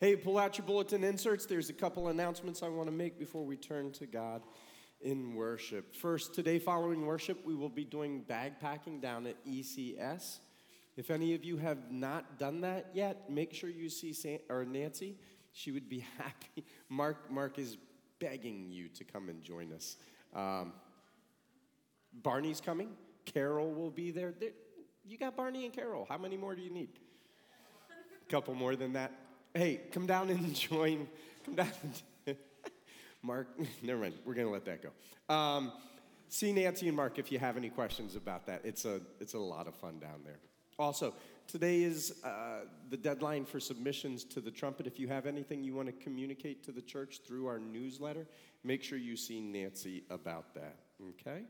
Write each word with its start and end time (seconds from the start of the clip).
Hey, 0.00 0.16
pull 0.16 0.38
out 0.38 0.58
your 0.58 0.66
bulletin 0.66 1.04
inserts. 1.04 1.46
There's 1.46 1.70
a 1.70 1.72
couple 1.72 2.08
announcements 2.08 2.62
I 2.62 2.68
want 2.68 2.88
to 2.88 2.94
make 2.94 3.16
before 3.18 3.44
we 3.44 3.56
turn 3.56 3.92
to 3.92 4.06
God 4.06 4.42
in 5.00 5.34
worship. 5.36 5.94
First, 5.94 6.34
today 6.34 6.58
following 6.58 7.06
worship, 7.06 7.44
we 7.44 7.54
will 7.54 7.68
be 7.68 7.84
doing 7.84 8.22
bag 8.22 8.58
packing 8.60 9.00
down 9.00 9.26
at 9.26 9.36
ECS. 9.46 10.40
If 10.96 11.10
any 11.10 11.34
of 11.34 11.44
you 11.44 11.58
have 11.58 11.92
not 11.92 12.38
done 12.38 12.60
that 12.62 12.90
yet, 12.92 13.30
make 13.30 13.54
sure 13.54 13.70
you 13.70 13.88
see 13.88 14.12
San- 14.12 14.40
or 14.48 14.64
Nancy. 14.64 15.16
She 15.52 15.70
would 15.70 15.88
be 15.88 16.00
happy. 16.18 16.64
Mark, 16.88 17.30
Mark 17.30 17.58
is 17.58 17.76
begging 18.18 18.68
you 18.68 18.88
to 18.88 19.04
come 19.04 19.28
and 19.28 19.42
join 19.42 19.72
us. 19.72 19.96
Um, 20.34 20.72
Barney's 22.12 22.60
coming. 22.60 22.90
Carol 23.26 23.72
will 23.72 23.90
be 23.90 24.10
there. 24.10 24.34
there. 24.38 24.50
You 25.04 25.18
got 25.18 25.36
Barney 25.36 25.64
and 25.64 25.72
Carol. 25.72 26.04
How 26.08 26.18
many 26.18 26.36
more 26.36 26.56
do 26.56 26.62
you 26.62 26.70
need? 26.70 26.88
A 28.26 28.30
couple 28.30 28.54
more 28.54 28.74
than 28.74 28.94
that. 28.94 29.12
Hey, 29.56 29.82
come 29.92 30.06
down 30.06 30.30
and 30.30 30.52
join. 30.54 31.06
Come 31.44 31.54
down. 31.54 31.68
Mark, 33.22 33.46
never 33.82 34.00
mind. 34.00 34.14
We're 34.24 34.34
gonna 34.34 34.50
let 34.50 34.64
that 34.64 34.80
go. 34.82 35.32
Um, 35.32 35.70
see 36.28 36.52
Nancy 36.52 36.88
and 36.88 36.96
Mark 36.96 37.20
if 37.20 37.30
you 37.30 37.38
have 37.38 37.56
any 37.56 37.68
questions 37.68 38.16
about 38.16 38.46
that. 38.46 38.62
It's 38.64 38.84
a 38.84 39.00
it's 39.20 39.34
a 39.34 39.38
lot 39.38 39.68
of 39.68 39.76
fun 39.76 40.00
down 40.00 40.22
there. 40.24 40.40
Also, 40.76 41.14
today 41.46 41.84
is 41.84 42.14
uh, 42.24 42.62
the 42.90 42.96
deadline 42.96 43.44
for 43.44 43.60
submissions 43.60 44.24
to 44.24 44.40
the 44.40 44.50
trumpet. 44.50 44.88
If 44.88 44.98
you 44.98 45.06
have 45.06 45.24
anything 45.24 45.62
you 45.62 45.72
want 45.72 45.86
to 45.86 46.04
communicate 46.04 46.64
to 46.64 46.72
the 46.72 46.82
church 46.82 47.20
through 47.24 47.46
our 47.46 47.60
newsletter, 47.60 48.26
make 48.64 48.82
sure 48.82 48.98
you 48.98 49.16
see 49.16 49.40
Nancy 49.40 50.02
about 50.10 50.52
that. 50.54 50.78
Okay. 51.10 51.42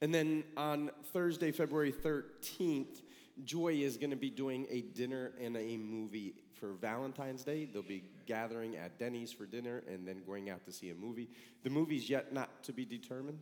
And 0.00 0.12
then 0.12 0.42
on 0.56 0.90
Thursday, 1.12 1.52
February 1.52 1.92
13th, 1.92 3.00
Joy 3.44 3.74
is 3.74 3.96
going 3.96 4.10
to 4.10 4.16
be 4.16 4.30
doing 4.30 4.66
a 4.70 4.80
dinner 4.80 5.32
and 5.40 5.56
a 5.56 5.76
movie 5.76 6.34
for 6.58 6.72
Valentine's 6.72 7.44
Day. 7.44 7.64
They'll 7.64 7.82
be 7.82 8.04
gathering 8.26 8.76
at 8.76 8.98
Denny's 8.98 9.32
for 9.32 9.46
dinner 9.46 9.82
and 9.88 10.06
then 10.06 10.22
going 10.26 10.50
out 10.50 10.64
to 10.66 10.72
see 10.72 10.90
a 10.90 10.94
movie. 10.94 11.28
The 11.62 11.70
movie's 11.70 12.08
yet 12.08 12.32
not 12.32 12.62
to 12.64 12.72
be 12.72 12.84
determined. 12.84 13.38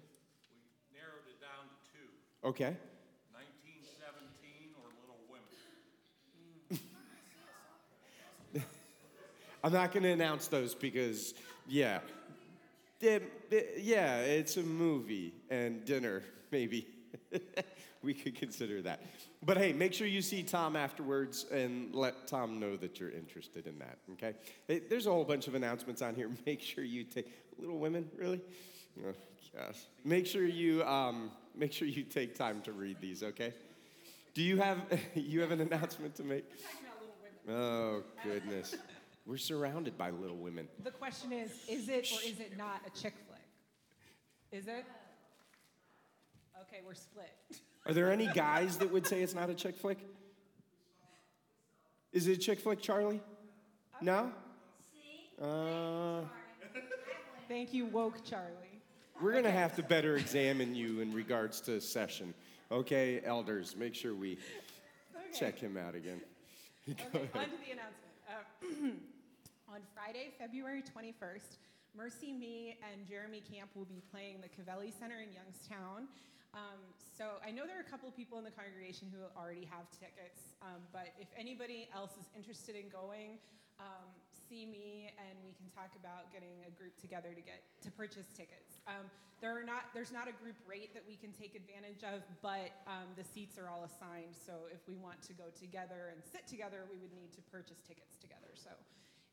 We 0.90 0.98
narrowed 0.98 1.26
it 1.28 1.40
down 1.40 1.68
to 1.68 1.76
two 1.92 2.08
Okay. 2.48 2.76
1917 3.32 4.74
or 4.78 4.88
Little 5.00 5.20
Women. 5.30 6.80
I'm 9.64 9.72
not 9.72 9.92
going 9.92 10.02
to 10.02 10.10
announce 10.10 10.48
those 10.48 10.74
because, 10.74 11.34
yeah. 11.68 12.00
Yeah, 13.00 13.18
yeah, 13.78 14.18
it's 14.18 14.56
a 14.56 14.62
movie 14.62 15.34
and 15.50 15.84
dinner, 15.84 16.22
maybe. 16.50 16.86
we 18.04 18.14
could 18.14 18.34
consider 18.34 18.82
that. 18.82 19.00
But 19.44 19.56
hey, 19.56 19.72
make 19.72 19.92
sure 19.92 20.06
you 20.06 20.22
see 20.22 20.42
Tom 20.42 20.76
afterwards 20.76 21.46
and 21.50 21.94
let 21.94 22.26
Tom 22.26 22.60
know 22.60 22.76
that 22.76 23.00
you're 23.00 23.10
interested 23.10 23.66
in 23.66 23.78
that, 23.78 23.98
okay? 24.12 24.34
There's 24.88 25.06
a 25.06 25.10
whole 25.10 25.24
bunch 25.24 25.48
of 25.48 25.54
announcements 25.54 26.02
on 26.02 26.14
here. 26.14 26.30
Make 26.46 26.60
sure 26.60 26.84
you 26.84 27.04
take 27.04 27.32
Little 27.58 27.78
Women, 27.78 28.08
really? 28.16 28.40
Oh, 29.04 29.12
gosh. 29.56 29.78
Make 30.04 30.26
sure 30.26 30.44
you 30.44 30.82
um, 30.84 31.30
make 31.56 31.72
sure 31.72 31.88
you 31.88 32.02
take 32.02 32.34
time 32.34 32.60
to 32.62 32.72
read 32.72 32.98
these, 33.00 33.22
okay? 33.22 33.52
Do 34.34 34.42
you 34.42 34.58
have 34.58 34.78
you 35.14 35.40
have 35.40 35.50
an 35.50 35.60
announcement 35.60 36.14
to 36.16 36.24
make? 36.24 36.44
Oh 37.48 38.02
goodness. 38.24 38.74
We're 39.24 39.36
surrounded 39.36 39.96
by 39.96 40.10
little 40.10 40.36
women. 40.36 40.68
The 40.82 40.90
question 40.90 41.32
is, 41.32 41.50
is 41.68 41.88
it 41.88 42.10
or 42.12 42.28
is 42.28 42.40
it 42.40 42.56
not 42.58 42.80
a 42.86 42.90
chick 42.90 43.14
flick? 43.26 43.40
Is 44.50 44.66
it? 44.66 44.84
Okay, 46.62 46.80
we're 46.84 46.94
split. 46.94 47.30
Are 47.86 47.92
there 47.92 48.10
any 48.12 48.28
guys 48.28 48.78
that 48.78 48.92
would 48.92 49.06
say 49.06 49.22
it's 49.22 49.34
not 49.34 49.50
a 49.50 49.54
chick 49.54 49.76
flick? 49.76 49.98
Is 52.12 52.28
it 52.28 52.32
a 52.32 52.36
chick 52.40 52.60
flick, 52.60 52.80
Charlie? 52.80 53.20
No? 54.00 54.30
Uh, 55.40 56.20
Thank 57.48 57.74
you, 57.74 57.86
woke 57.86 58.24
Charlie. 58.24 58.80
we're 59.20 59.32
going 59.32 59.44
to 59.44 59.50
have 59.50 59.74
to 59.76 59.82
better 59.82 60.16
examine 60.16 60.74
you 60.74 61.00
in 61.00 61.12
regards 61.12 61.60
to 61.62 61.80
session. 61.80 62.32
Okay, 62.70 63.20
elders, 63.24 63.76
make 63.76 63.94
sure 63.94 64.14
we 64.14 64.38
Okay. 65.14 65.38
check 65.38 65.58
him 65.58 65.76
out 65.76 65.94
again. 65.94 66.20
Okay, 66.88 67.28
on 67.34 67.44
to 67.44 67.50
the 67.64 67.70
announcement. 67.72 68.12
Uh, 68.28 68.88
on 69.72 69.80
Friday, 69.94 70.32
February 70.38 70.82
21st, 70.82 71.58
MercyMe 71.96 72.74
and 72.90 73.06
Jeremy 73.06 73.40
Camp 73.52 73.70
will 73.76 73.84
be 73.84 74.02
playing 74.10 74.38
the 74.40 74.48
Covelli 74.48 74.92
Center 74.98 75.20
in 75.20 75.28
Youngstown. 75.32 76.08
Um, 76.52 76.80
so 77.00 77.40
I 77.40 77.48
know 77.48 77.64
there 77.64 77.80
are 77.80 77.86
a 77.86 77.90
couple 77.90 78.08
of 78.08 78.16
people 78.16 78.36
in 78.36 78.44
the 78.44 78.52
congregation 78.52 79.08
who 79.08 79.24
already 79.40 79.64
have 79.72 79.88
tickets, 79.88 80.52
um, 80.60 80.84
but 80.92 81.16
if 81.16 81.28
anybody 81.32 81.88
else 81.96 82.12
is 82.20 82.28
interested 82.36 82.76
in 82.76 82.92
going, 82.92 83.40
um, 83.80 84.04
see 84.52 84.68
me 84.68 85.08
and 85.16 85.40
we 85.48 85.56
can 85.56 85.64
talk 85.72 85.88
about 85.96 86.28
getting 86.28 86.52
a 86.68 86.72
group 86.76 86.92
together 87.00 87.32
to 87.32 87.40
get 87.40 87.64
to 87.80 87.88
purchase 87.96 88.28
tickets. 88.36 88.84
Um, 88.84 89.08
there 89.40 89.56
are 89.56 89.64
not 89.64 89.90
there's 89.96 90.12
not 90.12 90.28
a 90.28 90.36
group 90.44 90.54
rate 90.68 90.92
that 90.92 91.02
we 91.08 91.16
can 91.16 91.32
take 91.32 91.56
advantage 91.56 92.04
of, 92.04 92.20
but 92.44 92.84
um, 92.86 93.10
the 93.16 93.24
seats 93.24 93.56
are 93.56 93.72
all 93.72 93.88
assigned. 93.88 94.36
So 94.36 94.68
if 94.68 94.84
we 94.86 94.94
want 95.00 95.24
to 95.24 95.32
go 95.32 95.48
together 95.56 96.12
and 96.12 96.20
sit 96.20 96.46
together, 96.46 96.84
we 96.92 97.00
would 97.00 97.16
need 97.16 97.32
to 97.32 97.42
purchase 97.48 97.80
tickets 97.80 98.20
together. 98.20 98.52
So 98.54 98.70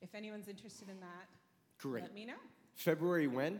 if 0.01 0.15
anyone's 0.15 0.47
interested 0.47 0.87
in 0.87 0.99
that, 1.03 1.27
Great. 1.77 2.03
let 2.03 2.15
me 2.15 2.25
know. 2.25 2.39
February 2.79 3.27
when? 3.27 3.59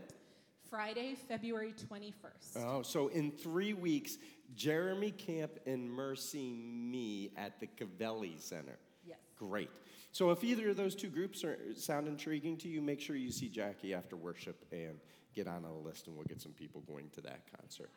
Friday, 0.70 1.16
February 1.28 1.74
21st. 1.90 2.64
Oh, 2.64 2.82
so 2.82 3.08
in 3.08 3.32
three 3.32 3.72
weeks, 3.72 4.18
Jeremy 4.54 5.10
Camp 5.10 5.52
and 5.66 5.90
MercyMe 5.90 7.30
at 7.36 7.58
the 7.58 7.66
Covelli 7.66 8.40
Center. 8.40 8.78
Yes. 9.04 9.18
Great. 9.36 9.70
So 10.12 10.30
if 10.30 10.44
either 10.44 10.70
of 10.70 10.76
those 10.76 10.94
two 10.94 11.08
groups 11.08 11.42
are, 11.44 11.58
sound 11.74 12.06
intriguing 12.06 12.56
to 12.58 12.68
you, 12.68 12.80
make 12.80 13.00
sure 13.00 13.16
you 13.16 13.30
see 13.32 13.48
Jackie 13.48 13.94
after 13.94 14.16
worship 14.16 14.64
and 14.70 14.98
get 15.34 15.46
on 15.46 15.64
a 15.64 15.72
list, 15.72 16.06
and 16.06 16.16
we'll 16.16 16.24
get 16.24 16.40
some 16.40 16.52
people 16.52 16.82
going 16.82 17.08
to 17.10 17.20
that 17.22 17.42
concert. 17.58 17.90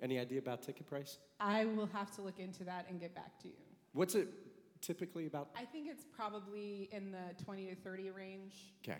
Any 0.00 0.18
idea 0.18 0.38
about 0.38 0.62
ticket 0.62 0.86
price? 0.86 1.18
I 1.40 1.64
will 1.64 1.88
have 1.92 2.10
to 2.16 2.22
look 2.22 2.38
into 2.38 2.64
that 2.64 2.86
and 2.88 3.00
get 3.00 3.14
back 3.14 3.38
to 3.42 3.48
you. 3.48 3.54
What's 3.92 4.14
it 4.14 4.28
typically 4.80 5.26
about? 5.26 5.48
I 5.56 5.64
think 5.64 5.88
it's 5.88 6.04
probably 6.04 6.88
in 6.92 7.10
the 7.10 7.42
20 7.44 7.66
to 7.66 7.74
30 7.74 8.10
range, 8.10 8.74
Okay, 8.84 8.98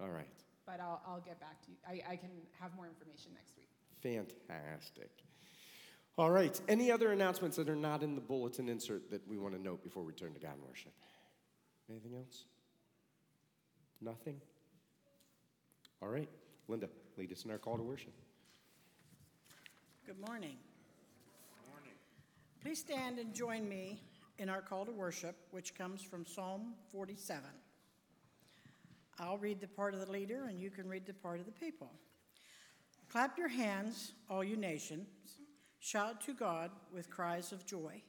all 0.00 0.10
right. 0.10 0.26
But 0.66 0.80
I'll, 0.80 1.00
I'll 1.06 1.20
get 1.20 1.40
back 1.40 1.62
to 1.62 1.70
you. 1.70 1.76
I, 1.86 2.12
I 2.12 2.16
can 2.16 2.30
have 2.60 2.74
more 2.74 2.86
information 2.86 3.32
next 3.34 3.56
week. 3.56 3.68
Fantastic. 4.02 5.10
All 6.16 6.30
right, 6.30 6.58
any 6.68 6.92
other 6.92 7.10
announcements 7.10 7.56
that 7.56 7.68
are 7.68 7.76
not 7.76 8.02
in 8.02 8.14
the 8.14 8.20
bulletin 8.20 8.68
insert 8.68 9.10
that 9.10 9.26
we 9.26 9.36
want 9.36 9.54
to 9.54 9.60
note 9.60 9.82
before 9.82 10.04
we 10.04 10.12
turn 10.12 10.32
to 10.34 10.40
God 10.40 10.52
and 10.54 10.62
worship? 10.62 10.92
Anything 11.90 12.14
else? 12.14 12.44
Nothing? 14.00 14.40
All 16.00 16.08
right, 16.08 16.28
Linda, 16.68 16.88
lead 17.16 17.32
us 17.32 17.44
in 17.44 17.50
our 17.50 17.58
call 17.58 17.76
to 17.76 17.82
worship. 17.82 18.12
Good 20.06 20.20
morning. 20.26 20.56
Please 22.64 22.78
stand 22.78 23.18
and 23.18 23.34
join 23.34 23.68
me 23.68 24.00
in 24.38 24.48
our 24.48 24.62
call 24.62 24.86
to 24.86 24.90
worship, 24.90 25.36
which 25.50 25.74
comes 25.74 26.02
from 26.02 26.24
Psalm 26.24 26.72
47. 26.90 27.44
I'll 29.18 29.38
read 29.38 29.60
the 29.60 29.68
part 29.68 29.94
of 29.94 30.04
the 30.04 30.10
leader, 30.10 30.46
and 30.48 30.60
you 30.60 30.70
can 30.70 30.88
read 30.88 31.06
the 31.06 31.14
part 31.14 31.40
of 31.40 31.46
the 31.46 31.52
people. 31.52 31.90
Clap 33.10 33.38
your 33.38 33.48
hands, 33.48 34.12
all 34.28 34.42
you 34.42 34.56
nations. 34.56 35.06
Shout 35.78 36.20
to 36.22 36.32
God 36.32 36.70
with 36.92 37.10
cries 37.10 37.52
of 37.52 37.64
joy. 37.66 38.02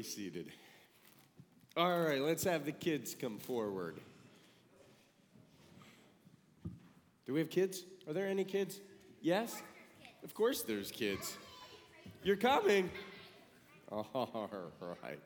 Be 0.00 0.08
seated. 0.08 0.46
All 1.76 2.00
right, 2.00 2.22
let's 2.22 2.42
have 2.44 2.64
the 2.64 2.72
kids 2.72 3.14
come 3.14 3.38
forward. 3.38 4.00
Do 7.26 7.34
we 7.34 7.40
have 7.40 7.50
kids? 7.50 7.84
Are 8.08 8.14
there 8.14 8.26
any 8.26 8.44
kids? 8.44 8.80
Yes? 9.20 9.60
Of 10.24 10.32
course 10.32 10.62
there's 10.62 10.90
kids. 10.90 11.36
You're 12.22 12.36
coming. 12.36 12.90
All 13.92 14.48
right. 15.02 15.18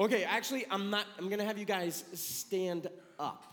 Okay, 0.00 0.24
actually, 0.24 0.64
I'm 0.68 0.90
not, 0.90 1.06
I'm 1.16 1.28
gonna 1.28 1.44
have 1.44 1.56
you 1.56 1.64
guys 1.64 2.04
stand 2.14 2.88
up. 3.20 3.44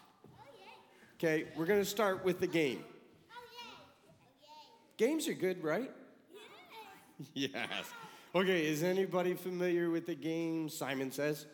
Okay, 1.20 1.46
we're 1.56 1.68
gonna 1.68 1.86
start 1.86 2.26
with 2.26 2.40
the 2.40 2.48
game. 2.48 2.84
Oh, 3.32 3.36
Games 4.98 5.28
are 5.28 5.34
good, 5.34 5.64
right? 5.64 5.92
Yes. 7.36 7.54
Okay, 8.34 8.66
is 8.66 8.82
anybody 8.82 9.34
familiar 9.34 9.90
with 9.90 10.06
the 10.06 10.16
game 10.16 10.70
Simon 10.70 11.12
Says? 11.12 11.48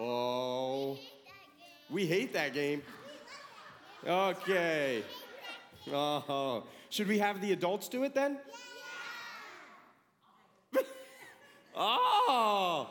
Yeah. 0.00 0.04
Oh, 0.04 0.98
we 1.88 2.04
hate 2.04 2.32
that 2.32 2.52
game. 2.52 2.82
Okay. 4.04 5.04
Oh, 5.92 6.64
should 6.90 7.06
we 7.06 7.18
have 7.18 7.40
the 7.40 7.52
adults 7.52 7.88
do 7.88 8.02
it 8.02 8.12
then? 8.12 8.40
Yeah. 10.74 10.80
oh, 11.76 12.90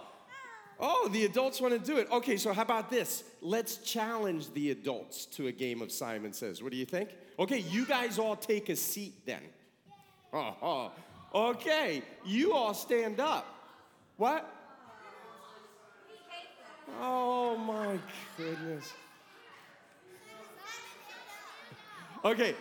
oh, 0.80 1.10
the 1.12 1.26
adults 1.26 1.60
want 1.60 1.74
to 1.74 1.80
do 1.80 1.98
it. 1.98 2.10
Okay, 2.10 2.38
so 2.38 2.54
how 2.54 2.62
about 2.62 2.90
this? 2.90 3.26
Let's 3.42 3.80
challenge 3.80 4.54
the 4.54 4.72
adults 4.72 5.26
to 5.26 5.48
a 5.48 5.52
game 5.52 5.82
of 5.82 5.92
Simon 5.92 6.32
Says. 6.32 6.64
What 6.64 6.72
do 6.72 6.78
you 6.78 6.86
think? 6.86 7.10
Okay, 7.38 7.60
you 7.60 7.86
guys 7.86 8.18
all 8.18 8.38
take 8.38 8.70
a 8.70 8.78
seat 8.78 9.26
then. 9.26 9.42
Oh, 10.32 10.56
oh. 10.62 10.92
Okay, 11.36 12.02
you 12.26 12.54
all 12.54 12.74
stand 12.74 13.20
up. 13.20 13.46
What? 14.16 14.50
Oh 17.02 17.58
my 17.58 18.00
goodness. 18.38 18.94
Okay, 22.24 22.56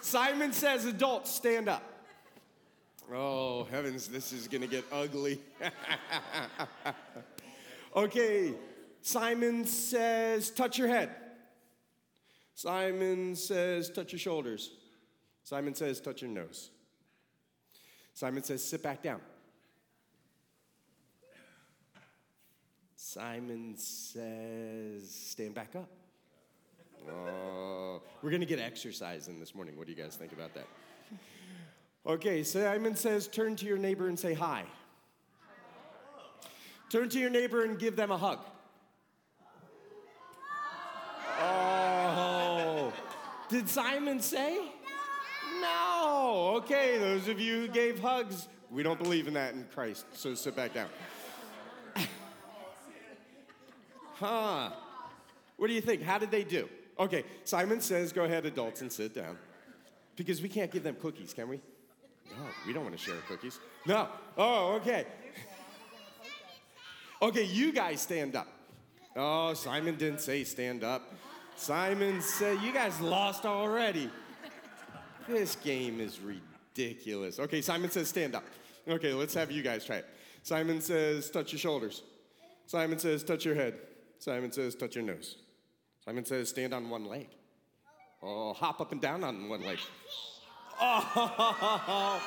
Simon 0.00 0.52
says, 0.52 0.84
adults, 0.84 1.30
stand 1.30 1.68
up. 1.68 1.84
Oh, 3.14 3.68
heavens, 3.70 4.08
this 4.08 4.32
is 4.32 4.48
gonna 4.48 4.66
get 4.66 4.84
ugly. 4.90 5.40
okay, 7.96 8.52
Simon 9.00 9.64
says, 9.64 10.50
touch 10.50 10.76
your 10.76 10.88
head. 10.88 11.10
Simon 12.56 13.36
says, 13.36 13.90
touch 13.90 14.10
your 14.10 14.18
shoulders. 14.18 14.72
Simon 15.44 15.72
says, 15.72 16.00
touch 16.00 16.22
your 16.22 16.32
nose. 16.32 16.70
Simon 18.16 18.42
says, 18.42 18.64
sit 18.64 18.82
back 18.82 19.02
down. 19.02 19.20
Simon 22.94 23.74
says, 23.76 25.10
stand 25.10 25.54
back 25.54 25.76
up. 25.76 25.90
Oh, 27.10 28.00
we're 28.22 28.30
going 28.30 28.40
to 28.40 28.46
get 28.46 28.58
exercise 28.58 29.28
in 29.28 29.38
this 29.38 29.54
morning. 29.54 29.76
What 29.76 29.86
do 29.86 29.92
you 29.92 30.02
guys 30.02 30.16
think 30.16 30.32
about 30.32 30.54
that? 30.54 30.66
Okay, 32.06 32.42
Simon 32.42 32.96
says, 32.96 33.28
turn 33.28 33.54
to 33.56 33.66
your 33.66 33.76
neighbor 33.76 34.08
and 34.08 34.18
say 34.18 34.32
hi. 34.32 34.64
Turn 36.88 37.10
to 37.10 37.18
your 37.18 37.28
neighbor 37.28 37.64
and 37.64 37.78
give 37.78 37.96
them 37.96 38.10
a 38.10 38.16
hug. 38.16 38.38
Oh, 41.38 42.94
did 43.50 43.68
Simon 43.68 44.20
say? 44.20 44.65
Okay, 46.56 46.96
those 46.96 47.28
of 47.28 47.38
you 47.38 47.60
who 47.60 47.68
gave 47.68 47.98
hugs, 47.98 48.48
we 48.70 48.82
don't 48.82 48.98
believe 48.98 49.28
in 49.28 49.34
that 49.34 49.52
in 49.52 49.66
Christ, 49.74 50.06
so 50.14 50.34
sit 50.34 50.56
back 50.56 50.72
down. 50.72 50.88
huh. 54.14 54.70
What 55.58 55.66
do 55.66 55.74
you 55.74 55.82
think? 55.82 56.00
How 56.00 56.16
did 56.16 56.30
they 56.30 56.44
do? 56.44 56.66
Okay, 56.98 57.24
Simon 57.44 57.82
says, 57.82 58.10
go 58.10 58.24
ahead, 58.24 58.46
adults, 58.46 58.80
and 58.80 58.90
sit 58.90 59.14
down. 59.14 59.36
Because 60.16 60.40
we 60.40 60.48
can't 60.48 60.70
give 60.70 60.82
them 60.82 60.96
cookies, 60.98 61.34
can 61.34 61.46
we? 61.46 61.60
No, 62.30 62.46
we 62.66 62.72
don't 62.72 62.84
want 62.84 62.96
to 62.96 63.04
share 63.04 63.16
cookies. 63.28 63.60
No. 63.84 64.08
Oh, 64.38 64.76
okay. 64.76 65.04
Okay, 67.20 67.44
you 67.44 67.70
guys 67.70 68.00
stand 68.00 68.34
up. 68.34 68.48
Oh, 69.14 69.52
Simon 69.52 69.96
didn't 69.96 70.22
say 70.22 70.42
stand 70.42 70.84
up. 70.84 71.02
Simon 71.54 72.22
said, 72.22 72.62
you 72.62 72.72
guys 72.72 72.98
lost 73.02 73.44
already. 73.44 74.10
This 75.28 75.56
game 75.56 76.00
is 76.00 76.20
ridiculous. 76.20 77.38
Okay, 77.40 77.60
Simon 77.60 77.90
says 77.90 78.08
stand 78.08 78.34
up. 78.34 78.44
Okay, 78.88 79.12
let's 79.12 79.34
have 79.34 79.50
you 79.50 79.62
guys 79.62 79.84
try 79.84 79.96
it. 79.96 80.06
Simon 80.42 80.80
says 80.80 81.30
touch 81.30 81.52
your 81.52 81.58
shoulders. 81.58 82.02
Simon 82.66 82.98
says 82.98 83.24
touch 83.24 83.44
your 83.44 83.54
head. 83.54 83.74
Simon 84.18 84.52
says 84.52 84.74
touch 84.74 84.94
your 84.94 85.04
nose. 85.04 85.36
Simon 86.04 86.24
says 86.24 86.48
stand 86.48 86.72
on 86.72 86.88
one 86.88 87.04
leg. 87.04 87.28
Oh, 88.22 88.52
hop 88.52 88.80
up 88.80 88.92
and 88.92 89.00
down 89.00 89.24
on 89.24 89.48
one 89.48 89.64
leg. 89.64 89.78
Oh, 90.80 92.22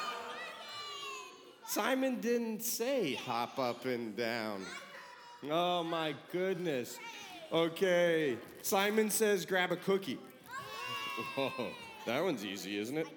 Simon 1.65 2.19
didn't 2.19 2.63
say 2.63 3.13
hop 3.13 3.59
up 3.59 3.85
and 3.85 4.15
down. 4.17 4.65
Oh 5.49 5.83
my 5.83 6.15
goodness. 6.31 6.99
Okay, 7.51 8.37
Simon 8.61 9.09
says 9.09 9.45
grab 9.45 9.71
a 9.71 9.77
cookie. 9.77 10.19
Oh, 11.37 11.69
that 12.09 12.23
one's 12.23 12.43
easy, 12.43 12.77
isn't 12.79 12.97
it? 12.97 13.07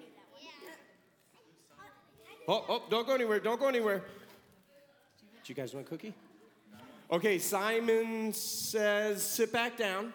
Oh, 2.47 2.63
oh, 2.69 2.83
don't 2.89 3.07
go 3.07 3.15
anywhere, 3.15 3.39
don't 3.39 3.59
go 3.59 3.67
anywhere. 3.67 3.99
Do 3.99 4.03
you 5.45 5.55
guys 5.55 5.73
want 5.73 5.87
a 5.87 5.89
cookie? 5.89 6.13
Okay, 7.11 7.39
Simon 7.39 8.31
says 8.33 9.23
sit 9.23 9.51
back 9.51 9.77
down. 9.77 10.13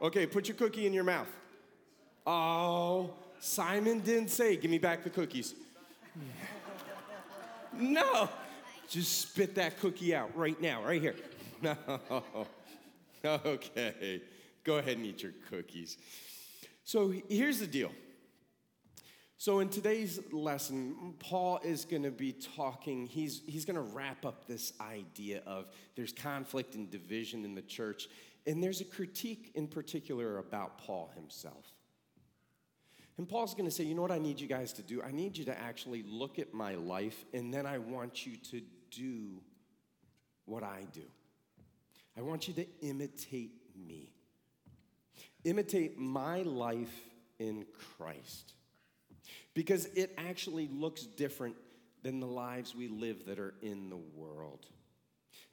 Okay, 0.00 0.26
put 0.26 0.48
your 0.48 0.56
cookie 0.56 0.86
in 0.86 0.92
your 0.92 1.04
mouth. 1.04 1.28
Oh, 2.26 3.10
Simon 3.40 4.00
didn't 4.00 4.30
say, 4.30 4.56
give 4.56 4.70
me 4.70 4.78
back 4.78 5.04
the 5.04 5.10
cookies. 5.10 5.54
No, 7.80 8.28
just 8.88 9.20
spit 9.20 9.54
that 9.54 9.78
cookie 9.78 10.12
out 10.12 10.34
right 10.36 10.60
now, 10.60 10.82
right 10.82 11.00
here. 11.00 11.14
No. 11.62 11.76
Okay, 13.24 14.22
go 14.64 14.78
ahead 14.78 14.96
and 14.96 15.04
eat 15.04 15.22
your 15.22 15.32
cookies. 15.50 15.98
So 16.88 17.12
here's 17.28 17.58
the 17.58 17.66
deal. 17.66 17.92
So 19.36 19.58
in 19.58 19.68
today's 19.68 20.20
lesson, 20.32 21.16
Paul 21.18 21.60
is 21.62 21.84
going 21.84 22.04
to 22.04 22.10
be 22.10 22.32
talking, 22.32 23.06
he's, 23.06 23.42
he's 23.46 23.66
going 23.66 23.74
to 23.74 23.82
wrap 23.82 24.24
up 24.24 24.46
this 24.46 24.72
idea 24.80 25.42
of 25.46 25.68
there's 25.96 26.14
conflict 26.14 26.76
and 26.76 26.90
division 26.90 27.44
in 27.44 27.54
the 27.54 27.60
church, 27.60 28.08
and 28.46 28.62
there's 28.62 28.80
a 28.80 28.86
critique 28.86 29.50
in 29.54 29.68
particular 29.68 30.38
about 30.38 30.78
Paul 30.78 31.10
himself. 31.14 31.66
And 33.18 33.28
Paul's 33.28 33.52
going 33.52 33.68
to 33.68 33.70
say, 33.70 33.84
you 33.84 33.94
know 33.94 34.00
what 34.00 34.10
I 34.10 34.18
need 34.18 34.40
you 34.40 34.48
guys 34.48 34.72
to 34.72 34.82
do? 34.82 35.02
I 35.02 35.12
need 35.12 35.36
you 35.36 35.44
to 35.44 35.60
actually 35.60 36.06
look 36.08 36.38
at 36.38 36.54
my 36.54 36.76
life, 36.76 37.26
and 37.34 37.52
then 37.52 37.66
I 37.66 37.76
want 37.76 38.24
you 38.24 38.36
to 38.50 38.62
do 38.90 39.42
what 40.46 40.62
I 40.62 40.86
do. 40.94 41.04
I 42.16 42.22
want 42.22 42.48
you 42.48 42.54
to 42.54 42.66
imitate 42.80 43.52
me. 43.76 44.14
Imitate 45.48 45.98
my 45.98 46.42
life 46.42 46.94
in 47.38 47.64
Christ. 47.96 48.52
Because 49.54 49.86
it 49.86 50.14
actually 50.18 50.68
looks 50.68 51.04
different 51.04 51.56
than 52.02 52.20
the 52.20 52.26
lives 52.26 52.74
we 52.74 52.88
live 52.88 53.24
that 53.24 53.38
are 53.38 53.54
in 53.62 53.88
the 53.88 53.96
world. 53.96 54.66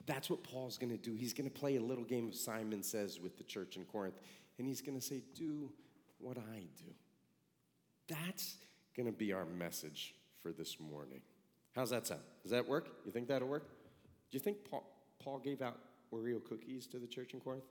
That's 0.04 0.28
what 0.28 0.44
Paul's 0.44 0.76
going 0.76 0.90
to 0.90 0.98
do. 0.98 1.14
He's 1.14 1.32
going 1.32 1.48
to 1.48 1.54
play 1.54 1.76
a 1.76 1.80
little 1.80 2.04
game 2.04 2.28
of 2.28 2.34
Simon 2.34 2.82
Says 2.82 3.18
with 3.18 3.38
the 3.38 3.44
church 3.44 3.76
in 3.76 3.86
Corinth, 3.86 4.20
and 4.58 4.68
he's 4.68 4.82
going 4.82 4.98
to 4.98 5.04
say, 5.04 5.22
Do 5.34 5.72
what 6.18 6.36
I 6.36 6.58
do. 6.76 6.92
That's 8.06 8.56
going 8.94 9.06
to 9.06 9.12
be 9.12 9.32
our 9.32 9.46
message 9.46 10.14
for 10.42 10.52
this 10.52 10.78
morning. 10.78 11.22
How's 11.74 11.88
that 11.88 12.06
sound? 12.06 12.20
Does 12.42 12.52
that 12.52 12.68
work? 12.68 12.88
You 13.06 13.12
think 13.12 13.28
that'll 13.28 13.48
work? 13.48 13.66
Do 14.30 14.36
you 14.36 14.40
think 14.40 14.58
Paul, 14.70 14.84
Paul 15.18 15.38
gave 15.38 15.62
out 15.62 15.78
Oreo 16.12 16.44
cookies 16.44 16.86
to 16.88 16.98
the 16.98 17.06
church 17.06 17.32
in 17.32 17.40
Corinth? 17.40 17.64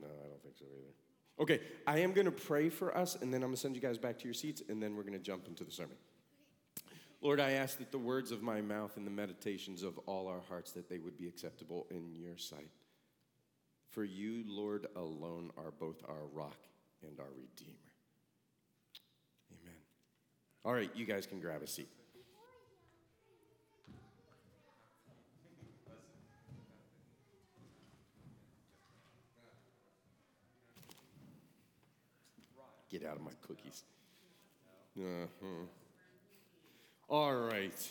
No. 0.00 0.08
I 0.08 0.28
don't 0.28 0.42
think 0.42 0.56
so 0.58 0.64
either. 0.64 0.94
Okay, 1.40 1.60
I 1.86 1.98
am 2.00 2.12
going 2.12 2.24
to 2.24 2.32
pray 2.32 2.68
for 2.68 2.96
us, 2.96 3.14
and 3.14 3.32
then 3.32 3.42
I'm 3.42 3.50
going 3.50 3.54
to 3.54 3.60
send 3.60 3.76
you 3.76 3.80
guys 3.80 3.96
back 3.96 4.18
to 4.18 4.24
your 4.24 4.34
seats, 4.34 4.62
and 4.68 4.82
then 4.82 4.96
we're 4.96 5.02
going 5.02 5.12
to 5.12 5.20
jump 5.20 5.46
into 5.46 5.62
the 5.64 5.70
sermon. 5.70 5.96
Lord, 7.20 7.40
I 7.40 7.52
ask 7.52 7.78
that 7.78 7.90
the 7.92 7.98
words 7.98 8.32
of 8.32 8.42
my 8.42 8.60
mouth 8.60 8.96
and 8.96 9.06
the 9.06 9.10
meditations 9.10 9.82
of 9.82 9.98
all 10.06 10.28
our 10.28 10.40
hearts 10.48 10.72
that 10.72 10.88
they 10.88 10.98
would 10.98 11.16
be 11.16 11.28
acceptable 11.28 11.86
in 11.90 12.14
your 12.14 12.36
sight. 12.36 12.70
For 13.90 14.04
you, 14.04 14.44
Lord, 14.46 14.86
alone 14.96 15.50
are 15.56 15.72
both 15.78 16.02
our 16.08 16.26
rock 16.32 16.58
and 17.06 17.18
our 17.18 17.30
redeemer. 17.30 17.76
Amen. 19.50 19.76
All 20.64 20.72
right, 20.72 20.90
you 20.94 21.06
guys 21.06 21.26
can 21.26 21.40
grab 21.40 21.62
a 21.62 21.66
seat. 21.66 21.88
Get 32.90 33.04
out 33.04 33.16
of 33.16 33.22
my 33.22 33.32
cookies. 33.46 33.84
Uh-huh. 34.98 35.46
All 37.08 37.34
right. 37.34 37.90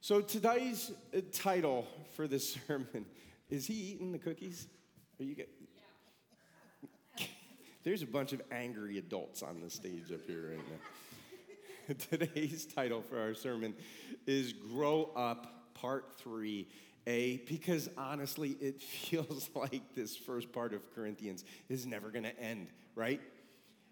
So 0.00 0.20
today's 0.20 0.92
uh, 1.16 1.20
title 1.32 1.86
for 2.14 2.28
this 2.28 2.58
sermon 2.66 3.06
is 3.48 3.66
he 3.66 3.74
eating 3.74 4.12
the 4.12 4.18
cookies? 4.18 4.66
Are 5.20 5.24
you 5.24 5.34
get? 5.34 5.48
There's 7.84 8.02
a 8.02 8.06
bunch 8.06 8.32
of 8.32 8.42
angry 8.50 8.98
adults 8.98 9.42
on 9.42 9.60
the 9.60 9.70
stage 9.70 10.12
up 10.12 10.26
here 10.26 10.50
right 10.50 10.58
now. 11.88 11.94
Today's 12.10 12.66
title 12.66 13.02
for 13.02 13.20
our 13.20 13.34
sermon 13.34 13.74
is 14.26 14.52
Grow 14.52 15.10
Up 15.14 15.74
Part 15.74 16.18
3A 17.06 17.46
because 17.46 17.88
honestly, 17.96 18.56
it 18.60 18.80
feels 18.82 19.50
like 19.54 19.82
this 19.94 20.16
first 20.16 20.52
part 20.52 20.72
of 20.72 20.82
Corinthians 20.94 21.44
is 21.68 21.86
never 21.86 22.10
going 22.10 22.24
to 22.24 22.38
end, 22.40 22.68
right? 22.94 23.20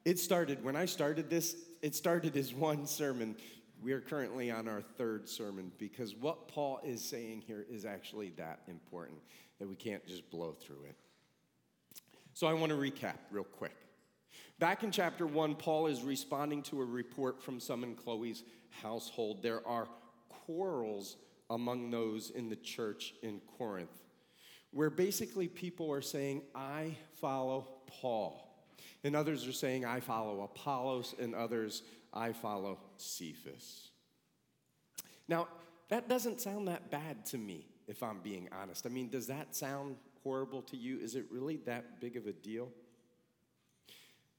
It 0.04 0.18
started, 0.18 0.64
when 0.64 0.76
I 0.76 0.84
started 0.84 1.30
this, 1.30 1.56
it 1.80 1.94
started 1.94 2.36
as 2.36 2.52
one 2.52 2.86
sermon. 2.86 3.36
We 3.82 3.92
are 3.92 4.00
currently 4.00 4.50
on 4.50 4.68
our 4.68 4.82
third 4.82 5.28
sermon 5.28 5.72
because 5.78 6.14
what 6.14 6.48
Paul 6.48 6.80
is 6.84 7.02
saying 7.02 7.42
here 7.46 7.64
is 7.70 7.84
actually 7.84 8.30
that 8.36 8.60
important 8.68 9.18
that 9.58 9.68
we 9.68 9.76
can't 9.76 10.04
just 10.06 10.28
blow 10.30 10.52
through 10.52 10.84
it. 10.88 10.96
So 12.34 12.46
I 12.46 12.52
want 12.52 12.70
to 12.70 12.78
recap 12.78 13.16
real 13.30 13.44
quick. 13.44 13.74
Back 14.58 14.82
in 14.82 14.90
chapter 14.90 15.26
one, 15.26 15.54
Paul 15.54 15.86
is 15.86 16.02
responding 16.02 16.62
to 16.64 16.80
a 16.80 16.84
report 16.84 17.42
from 17.42 17.60
some 17.60 17.84
in 17.84 17.94
Chloe's 17.94 18.44
household. 18.70 19.42
There 19.42 19.66
are 19.66 19.86
quarrels 20.28 21.16
among 21.52 21.90
those 21.90 22.30
in 22.30 22.48
the 22.48 22.56
church 22.56 23.14
in 23.22 23.40
Corinth, 23.58 24.02
where 24.70 24.90
basically 24.90 25.48
people 25.48 25.92
are 25.92 26.00
saying, 26.00 26.42
I 26.54 26.96
follow 27.20 27.68
Paul. 27.86 28.48
And 29.04 29.14
others 29.14 29.46
are 29.46 29.52
saying, 29.52 29.84
I 29.84 30.00
follow 30.00 30.42
Apollos, 30.42 31.14
and 31.20 31.34
others, 31.34 31.82
I 32.12 32.32
follow 32.32 32.78
Cephas. 32.96 33.90
Now, 35.28 35.48
that 35.88 36.08
doesn't 36.08 36.40
sound 36.40 36.68
that 36.68 36.90
bad 36.90 37.26
to 37.26 37.38
me, 37.38 37.66
if 37.86 38.02
I'm 38.02 38.20
being 38.20 38.48
honest. 38.50 38.86
I 38.86 38.88
mean, 38.88 39.10
does 39.10 39.26
that 39.26 39.54
sound 39.54 39.96
horrible 40.22 40.62
to 40.62 40.76
you? 40.76 40.98
Is 40.98 41.16
it 41.16 41.26
really 41.30 41.56
that 41.66 42.00
big 42.00 42.16
of 42.16 42.26
a 42.26 42.32
deal? 42.32 42.68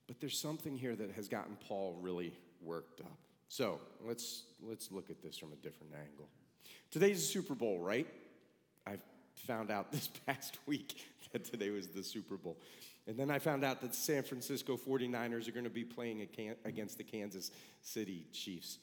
But 0.07 0.19
there's 0.19 0.39
something 0.39 0.75
here 0.75 0.95
that 0.95 1.11
has 1.11 1.27
gotten 1.27 1.57
Paul 1.67 1.99
really 2.01 2.33
worked 2.61 3.01
up. 3.01 3.19
So 3.49 3.79
let's, 4.03 4.45
let's 4.61 4.91
look 4.91 5.11
at 5.11 5.21
this 5.21 5.37
from 5.37 5.53
a 5.53 5.57
different 5.57 5.93
angle. 5.93 6.27
Today's 6.93 7.21
the 7.21 7.25
Super 7.25 7.55
Bowl, 7.55 7.79
right? 7.79 8.05
I 8.85 8.97
found 9.47 9.71
out 9.71 9.91
this 9.91 10.11
past 10.27 10.59
week 10.67 11.03
that 11.31 11.43
today 11.43 11.71
was 11.71 11.87
the 11.87 12.03
Super 12.03 12.37
Bowl. 12.37 12.55
And 13.07 13.17
then 13.17 13.31
I 13.31 13.39
found 13.39 13.63
out 13.63 13.81
that 13.81 13.93
the 13.93 13.97
San 13.97 14.21
Francisco 14.21 14.77
49ers 14.77 15.47
are 15.47 15.51
going 15.53 15.63
to 15.63 15.71
be 15.71 15.83
playing 15.83 16.27
against 16.63 16.99
the 16.99 17.03
Kansas 17.03 17.49
City 17.81 18.27
Chiefs. 18.31 18.77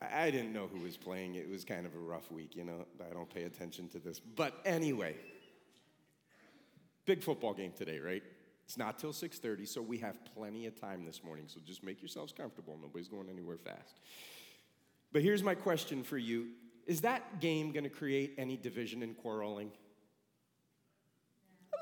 I 0.00 0.30
didn't 0.30 0.52
know 0.52 0.68
who 0.68 0.78
was 0.78 0.96
playing. 0.96 1.34
It 1.34 1.50
was 1.50 1.64
kind 1.64 1.84
of 1.84 1.96
a 1.96 1.98
rough 1.98 2.30
week, 2.30 2.54
you 2.54 2.62
know. 2.62 2.86
I 3.00 3.12
don't 3.12 3.28
pay 3.28 3.42
attention 3.42 3.88
to 3.88 3.98
this. 3.98 4.20
But 4.20 4.54
anyway, 4.64 5.16
big 7.06 7.24
football 7.24 7.54
game 7.54 7.72
today, 7.76 7.98
right? 7.98 8.22
It's 8.66 8.78
not 8.78 9.00
till 9.00 9.12
6:30, 9.12 9.66
so 9.66 9.82
we 9.82 9.98
have 9.98 10.16
plenty 10.32 10.66
of 10.66 10.80
time 10.80 11.04
this 11.04 11.24
morning. 11.24 11.46
So 11.48 11.58
just 11.66 11.82
make 11.82 12.00
yourselves 12.00 12.32
comfortable. 12.32 12.78
Nobody's 12.80 13.08
going 13.08 13.28
anywhere 13.28 13.58
fast. 13.58 13.98
But 15.12 15.22
here's 15.22 15.42
my 15.42 15.56
question 15.56 16.04
for 16.04 16.18
you. 16.18 16.50
Is 16.86 17.00
that 17.00 17.40
game 17.40 17.72
going 17.72 17.84
to 17.84 17.90
create 17.90 18.34
any 18.38 18.56
division 18.56 19.02
and 19.02 19.16
quarreling? 19.16 19.72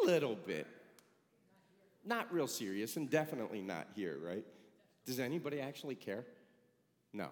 A 0.03 0.07
little 0.07 0.35
bit. 0.35 0.67
Not 2.05 2.33
real 2.33 2.47
serious, 2.47 2.97
and 2.97 3.09
definitely 3.09 3.61
not 3.61 3.87
here, 3.95 4.19
right? 4.23 4.45
Does 5.05 5.21
anybody 5.21 5.61
actually 5.61 5.95
care? 5.95 6.25
No. 7.13 7.29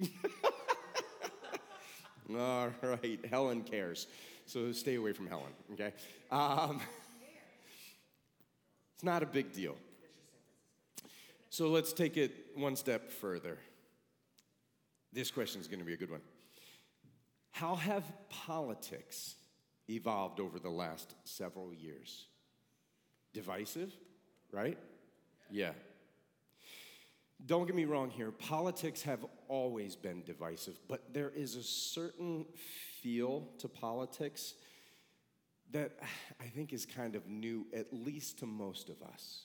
All 2.38 2.70
right, 2.82 3.20
Helen 3.30 3.62
cares. 3.62 4.06
So 4.46 4.72
stay 4.72 4.96
away 4.96 5.12
from 5.12 5.26
Helen, 5.26 5.52
okay? 5.72 5.92
Um, 6.30 6.80
it's 8.94 9.04
not 9.04 9.22
a 9.22 9.26
big 9.26 9.52
deal. 9.52 9.76
So 11.50 11.68
let's 11.68 11.92
take 11.92 12.16
it 12.16 12.32
one 12.54 12.76
step 12.76 13.10
further. 13.10 13.58
This 15.12 15.30
question 15.30 15.60
is 15.60 15.68
going 15.68 15.78
to 15.78 15.84
be 15.84 15.94
a 15.94 15.96
good 15.96 16.10
one. 16.10 16.20
How 17.54 17.76
have 17.76 18.02
politics 18.30 19.36
evolved 19.88 20.40
over 20.40 20.58
the 20.58 20.70
last 20.70 21.14
several 21.22 21.72
years? 21.72 22.26
Divisive, 23.32 23.92
right? 24.50 24.76
Yeah. 25.52 25.70
Don't 27.46 27.66
get 27.66 27.76
me 27.76 27.84
wrong 27.84 28.10
here, 28.10 28.32
politics 28.32 29.02
have 29.02 29.24
always 29.46 29.94
been 29.94 30.24
divisive, 30.24 30.76
but 30.88 31.14
there 31.14 31.30
is 31.30 31.54
a 31.54 31.62
certain 31.62 32.44
feel 33.00 33.48
to 33.58 33.68
politics 33.68 34.54
that 35.70 35.92
I 36.40 36.46
think 36.46 36.72
is 36.72 36.84
kind 36.84 37.14
of 37.14 37.28
new, 37.28 37.66
at 37.72 37.92
least 37.92 38.40
to 38.40 38.46
most 38.46 38.88
of 38.88 39.00
us. 39.00 39.44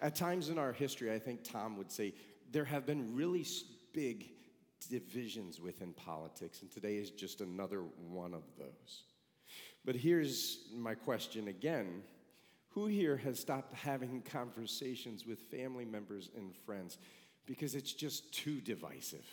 At 0.00 0.16
times 0.16 0.48
in 0.48 0.58
our 0.58 0.72
history, 0.72 1.12
I 1.12 1.20
think 1.20 1.44
Tom 1.44 1.76
would 1.76 1.92
say 1.92 2.12
there 2.50 2.64
have 2.64 2.86
been 2.86 3.14
really 3.14 3.46
big 3.92 4.30
divisions 4.88 5.60
within 5.60 5.92
politics, 5.92 6.62
and 6.62 6.70
today 6.70 6.96
is 6.96 7.10
just 7.10 7.40
another 7.40 7.82
one 8.08 8.34
of 8.34 8.42
those. 8.58 9.02
But 9.84 9.96
here's 9.96 10.58
my 10.74 10.94
question 10.94 11.48
again 11.48 12.02
who 12.70 12.86
here 12.86 13.16
has 13.16 13.38
stopped 13.38 13.74
having 13.74 14.22
conversations 14.22 15.26
with 15.26 15.40
family 15.50 15.84
members 15.84 16.30
and 16.36 16.54
friends 16.54 16.98
because 17.44 17.74
it's 17.74 17.92
just 17.92 18.32
too 18.32 18.60
divisive? 18.60 19.24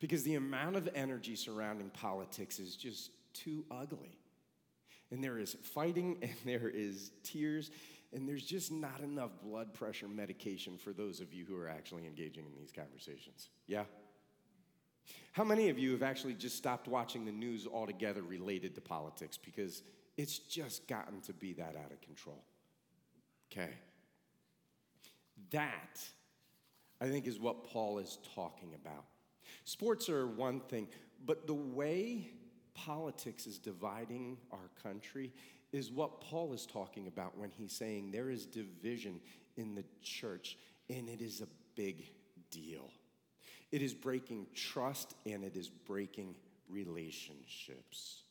Because 0.00 0.22
the 0.22 0.34
amount 0.34 0.76
of 0.76 0.88
energy 0.94 1.34
surrounding 1.34 1.88
politics 1.90 2.58
is 2.58 2.76
just 2.76 3.10
too 3.32 3.64
ugly. 3.70 4.18
And 5.10 5.24
there 5.24 5.38
is 5.38 5.56
fighting, 5.62 6.18
and 6.22 6.34
there 6.44 6.68
is 6.68 7.10
tears, 7.24 7.70
and 8.12 8.28
there's 8.28 8.44
just 8.44 8.70
not 8.70 9.00
enough 9.00 9.30
blood 9.42 9.72
pressure 9.72 10.08
medication 10.08 10.76
for 10.76 10.92
those 10.92 11.20
of 11.20 11.32
you 11.32 11.46
who 11.46 11.56
are 11.56 11.68
actually 11.68 12.06
engaging 12.06 12.44
in 12.44 12.52
these 12.58 12.72
conversations. 12.72 13.48
Yeah? 13.66 13.84
How 15.32 15.44
many 15.44 15.68
of 15.68 15.78
you 15.78 15.92
have 15.92 16.02
actually 16.02 16.34
just 16.34 16.56
stopped 16.56 16.88
watching 16.88 17.24
the 17.24 17.32
news 17.32 17.66
altogether 17.66 18.22
related 18.22 18.74
to 18.74 18.80
politics 18.80 19.38
because 19.38 19.82
it's 20.20 20.38
just 20.38 20.86
gotten 20.86 21.20
to 21.22 21.32
be 21.32 21.54
that 21.54 21.76
out 21.82 21.90
of 21.90 22.00
control. 22.02 22.44
Okay? 23.50 23.70
That, 25.50 25.98
I 27.00 27.06
think, 27.06 27.26
is 27.26 27.38
what 27.38 27.64
Paul 27.64 27.98
is 27.98 28.18
talking 28.34 28.74
about. 28.74 29.04
Sports 29.64 30.10
are 30.10 30.26
one 30.26 30.60
thing, 30.60 30.88
but 31.24 31.46
the 31.46 31.54
way 31.54 32.28
politics 32.74 33.46
is 33.46 33.58
dividing 33.58 34.36
our 34.52 34.70
country 34.82 35.32
is 35.72 35.90
what 35.90 36.20
Paul 36.20 36.52
is 36.52 36.66
talking 36.66 37.06
about 37.06 37.38
when 37.38 37.50
he's 37.50 37.72
saying 37.72 38.10
there 38.10 38.30
is 38.30 38.44
division 38.44 39.20
in 39.56 39.74
the 39.74 39.84
church, 40.02 40.58
and 40.88 41.08
it 41.08 41.22
is 41.22 41.40
a 41.40 41.48
big 41.76 42.10
deal. 42.50 42.90
It 43.72 43.82
is 43.82 43.94
breaking 43.94 44.46
trust 44.54 45.14
and 45.24 45.44
it 45.44 45.56
is 45.56 45.68
breaking 45.68 46.34
relationships. 46.68 48.22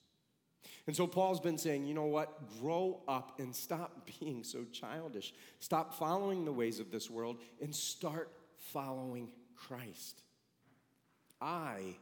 And 0.88 0.95
so 0.95 1.08
Paul's 1.08 1.39
been 1.39 1.58
saying, 1.58 1.86
you 1.86 1.93
know 1.93 2.06
what? 2.06 2.60
Grow 2.60 3.02
up 3.08 3.39
and 3.39 3.56
stop 3.56 4.10
being 4.19 4.43
so 4.43 4.65
childish. 4.71 5.34
Stop 5.60 5.93
following 5.93 6.45
the 6.45 6.52
ways 6.52 6.80
of 6.80 6.91
this 6.91 7.10
world 7.10 7.38
and 7.62 7.73
start 7.73 8.32
following 8.56 9.32
Christ. 9.56 10.21
I, 11.41 11.95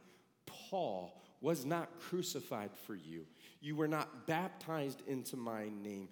Paul, 0.46 1.22
was 1.40 1.64
not 1.64 2.00
crucified 2.00 2.70
for 2.86 2.94
you. 2.94 3.26
You 3.60 3.76
were 3.76 3.88
not 3.88 4.26
baptized 4.26 5.02
into 5.06 5.36
my 5.36 5.68
name. 5.82 6.08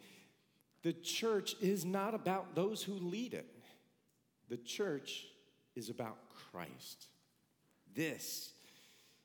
The 0.82 0.92
church 0.92 1.56
is 1.60 1.84
not 1.84 2.14
about 2.14 2.54
those 2.54 2.82
who 2.82 2.92
lead 2.92 3.34
it, 3.34 3.46
the 4.48 4.56
church 4.56 5.26
is 5.74 5.90
about 5.90 6.16
Christ. 6.50 7.08
This 7.96 8.50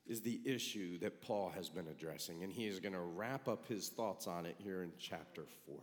is 0.08 0.22
the 0.22 0.40
issue 0.46 0.98
that 1.00 1.22
Paul 1.22 1.52
has 1.54 1.68
been 1.68 1.88
addressing, 1.88 2.42
and 2.42 2.52
he 2.52 2.68
is 2.68 2.80
going 2.80 2.94
to 2.94 3.02
wrap 3.02 3.50
up 3.50 3.68
his 3.68 3.90
thoughts 3.90 4.28
on 4.28 4.46
it 4.46 4.56
here 4.58 4.82
in 4.82 4.94
chapter 4.98 5.44
4. 5.66 5.76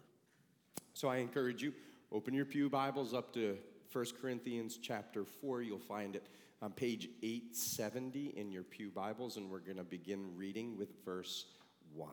So 0.94 1.08
I 1.08 1.18
encourage 1.18 1.62
you, 1.62 1.74
open 2.10 2.32
your 2.32 2.46
Pew 2.46 2.70
Bibles 2.70 3.12
up 3.12 3.34
to 3.34 3.58
1 3.92 4.06
Corinthians 4.22 4.78
chapter 4.80 5.24
4. 5.24 5.60
You'll 5.60 5.78
find 5.78 6.16
it 6.16 6.26
on 6.62 6.72
page 6.72 7.10
870 7.22 8.38
in 8.38 8.50
your 8.50 8.64
Pew 8.64 8.90
Bibles, 8.90 9.36
and 9.36 9.50
we're 9.50 9.58
going 9.58 9.76
to 9.76 9.84
begin 9.84 10.34
reading 10.34 10.78
with 10.78 11.04
verse 11.04 11.44
1. 11.94 12.10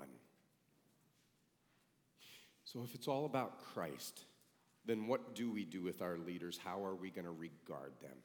So, 2.65 2.83
if 2.83 2.93
it's 2.95 3.07
all 3.07 3.25
about 3.25 3.63
Christ, 3.73 4.25
then 4.85 5.07
what 5.07 5.35
do 5.35 5.49
we 5.49 5.63
do 5.63 5.81
with 5.81 6.01
our 6.01 6.17
leaders? 6.17 6.59
How 6.61 6.83
are 6.83 6.95
we 6.95 7.11
going 7.11 7.25
to 7.25 7.31
regard 7.31 7.93
them? 8.01 8.17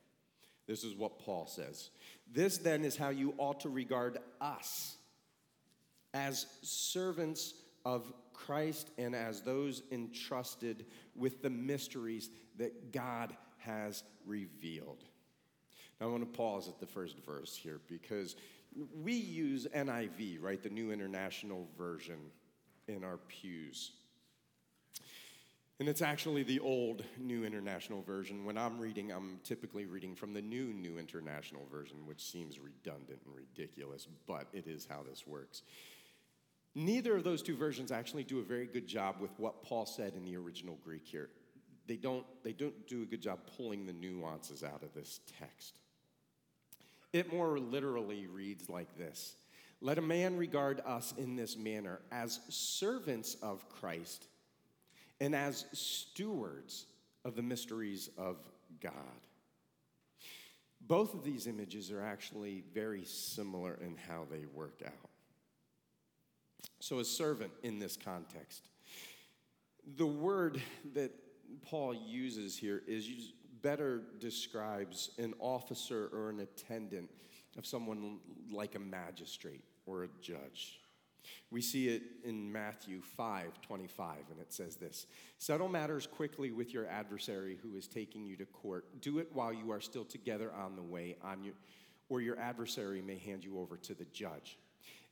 This 0.66 0.84
is 0.84 0.94
what 0.94 1.18
Paul 1.18 1.46
says. 1.46 1.90
This 2.32 2.58
then 2.58 2.84
is 2.84 2.96
how 2.96 3.08
you 3.08 3.34
ought 3.38 3.60
to 3.60 3.68
regard 3.68 4.18
us 4.40 4.96
as 6.14 6.46
servants 6.62 7.54
of 7.84 8.12
Christ 8.32 8.90
and 8.98 9.14
as 9.14 9.42
those 9.42 9.82
entrusted 9.90 10.86
with 11.14 11.42
the 11.42 11.50
mysteries 11.50 12.30
that 12.58 12.92
God 12.92 13.36
has 13.58 14.02
revealed. 14.26 15.04
Now, 16.00 16.08
I 16.08 16.10
want 16.10 16.22
to 16.32 16.36
pause 16.36 16.68
at 16.68 16.80
the 16.80 16.86
first 16.86 17.16
verse 17.24 17.56
here 17.56 17.80
because 17.88 18.36
we 18.94 19.12
use 19.12 19.66
NIV, 19.74 20.38
right, 20.40 20.62
the 20.62 20.70
New 20.70 20.92
International 20.92 21.68
Version, 21.76 22.18
in 22.88 23.04
our 23.04 23.18
pews. 23.28 23.92
And 25.80 25.88
it's 25.88 26.02
actually 26.02 26.42
the 26.42 26.60
old 26.60 27.02
New 27.18 27.42
International 27.42 28.02
Version. 28.02 28.44
When 28.44 28.58
I'm 28.58 28.78
reading, 28.78 29.10
I'm 29.10 29.40
typically 29.44 29.86
reading 29.86 30.14
from 30.14 30.34
the 30.34 30.42
new 30.42 30.74
New 30.74 30.98
International 30.98 31.66
Version, 31.72 31.96
which 32.04 32.22
seems 32.22 32.58
redundant 32.58 33.20
and 33.24 33.34
ridiculous, 33.34 34.06
but 34.26 34.46
it 34.52 34.66
is 34.66 34.86
how 34.90 35.02
this 35.08 35.26
works. 35.26 35.62
Neither 36.74 37.16
of 37.16 37.24
those 37.24 37.40
two 37.40 37.56
versions 37.56 37.90
actually 37.90 38.24
do 38.24 38.40
a 38.40 38.42
very 38.42 38.66
good 38.66 38.86
job 38.86 39.16
with 39.20 39.30
what 39.38 39.62
Paul 39.62 39.86
said 39.86 40.12
in 40.14 40.24
the 40.26 40.36
original 40.36 40.78
Greek 40.84 41.06
here. 41.06 41.30
They 41.86 41.96
don't, 41.96 42.26
they 42.44 42.52
don't 42.52 42.86
do 42.86 43.00
a 43.00 43.06
good 43.06 43.22
job 43.22 43.38
pulling 43.56 43.86
the 43.86 43.94
nuances 43.94 44.62
out 44.62 44.82
of 44.82 44.92
this 44.92 45.20
text. 45.40 45.78
It 47.14 47.32
more 47.32 47.58
literally 47.58 48.26
reads 48.26 48.68
like 48.68 48.98
this 48.98 49.34
Let 49.80 49.96
a 49.96 50.02
man 50.02 50.36
regard 50.36 50.82
us 50.84 51.14
in 51.16 51.36
this 51.36 51.56
manner 51.56 52.00
as 52.12 52.40
servants 52.50 53.38
of 53.40 53.66
Christ 53.70 54.26
and 55.20 55.34
as 55.34 55.66
stewards 55.72 56.86
of 57.24 57.36
the 57.36 57.42
mysteries 57.42 58.08
of 58.16 58.36
God. 58.80 58.92
Both 60.80 61.14
of 61.14 61.22
these 61.22 61.46
images 61.46 61.90
are 61.90 62.02
actually 62.02 62.64
very 62.72 63.04
similar 63.04 63.78
in 63.82 63.96
how 64.08 64.26
they 64.30 64.46
work 64.54 64.82
out. 64.84 65.10
So, 66.80 66.98
a 66.98 67.04
servant 67.04 67.52
in 67.62 67.78
this 67.78 67.96
context, 67.96 68.70
the 69.96 70.06
word 70.06 70.60
that 70.94 71.12
Paul 71.62 71.94
uses 71.94 72.56
here 72.56 72.82
is 72.86 73.32
better 73.62 74.02
describes 74.18 75.10
an 75.18 75.34
officer 75.38 76.08
or 76.12 76.30
an 76.30 76.40
attendant 76.40 77.10
of 77.58 77.66
someone 77.66 78.18
like 78.50 78.74
a 78.74 78.78
magistrate 78.78 79.64
or 79.86 80.04
a 80.04 80.08
judge. 80.22 80.79
We 81.50 81.60
see 81.60 81.88
it 81.88 82.02
in 82.24 82.50
Matthew 82.50 83.00
5 83.02 83.60
25, 83.62 84.16
and 84.30 84.40
it 84.40 84.52
says 84.52 84.76
this 84.76 85.06
Settle 85.38 85.68
matters 85.68 86.06
quickly 86.06 86.52
with 86.52 86.72
your 86.72 86.86
adversary 86.86 87.58
who 87.62 87.76
is 87.76 87.86
taking 87.86 88.26
you 88.26 88.36
to 88.36 88.46
court. 88.46 89.00
Do 89.00 89.18
it 89.18 89.28
while 89.32 89.52
you 89.52 89.70
are 89.70 89.80
still 89.80 90.04
together 90.04 90.52
on 90.52 90.76
the 90.76 90.82
way, 90.82 91.16
on 91.22 91.42
you, 91.42 91.52
or 92.08 92.20
your 92.20 92.38
adversary 92.38 93.02
may 93.02 93.18
hand 93.18 93.44
you 93.44 93.58
over 93.58 93.76
to 93.76 93.94
the 93.94 94.06
judge. 94.06 94.58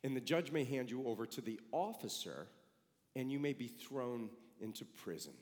And 0.04 0.16
the 0.16 0.20
judge 0.20 0.52
may 0.52 0.64
hand 0.64 0.90
you 0.90 1.06
over 1.06 1.26
to 1.26 1.40
the 1.40 1.60
officer, 1.72 2.46
and 3.16 3.32
you 3.32 3.38
may 3.38 3.52
be 3.52 3.68
thrown 3.68 4.30
into 4.60 4.84
prison. 4.84 5.32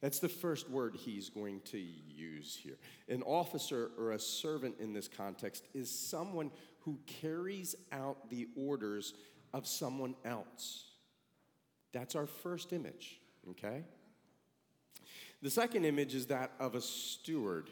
That's 0.00 0.18
the 0.18 0.28
first 0.28 0.68
word 0.68 0.94
he's 0.94 1.30
going 1.30 1.60
to 1.66 1.78
use 1.78 2.58
here. 2.62 2.76
An 3.08 3.22
officer 3.22 3.90
or 3.98 4.12
a 4.12 4.18
servant 4.18 4.76
in 4.78 4.92
this 4.92 5.08
context 5.08 5.64
is 5.72 5.90
someone 5.90 6.50
who 6.80 6.98
carries 7.06 7.74
out 7.92 8.28
the 8.28 8.46
orders 8.56 9.14
of 9.52 9.66
someone 9.66 10.14
else. 10.24 10.84
That's 11.92 12.14
our 12.14 12.26
first 12.26 12.72
image, 12.72 13.20
okay? 13.50 13.84
The 15.42 15.50
second 15.50 15.84
image 15.84 16.14
is 16.14 16.26
that 16.26 16.52
of 16.58 16.74
a 16.74 16.80
steward. 16.80 17.70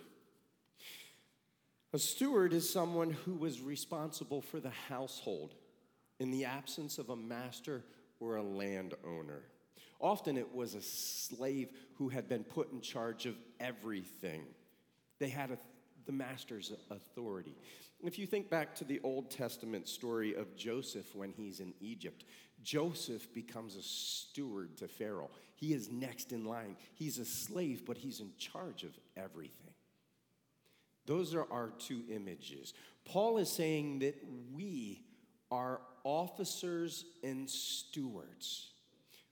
A 1.93 1.99
steward 1.99 2.53
is 2.53 2.69
someone 2.69 3.11
who 3.11 3.35
was 3.35 3.61
responsible 3.61 4.41
for 4.41 4.61
the 4.61 4.73
household 4.89 5.55
in 6.19 6.31
the 6.31 6.45
absence 6.45 6.99
of 6.99 7.11
a 7.11 7.17
master 7.17 7.85
or 8.21 8.37
a 8.37 8.43
landowner. 8.43 9.43
Often 10.01 10.37
it 10.37 10.55
was 10.55 10.75
a 10.75 10.83
slave 10.83 11.71
who 11.95 12.09
had 12.09 12.29
been 12.29 12.45
put 12.45 12.73
in 12.73 12.81
charge 12.81 13.27
of 13.27 13.37
everything. 13.61 14.43
They 15.19 15.29
had 15.29 15.51
a, 15.51 15.59
the 16.07 16.13
master's 16.13 16.73
authority. 16.91 17.57
If 18.03 18.19
you 18.19 18.27
think 18.27 18.51
back 18.51 18.75
to 18.77 18.85
the 18.85 19.01
Old 19.03 19.31
Testament 19.31 19.89
story 19.89 20.35
of 20.35 20.57
Joseph 20.57 21.15
when 21.15 21.33
he's 21.33 21.61
in 21.61 21.73
Egypt, 21.81 22.25
Joseph 22.63 23.33
becomes 23.33 23.77
a 23.77 23.83
steward 23.83 24.77
to 24.79 24.89
Pharaoh. 24.89 25.31
He 25.55 25.73
is 25.73 25.91
next 25.91 26.33
in 26.33 26.45
line. 26.45 26.77
He's 26.95 27.19
a 27.19 27.25
slave, 27.25 27.85
but 27.87 27.97
he's 27.97 28.21
in 28.21 28.31
charge 28.39 28.83
of 28.83 28.99
everything. 29.17 29.73
Those 31.07 31.35
are 31.35 31.47
our 31.51 31.71
two 31.79 32.03
images. 32.11 32.75
Paul 33.05 33.39
is 33.39 33.51
saying 33.51 34.01
that 34.01 34.17
we 34.53 35.03
are 35.51 35.81
officers 36.03 37.05
and 37.23 37.49
stewards. 37.49 38.71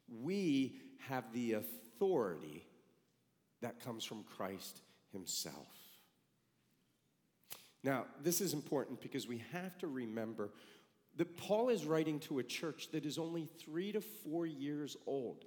We 0.09 0.77
have 1.09 1.33
the 1.33 1.55
authority 1.55 2.67
that 3.61 3.81
comes 3.81 4.05
from 4.05 4.25
Christ 4.25 4.81
Himself. 5.13 5.82
Now, 7.85 8.07
this 8.23 8.41
is 8.41 8.53
important 8.53 9.01
because 9.01 9.27
we 9.27 9.43
have 9.53 9.77
to 9.79 9.89
remember 9.89 10.51
that 11.17 11.37
Paul 11.37 11.69
is 11.69 11.85
writing 11.85 12.21
to 12.21 12.39
a 12.39 12.43
church 12.43 12.91
that 12.93 13.05
is 13.05 13.19
only 13.19 13.47
three 13.59 13.93
to 13.93 14.01
four 14.01 14.47
years 14.47 14.97
old. 15.07 15.45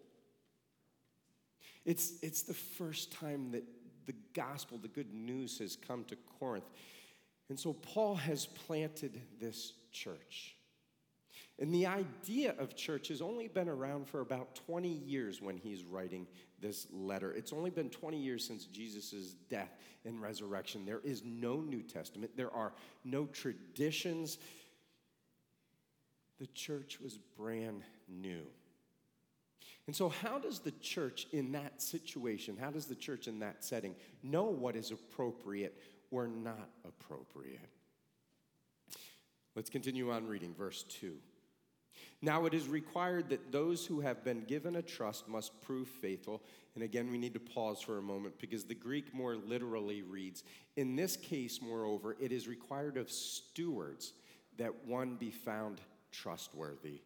It's, 1.85 2.13
it's 2.21 2.41
the 2.41 2.53
first 2.53 3.11
time 3.11 3.51
that 3.51 3.63
the 4.05 4.15
gospel, 4.33 4.77
the 4.77 4.87
good 4.87 5.13
news, 5.13 5.59
has 5.59 5.75
come 5.75 6.03
to 6.05 6.17
Corinth. 6.39 6.65
And 7.49 7.59
so 7.59 7.73
Paul 7.73 8.15
has 8.15 8.45
planted 8.45 9.21
this 9.39 9.73
church. 9.91 10.54
And 11.57 11.73
the 11.73 11.85
idea 11.85 12.53
of 12.59 12.75
church 12.75 13.07
has 13.07 13.21
only 13.21 13.47
been 13.47 13.69
around 13.69 14.09
for 14.09 14.19
about 14.19 14.55
20 14.55 14.89
years 14.89 15.41
when 15.41 15.55
he's 15.55 15.85
writing 15.85 16.27
this 16.59 16.87
letter. 16.91 17.31
It's 17.31 17.53
only 17.53 17.69
been 17.69 17.89
20 17.89 18.17
years 18.17 18.45
since 18.45 18.65
Jesus' 18.65 19.35
death 19.49 19.71
and 20.03 20.21
resurrection. 20.21 20.85
There 20.85 20.99
is 21.03 21.23
no 21.23 21.61
New 21.61 21.81
Testament, 21.81 22.31
there 22.35 22.53
are 22.53 22.73
no 23.05 23.25
traditions. 23.25 24.37
The 26.39 26.47
church 26.47 26.99
was 26.99 27.17
brand 27.37 27.83
new. 28.09 28.41
And 29.87 29.95
so, 29.95 30.09
how 30.09 30.39
does 30.39 30.59
the 30.59 30.71
church 30.71 31.27
in 31.31 31.53
that 31.53 31.81
situation, 31.81 32.57
how 32.57 32.71
does 32.71 32.87
the 32.87 32.95
church 32.95 33.27
in 33.29 33.39
that 33.39 33.63
setting 33.63 33.95
know 34.23 34.45
what 34.45 34.75
is 34.75 34.91
appropriate 34.91 35.79
or 36.11 36.27
not 36.27 36.69
appropriate? 36.83 37.69
Let's 39.55 39.69
continue 39.69 40.11
on 40.11 40.27
reading 40.27 40.53
verse 40.53 40.83
2. 40.83 41.15
Now 42.25 42.47
it 42.47 42.55
is 42.55 42.67
required 42.67 43.29
that 43.29 43.51
those 43.51 43.85
who 43.85 43.99
have 43.99 44.23
been 44.23 44.45
given 44.45 44.77
a 44.77 44.81
trust 44.81 45.27
must 45.27 45.61
prove 45.61 45.87
faithful. 45.87 46.41
And 46.73 46.83
again, 46.83 47.11
we 47.11 47.19
need 47.19 47.35
to 47.35 47.39
pause 47.39 47.81
for 47.81 47.99
a 47.99 48.01
moment 48.01 48.39
because 48.39 48.63
the 48.63 48.73
Greek 48.73 49.13
more 49.13 49.35
literally 49.35 50.01
reads 50.01 50.43
In 50.75 50.95
this 50.95 51.17
case, 51.17 51.59
moreover, 51.61 52.17
it 52.19 52.31
is 52.31 52.47
required 52.47 52.97
of 52.97 53.11
stewards 53.11 54.13
that 54.57 54.87
one 54.87 55.17
be 55.17 55.29
found 55.29 55.81
trustworthy. 56.11 57.01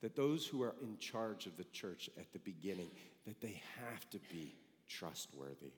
That 0.00 0.16
those 0.16 0.46
who 0.46 0.62
are 0.62 0.74
in 0.82 0.96
charge 0.96 1.44
of 1.44 1.58
the 1.58 1.64
church 1.64 2.08
at 2.18 2.32
the 2.32 2.38
beginning, 2.38 2.88
that 3.26 3.42
they 3.42 3.60
have 3.78 4.08
to 4.08 4.20
be 4.32 4.54
trustworthy. 4.88 5.74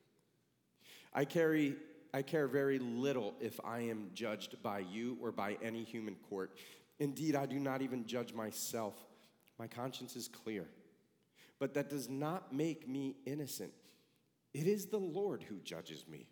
I 1.12 1.25
carry 1.25 1.75
I 2.14 2.21
care 2.21 2.47
very 2.47 2.79
little 2.79 3.33
if 3.40 3.59
I 3.64 3.81
am 3.81 4.11
judged 4.12 4.62
by 4.62 4.81
you 4.81 5.16
or 5.23 5.33
by 5.33 5.57
any 5.62 5.83
human 5.83 6.14
court. 6.29 6.53
Indeed, 6.98 7.35
I 7.35 7.46
do 7.46 7.59
not 7.59 7.83
even 7.83 8.07
judge 8.07 8.33
myself. 8.33 8.94
My 9.59 9.66
conscience 9.66 10.16
is 10.16 10.28
clear. 10.28 10.66
But 11.59 11.74
that 11.74 11.88
does 11.88 12.09
not 12.09 12.52
make 12.52 12.88
me 12.88 13.16
innocent. 13.24 13.72
It 14.52 14.66
is 14.66 14.87
the 14.87 14.98
Lord 14.98 15.42
who 15.42 15.57
judges 15.57 16.05
me. 16.09 16.26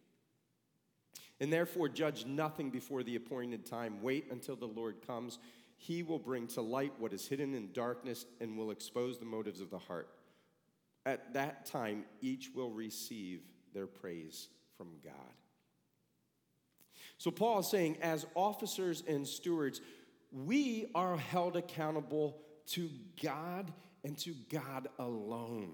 And 1.41 1.53
therefore, 1.53 1.89
judge 1.89 2.27
nothing 2.27 2.71
before 2.71 3.03
the 3.03 3.17
appointed 3.17 3.65
time. 3.65 4.03
Wait 4.03 4.27
until 4.31 4.57
the 4.57 4.67
Lord 4.67 4.97
comes. 5.07 5.39
He 5.77 6.03
will 6.03 6.19
bring 6.19 6.47
to 6.49 6.61
light 6.61 6.93
what 6.99 7.15
is 7.15 7.27
hidden 7.27 7.55
in 7.55 7.73
darkness 7.73 8.27
and 8.41 8.59
will 8.59 8.71
expose 8.71 9.19
the 9.19 9.25
motives 9.25 9.63
of 9.63 9.71
the 9.71 9.79
heart. 9.79 10.11
At 11.07 11.33
that 11.33 11.65
time, 11.65 12.05
each 12.21 12.51
will 12.55 12.71
receive 12.71 13.41
their 13.73 13.87
praise 13.87 14.49
from 14.77 14.89
God. 15.03 15.15
So, 17.17 17.31
Paul 17.31 17.61
is 17.61 17.71
saying, 17.71 17.99
as 18.03 18.27
officers 18.35 19.03
and 19.07 19.27
stewards, 19.27 19.81
we 20.33 20.87
are 20.95 21.17
held 21.17 21.57
accountable 21.57 22.39
to 22.69 22.89
God 23.23 23.73
and 24.05 24.17
to 24.19 24.35
God 24.51 24.89
alone. 24.99 25.73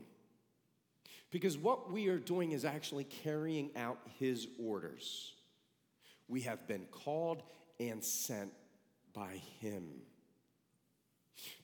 Because 1.31 1.59
what 1.59 1.93
we 1.93 2.09
are 2.09 2.19
doing 2.19 2.53
is 2.53 2.65
actually 2.65 3.05
carrying 3.05 3.71
out 3.77 3.99
His 4.19 4.47
orders. 4.59 5.35
We 6.29 6.43
have 6.43 6.67
been 6.67 6.87
called 6.91 7.43
and 7.79 8.03
sent 8.03 8.53
by 9.13 9.41
Him. 9.61 9.85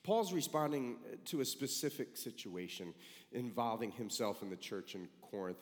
Paul's 0.03 0.33
responding 0.33 0.97
to 1.27 1.41
a 1.41 1.45
specific 1.45 2.17
situation 2.17 2.95
involving 3.33 3.91
himself 3.91 4.43
in 4.43 4.51
the 4.51 4.57
church 4.57 4.95
in 4.95 5.09
Corinth. 5.31 5.59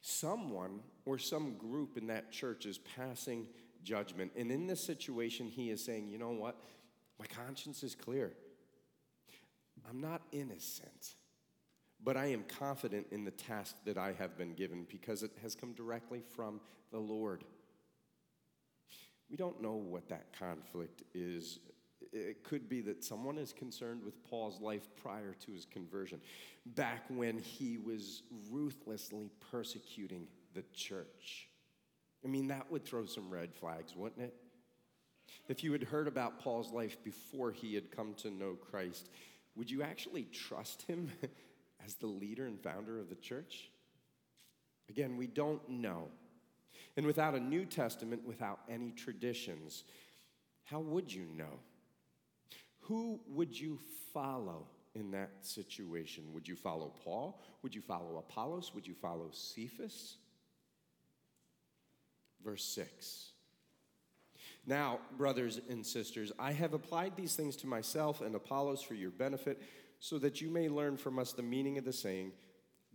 Someone 0.00 0.80
or 1.04 1.18
some 1.18 1.56
group 1.56 1.96
in 1.96 2.08
that 2.08 2.32
church 2.32 2.66
is 2.66 2.78
passing 2.78 3.46
judgment. 3.82 4.32
And 4.36 4.50
in 4.50 4.66
this 4.66 4.82
situation, 4.82 5.48
he 5.48 5.70
is 5.70 5.84
saying, 5.84 6.08
you 6.08 6.18
know 6.18 6.30
what? 6.30 6.56
My 7.18 7.26
conscience 7.26 7.82
is 7.82 7.94
clear. 7.94 8.32
I'm 9.88 10.00
not 10.00 10.22
innocent, 10.32 11.14
but 12.02 12.16
I 12.16 12.26
am 12.26 12.44
confident 12.58 13.06
in 13.10 13.24
the 13.24 13.30
task 13.30 13.76
that 13.84 13.98
I 13.98 14.12
have 14.12 14.36
been 14.36 14.54
given 14.54 14.86
because 14.88 15.22
it 15.22 15.32
has 15.42 15.54
come 15.54 15.72
directly 15.72 16.22
from 16.34 16.60
the 16.90 16.98
Lord. 16.98 17.44
We 19.30 19.36
don't 19.36 19.62
know 19.62 19.74
what 19.74 20.08
that 20.08 20.26
conflict 20.38 21.02
is. 21.14 21.58
It 22.12 22.44
could 22.44 22.68
be 22.68 22.80
that 22.82 23.02
someone 23.02 23.38
is 23.38 23.52
concerned 23.52 24.04
with 24.04 24.22
Paul's 24.24 24.60
life 24.60 24.88
prior 25.02 25.34
to 25.46 25.52
his 25.52 25.64
conversion, 25.64 26.20
back 26.66 27.04
when 27.08 27.38
he 27.38 27.78
was 27.78 28.22
ruthlessly 28.50 29.30
persecuting 29.50 30.26
the 30.54 30.64
church. 30.74 31.48
I 32.24 32.28
mean, 32.28 32.48
that 32.48 32.70
would 32.70 32.84
throw 32.84 33.04
some 33.06 33.30
red 33.30 33.54
flags, 33.54 33.94
wouldn't 33.96 34.22
it? 34.22 34.34
If 35.48 35.64
you 35.64 35.72
had 35.72 35.82
heard 35.82 36.06
about 36.06 36.40
Paul's 36.40 36.72
life 36.72 36.96
before 37.02 37.50
he 37.50 37.74
had 37.74 37.90
come 37.90 38.14
to 38.18 38.30
know 38.30 38.54
Christ, 38.54 39.08
would 39.56 39.70
you 39.70 39.82
actually 39.82 40.24
trust 40.24 40.82
him 40.82 41.10
as 41.84 41.94
the 41.94 42.06
leader 42.06 42.46
and 42.46 42.60
founder 42.60 42.98
of 42.98 43.08
the 43.08 43.16
church? 43.16 43.70
Again, 44.88 45.16
we 45.16 45.26
don't 45.26 45.66
know. 45.68 46.08
And 46.96 47.06
without 47.06 47.34
a 47.34 47.40
New 47.40 47.64
Testament, 47.64 48.22
without 48.24 48.60
any 48.68 48.90
traditions, 48.90 49.84
how 50.64 50.80
would 50.80 51.12
you 51.12 51.26
know? 51.34 51.60
Who 52.80 53.20
would 53.28 53.58
you 53.58 53.78
follow 54.12 54.66
in 54.94 55.10
that 55.12 55.30
situation? 55.40 56.24
Would 56.32 56.46
you 56.46 56.56
follow 56.56 56.92
Paul? 57.04 57.40
Would 57.62 57.74
you 57.74 57.80
follow 57.80 58.18
Apollos? 58.18 58.72
Would 58.74 58.86
you 58.86 58.94
follow 58.94 59.28
Cephas? 59.30 60.16
Verse 62.44 62.64
6. 62.64 63.28
Now, 64.66 65.00
brothers 65.16 65.60
and 65.68 65.84
sisters, 65.84 66.32
I 66.38 66.52
have 66.52 66.72
applied 66.72 67.16
these 67.16 67.34
things 67.34 67.56
to 67.56 67.66
myself 67.66 68.20
and 68.20 68.34
Apollos 68.34 68.82
for 68.82 68.94
your 68.94 69.10
benefit, 69.10 69.60
so 69.98 70.18
that 70.18 70.40
you 70.40 70.50
may 70.50 70.68
learn 70.68 70.96
from 70.96 71.18
us 71.18 71.32
the 71.32 71.42
meaning 71.42 71.78
of 71.78 71.84
the 71.84 71.92
saying, 71.92 72.32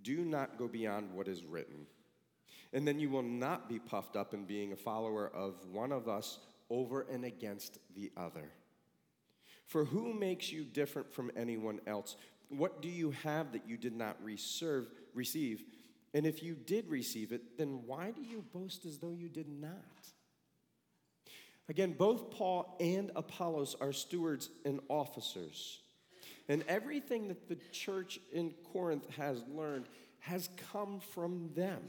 Do 0.02 0.18
not 0.20 0.58
go 0.58 0.68
beyond 0.68 1.14
what 1.14 1.28
is 1.28 1.44
written. 1.44 1.88
And 2.74 2.88
then 2.88 3.00
you 3.00 3.10
will 3.10 3.24
not 3.24 3.70
be 3.70 3.80
puffed 3.80 4.16
up 4.16 4.34
in 4.34 4.46
being 4.46 4.74
a 4.74 4.78
follower 4.78 5.30
of 5.34 5.56
one 5.72 5.92
of 5.92 6.10
us 6.10 6.40
over 6.70 7.06
and 7.10 7.24
against 7.24 7.80
the 7.96 8.12
other. 8.18 8.52
For 9.66 9.86
who 9.86 10.14
makes 10.14 10.52
you 10.52 10.64
different 10.64 11.14
from 11.14 11.32
anyone 11.36 11.80
else? 11.88 12.16
What 12.50 12.82
do 12.82 12.90
you 12.90 13.12
have 13.24 13.52
that 13.52 13.68
you 13.68 13.78
did 13.78 13.96
not 13.96 14.18
reserve, 14.24 14.88
receive? 15.14 15.64
And 16.14 16.26
if 16.26 16.42
you 16.42 16.56
did 16.56 16.90
receive 16.90 17.32
it, 17.32 17.58
then 17.58 17.82
why 17.86 18.12
do 18.12 18.22
you 18.22 18.44
boast 18.54 18.86
as 18.86 18.98
though 18.98 19.12
you 19.12 19.30
did 19.30 19.50
not? 19.50 19.74
Again, 21.70 21.94
both 21.98 22.32
Paul 22.32 22.78
and 22.80 23.12
Apollos 23.16 23.76
are 23.82 23.92
stewards 23.92 24.50
and 24.64 24.80
officers. 24.88 25.82
And 26.48 26.64
everything 26.68 27.28
that 27.28 27.50
the 27.50 27.58
church 27.72 28.20
in 28.32 28.54
Corinth 28.72 29.06
has 29.18 29.44
learned 29.54 29.86
has 30.20 30.50
come 30.72 31.02
from 31.14 31.50
them. 31.56 31.82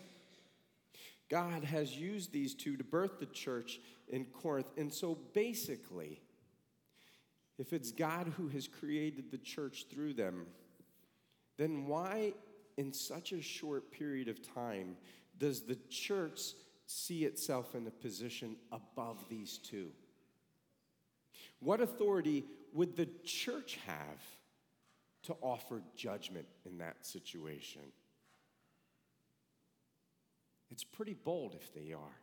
God 1.28 1.62
has 1.62 1.94
used 1.94 2.32
these 2.32 2.54
two 2.54 2.76
to 2.76 2.84
birth 2.84 3.20
the 3.20 3.26
church 3.26 3.80
in 4.08 4.24
Corinth. 4.24 4.68
And 4.76 4.92
so 4.92 5.18
basically, 5.32 6.20
if 7.58 7.72
it's 7.72 7.92
God 7.92 8.32
who 8.36 8.48
has 8.48 8.66
created 8.66 9.30
the 9.30 9.38
church 9.38 9.86
through 9.90 10.14
them, 10.14 10.46
then 11.56 11.86
why, 11.86 12.32
in 12.78 12.92
such 12.92 13.32
a 13.32 13.42
short 13.42 13.90
period 13.90 14.28
of 14.28 14.40
time, 14.54 14.96
does 15.36 15.62
the 15.62 15.76
church 15.90 16.40
see 16.86 17.24
itself 17.24 17.74
in 17.74 17.86
a 17.86 17.90
position 17.90 18.56
above 18.72 19.22
these 19.28 19.58
two? 19.58 19.90
What 21.60 21.80
authority 21.80 22.44
would 22.72 22.96
the 22.96 23.08
church 23.24 23.78
have 23.86 24.22
to 25.24 25.36
offer 25.42 25.82
judgment 25.96 26.46
in 26.64 26.78
that 26.78 27.04
situation? 27.04 27.82
It's 30.70 30.84
pretty 30.84 31.14
bold 31.14 31.56
if 31.60 31.74
they 31.74 31.92
are. 31.92 32.16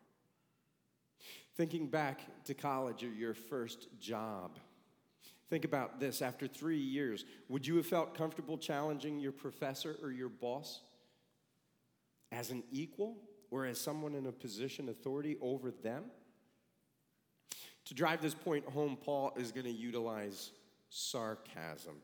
Thinking 1.58 1.88
back 1.88 2.22
to 2.46 2.54
college 2.54 3.04
or 3.04 3.10
your 3.10 3.34
first 3.34 3.88
job, 4.00 4.58
think 5.50 5.66
about 5.66 6.00
this. 6.00 6.22
After 6.22 6.48
three 6.48 6.80
years, 6.80 7.26
would 7.50 7.66
you 7.66 7.76
have 7.78 7.86
felt 7.86 8.16
comfortable 8.16 8.58
challenging 8.58 9.20
your 9.20 9.32
professor 9.32 9.98
or 10.02 10.12
your 10.12 10.30
boss 10.30 10.82
as 12.32 12.52
an 12.52 12.64
equal 12.72 13.18
or 13.52 13.66
as 13.66 13.80
someone 13.80 14.16
in 14.16 14.26
a 14.26 14.32
position 14.32 14.90
of 14.90 14.96
authority 14.96 15.38
over 15.42 15.72
them? 15.72 16.06
To 17.86 17.94
drive 17.94 18.22
this 18.22 18.34
point 18.34 18.66
home, 18.66 18.98
Paul 19.00 19.34
is 19.38 19.52
going 19.52 19.66
to 19.66 19.72
utilize 19.72 20.52
sarcasm. 20.90 21.96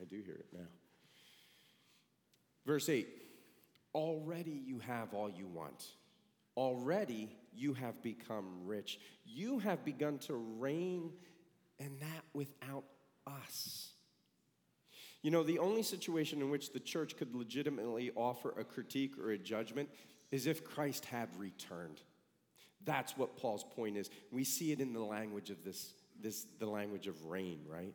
I 0.00 0.04
do 0.04 0.20
hear 0.20 0.34
it 0.34 0.46
now. 0.52 0.66
Verse 2.66 2.88
8 2.88 3.08
Already 3.94 4.62
you 4.66 4.78
have 4.80 5.14
all 5.14 5.30
you 5.30 5.46
want. 5.46 5.86
Already 6.56 7.30
you 7.54 7.72
have 7.74 8.02
become 8.02 8.66
rich. 8.66 8.98
You 9.24 9.58
have 9.60 9.84
begun 9.84 10.18
to 10.20 10.34
reign, 10.34 11.12
and 11.78 12.00
that 12.00 12.24
without 12.32 12.84
us. 13.26 13.90
You 15.22 15.30
know, 15.30 15.42
the 15.42 15.58
only 15.58 15.82
situation 15.82 16.40
in 16.40 16.50
which 16.50 16.72
the 16.72 16.80
church 16.80 17.16
could 17.16 17.34
legitimately 17.34 18.12
offer 18.14 18.54
a 18.58 18.64
critique 18.64 19.18
or 19.18 19.30
a 19.30 19.38
judgment 19.38 19.88
is 20.30 20.46
if 20.46 20.64
Christ 20.64 21.04
had 21.06 21.28
returned. 21.36 22.00
That's 22.84 23.16
what 23.16 23.36
Paul's 23.36 23.64
point 23.64 23.96
is. 23.96 24.10
We 24.30 24.44
see 24.44 24.72
it 24.72 24.80
in 24.80 24.92
the 24.92 25.00
language 25.00 25.50
of 25.50 25.64
this, 25.64 25.94
this 26.20 26.46
the 26.58 26.66
language 26.66 27.08
of 27.08 27.24
reign, 27.26 27.60
right? 27.68 27.92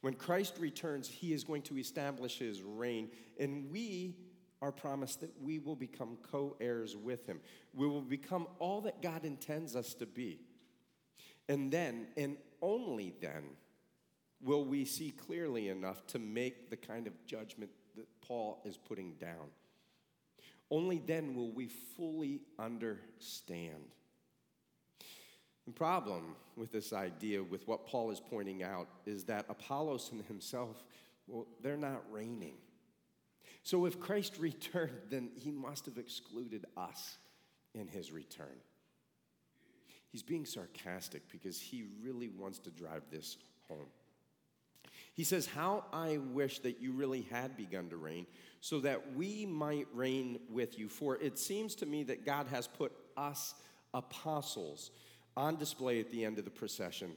When 0.00 0.14
Christ 0.14 0.56
returns, 0.58 1.08
he 1.08 1.32
is 1.32 1.44
going 1.44 1.62
to 1.62 1.78
establish 1.78 2.38
his 2.38 2.62
reign, 2.62 3.10
and 3.38 3.70
we 3.70 4.16
are 4.60 4.72
promised 4.72 5.20
that 5.20 5.30
we 5.42 5.58
will 5.58 5.76
become 5.76 6.16
co 6.30 6.56
heirs 6.60 6.96
with 6.96 7.26
him. 7.26 7.40
We 7.74 7.86
will 7.86 8.00
become 8.00 8.46
all 8.58 8.80
that 8.82 9.02
God 9.02 9.24
intends 9.24 9.74
us 9.76 9.94
to 9.94 10.06
be. 10.06 10.40
And 11.52 11.70
then, 11.70 12.06
and 12.16 12.38
only 12.62 13.12
then, 13.20 13.42
will 14.40 14.64
we 14.64 14.86
see 14.86 15.10
clearly 15.10 15.68
enough 15.68 16.06
to 16.06 16.18
make 16.18 16.70
the 16.70 16.78
kind 16.78 17.06
of 17.06 17.12
judgment 17.26 17.70
that 17.94 18.06
Paul 18.22 18.62
is 18.64 18.78
putting 18.78 19.12
down. 19.20 19.50
Only 20.70 21.02
then 21.04 21.34
will 21.34 21.50
we 21.52 21.66
fully 21.66 22.40
understand. 22.58 23.84
The 25.66 25.72
problem 25.72 26.36
with 26.56 26.72
this 26.72 26.94
idea, 26.94 27.42
with 27.42 27.68
what 27.68 27.86
Paul 27.86 28.10
is 28.10 28.18
pointing 28.18 28.62
out, 28.62 28.88
is 29.04 29.24
that 29.24 29.44
Apollos 29.50 30.08
and 30.10 30.22
himself, 30.22 30.82
well, 31.26 31.46
they're 31.62 31.76
not 31.76 32.02
reigning. 32.10 32.54
So 33.62 33.84
if 33.84 34.00
Christ 34.00 34.36
returned, 34.38 35.02
then 35.10 35.28
he 35.36 35.50
must 35.50 35.84
have 35.84 35.98
excluded 35.98 36.64
us 36.78 37.18
in 37.74 37.88
his 37.88 38.10
return. 38.10 38.56
He's 40.12 40.22
being 40.22 40.44
sarcastic 40.44 41.22
because 41.32 41.58
he 41.58 41.84
really 42.02 42.28
wants 42.28 42.58
to 42.60 42.70
drive 42.70 43.02
this 43.10 43.38
home. 43.66 43.86
He 45.14 45.24
says, 45.24 45.46
How 45.46 45.86
I 45.92 46.18
wish 46.18 46.58
that 46.60 46.80
you 46.80 46.92
really 46.92 47.22
had 47.22 47.56
begun 47.56 47.88
to 47.88 47.96
reign, 47.96 48.26
so 48.60 48.80
that 48.80 49.14
we 49.14 49.46
might 49.46 49.88
reign 49.94 50.38
with 50.50 50.78
you. 50.78 50.88
For 50.88 51.16
it 51.16 51.38
seems 51.38 51.74
to 51.76 51.86
me 51.86 52.02
that 52.04 52.26
God 52.26 52.46
has 52.48 52.66
put 52.66 52.92
us 53.16 53.54
apostles 53.94 54.90
on 55.36 55.56
display 55.56 55.98
at 55.98 56.10
the 56.10 56.24
end 56.24 56.38
of 56.38 56.44
the 56.44 56.50
procession. 56.50 57.12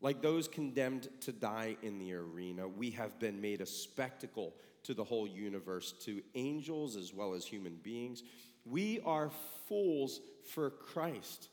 Like 0.00 0.20
those 0.20 0.46
condemned 0.46 1.08
to 1.22 1.32
die 1.32 1.76
in 1.82 1.98
the 1.98 2.12
arena, 2.14 2.68
we 2.68 2.90
have 2.90 3.18
been 3.18 3.40
made 3.40 3.60
a 3.60 3.66
spectacle 3.66 4.54
to 4.82 4.94
the 4.94 5.04
whole 5.04 5.26
universe, 5.26 5.92
to 6.02 6.22
angels 6.34 6.96
as 6.96 7.12
well 7.14 7.34
as 7.34 7.44
human 7.44 7.76
beings. 7.82 8.22
We 8.64 9.00
are 9.04 9.30
fools 9.68 10.20
for 10.52 10.70
Christ, 10.70 11.48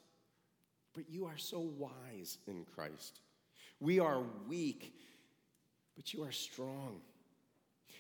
but 0.93 1.09
you 1.09 1.25
are 1.25 1.37
so 1.37 1.59
wise 1.59 2.37
in 2.47 2.65
Christ. 2.75 3.19
We 3.79 3.99
are 3.99 4.21
weak, 4.47 4.93
but 5.95 6.13
you 6.13 6.23
are 6.23 6.31
strong. 6.31 7.01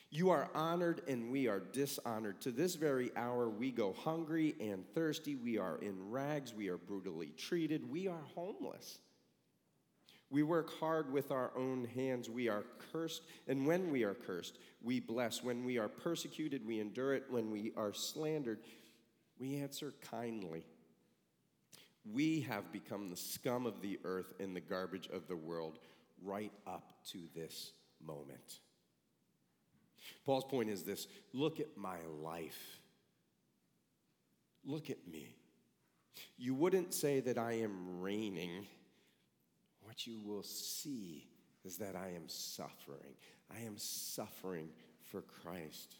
You 0.09 0.29
are 0.29 0.49
honored 0.53 1.01
and 1.07 1.31
we 1.31 1.47
are 1.47 1.59
dishonored. 1.59 2.39
To 2.41 2.51
this 2.51 2.75
very 2.75 3.11
hour, 3.15 3.49
we 3.49 3.71
go 3.71 3.93
hungry 3.93 4.53
and 4.59 4.85
thirsty. 4.93 5.35
We 5.35 5.57
are 5.57 5.79
in 5.81 6.11
rags. 6.11 6.53
We 6.53 6.69
are 6.69 6.77
brutally 6.77 7.33
treated. 7.35 7.89
We 7.89 8.07
are 8.07 8.21
homeless. 8.35 8.99
We 10.29 10.43
work 10.43 10.79
hard 10.79 11.11
with 11.11 11.31
our 11.31 11.51
own 11.55 11.85
hands. 11.95 12.29
We 12.29 12.47
are 12.47 12.63
cursed. 12.91 13.23
And 13.47 13.65
when 13.65 13.91
we 13.91 14.03
are 14.03 14.13
cursed, 14.13 14.59
we 14.83 14.99
bless. 14.99 15.43
When 15.43 15.63
we 15.63 15.79
are 15.79 15.89
persecuted, 15.89 16.65
we 16.65 16.79
endure 16.79 17.15
it. 17.15 17.25
When 17.29 17.49
we 17.49 17.71
are 17.75 17.93
slandered, 17.93 18.59
we 19.39 19.57
answer 19.57 19.93
kindly. 20.11 20.63
We 22.11 22.41
have 22.41 22.71
become 22.71 23.09
the 23.09 23.17
scum 23.17 23.65
of 23.65 23.81
the 23.81 23.99
earth 24.03 24.33
and 24.39 24.55
the 24.55 24.61
garbage 24.61 25.07
of 25.11 25.27
the 25.27 25.35
world 25.35 25.79
right 26.21 26.51
up 26.67 26.91
to 27.11 27.19
this 27.35 27.71
moment. 28.05 28.59
Paul's 30.25 30.43
point 30.43 30.69
is 30.69 30.83
this 30.83 31.07
look 31.33 31.59
at 31.59 31.77
my 31.77 31.97
life. 32.21 32.79
Look 34.65 34.89
at 34.89 35.07
me. 35.07 35.35
You 36.37 36.53
wouldn't 36.53 36.93
say 36.93 37.19
that 37.21 37.37
I 37.37 37.53
am 37.53 38.01
reigning 38.01 38.67
what 39.81 40.07
you 40.07 40.19
will 40.19 40.43
see 40.43 41.27
is 41.63 41.77
that 41.77 41.95
I 41.95 42.09
am 42.15 42.27
suffering. 42.27 43.15
I 43.51 43.59
am 43.65 43.77
suffering 43.77 44.69
for 45.11 45.21
Christ. 45.21 45.95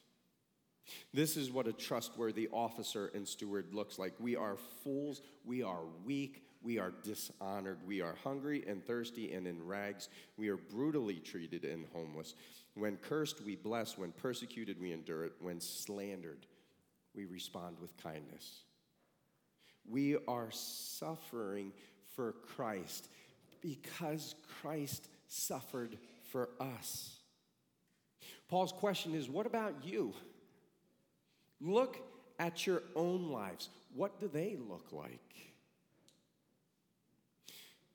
This 1.14 1.38
is 1.38 1.52
what 1.52 1.68
a 1.68 1.74
trustworthy 1.74 2.50
officer 2.52 3.12
and 3.14 3.28
steward 3.28 3.74
looks 3.74 3.98
like. 3.98 4.14
We 4.20 4.36
are 4.36 4.58
fools, 4.84 5.22
we 5.46 5.64
are 5.64 5.84
weak, 6.06 6.44
we 6.64 6.80
are 6.80 6.94
dishonored. 7.04 7.80
We 7.86 8.02
are 8.02 8.16
hungry 8.24 8.64
and 8.66 8.86
thirsty 8.86 9.34
and 9.34 9.46
in 9.46 9.66
rags. 9.66 10.08
We 10.38 10.48
are 10.48 10.56
brutally 10.56 11.20
treated 11.20 11.66
and 11.66 11.86
homeless. 11.94 12.36
When 12.76 12.96
cursed, 12.98 13.42
we 13.42 13.58
bless. 13.58 13.98
When 13.98 14.14
persecuted, 14.14 14.80
we 14.80 14.94
endure 14.94 15.26
it. 15.26 15.34
When 15.42 15.60
slandered, 15.60 16.46
we 17.14 17.26
respond 17.26 17.78
with 17.82 17.96
kindness. 18.02 18.62
We 19.86 20.16
are 20.28 20.50
suffering 20.52 21.74
for 22.16 22.32
Christ 22.56 23.10
because 23.62 24.36
Christ 24.62 25.10
suffered 25.28 25.98
for 26.32 26.50
us. 26.62 27.18
Paul's 28.48 28.72
question 28.72 29.14
is 29.14 29.30
what 29.30 29.46
about 29.46 29.84
you? 29.84 30.14
Look 31.64 31.98
at 32.40 32.68
your 32.68 32.84
own 32.96 33.32
lives. 33.32 33.70
What 33.96 34.20
do 34.20 34.28
they 34.28 34.58
look 34.70 34.88
like? 34.92 35.20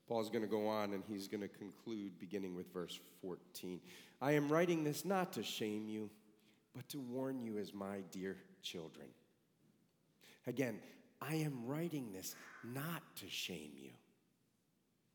Paul's 0.07 0.31
going 0.31 0.41
to 0.41 0.47
go 0.47 0.67
on 0.67 0.93
and 0.93 1.03
he's 1.07 1.27
going 1.27 1.41
to 1.41 1.47
conclude 1.47 2.19
beginning 2.19 2.55
with 2.55 2.73
verse 2.73 2.99
14. 3.21 3.79
I 4.21 4.31
am 4.31 4.49
writing 4.49 4.83
this 4.83 5.05
not 5.05 5.33
to 5.33 5.43
shame 5.43 5.87
you, 5.87 6.09
but 6.75 6.89
to 6.89 6.99
warn 6.99 7.43
you 7.43 7.59
as 7.59 7.73
my 7.75 7.99
dear 8.11 8.37
children. 8.63 9.05
Again, 10.47 10.79
I 11.21 11.35
am 11.35 11.63
writing 11.67 12.11
this 12.11 12.35
not 12.63 13.03
to 13.17 13.29
shame 13.29 13.73
you, 13.77 13.91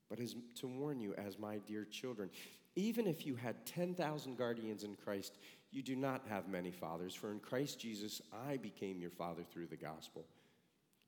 but 0.08 0.20
as, 0.20 0.36
to 0.60 0.68
warn 0.68 1.00
you 1.00 1.12
as 1.14 1.40
my 1.40 1.58
dear 1.66 1.84
children. 1.84 2.30
Even 2.76 3.08
if 3.08 3.26
you 3.26 3.34
had 3.34 3.66
10,000 3.66 4.38
guardians 4.38 4.84
in 4.84 4.94
Christ, 4.94 5.38
you 5.74 5.82
do 5.82 5.96
not 5.96 6.22
have 6.28 6.48
many 6.48 6.70
fathers, 6.70 7.14
for 7.14 7.32
in 7.32 7.40
Christ 7.40 7.80
Jesus 7.80 8.22
I 8.48 8.58
became 8.58 9.00
your 9.00 9.10
father 9.10 9.42
through 9.42 9.66
the 9.66 9.76
gospel. 9.76 10.24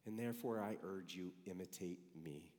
And 0.07 0.19
therefore 0.19 0.61
I 0.61 0.77
urge 0.85 1.15
you, 1.15 1.31
imitate 1.47 2.01
me. 2.25 2.51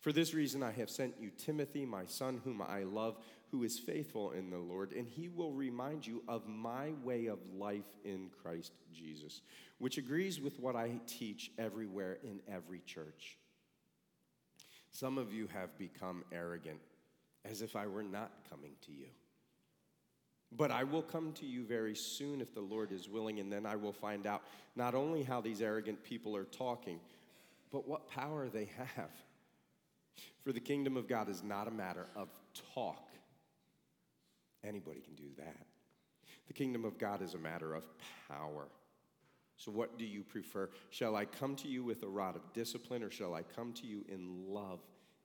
For 0.00 0.12
this 0.12 0.34
reason, 0.34 0.62
I 0.62 0.72
have 0.72 0.90
sent 0.90 1.14
you 1.18 1.30
Timothy, 1.30 1.86
my 1.86 2.04
son, 2.04 2.40
whom 2.44 2.60
I 2.60 2.82
love, 2.82 3.16
who 3.50 3.64
is 3.64 3.78
faithful 3.78 4.32
in 4.32 4.50
the 4.50 4.58
Lord, 4.58 4.92
and 4.92 5.08
he 5.08 5.28
will 5.28 5.52
remind 5.52 6.06
you 6.06 6.22
of 6.28 6.46
my 6.46 6.92
way 7.02 7.26
of 7.26 7.38
life 7.56 7.96
in 8.04 8.28
Christ 8.42 8.72
Jesus, 8.92 9.40
which 9.78 9.96
agrees 9.96 10.40
with 10.40 10.60
what 10.60 10.76
I 10.76 11.00
teach 11.06 11.52
everywhere 11.58 12.18
in 12.22 12.40
every 12.52 12.82
church. 12.84 13.38
Some 14.90 15.16
of 15.16 15.32
you 15.32 15.48
have 15.54 15.78
become 15.78 16.24
arrogant, 16.32 16.80
as 17.44 17.62
if 17.62 17.76
I 17.76 17.86
were 17.86 18.02
not 18.02 18.32
coming 18.50 18.72
to 18.86 18.92
you. 18.92 19.06
But 20.56 20.70
I 20.70 20.84
will 20.84 21.02
come 21.02 21.32
to 21.34 21.46
you 21.46 21.64
very 21.64 21.94
soon 21.94 22.40
if 22.40 22.54
the 22.54 22.60
Lord 22.60 22.90
is 22.90 23.08
willing, 23.08 23.38
and 23.38 23.52
then 23.52 23.66
I 23.66 23.76
will 23.76 23.92
find 23.92 24.26
out 24.26 24.42
not 24.76 24.94
only 24.94 25.22
how 25.22 25.40
these 25.40 25.60
arrogant 25.60 26.02
people 26.02 26.34
are 26.34 26.44
talking, 26.44 27.00
but 27.70 27.86
what 27.86 28.08
power 28.08 28.48
they 28.48 28.70
have. 28.76 29.10
For 30.42 30.52
the 30.52 30.60
kingdom 30.60 30.96
of 30.96 31.06
God 31.06 31.28
is 31.28 31.42
not 31.42 31.68
a 31.68 31.70
matter 31.70 32.06
of 32.16 32.28
talk. 32.74 33.10
Anybody 34.64 35.00
can 35.00 35.14
do 35.14 35.30
that. 35.36 35.66
The 36.46 36.54
kingdom 36.54 36.84
of 36.84 36.98
God 36.98 37.20
is 37.22 37.34
a 37.34 37.38
matter 37.38 37.74
of 37.74 37.84
power. 38.28 38.68
So, 39.58 39.70
what 39.70 39.98
do 39.98 40.04
you 40.04 40.22
prefer? 40.22 40.70
Shall 40.90 41.16
I 41.16 41.24
come 41.24 41.56
to 41.56 41.68
you 41.68 41.84
with 41.84 42.02
a 42.02 42.08
rod 42.08 42.36
of 42.36 42.52
discipline, 42.52 43.02
or 43.02 43.10
shall 43.10 43.34
I 43.34 43.42
come 43.42 43.72
to 43.74 43.86
you 43.86 44.04
in 44.08 44.46
love 44.48 44.80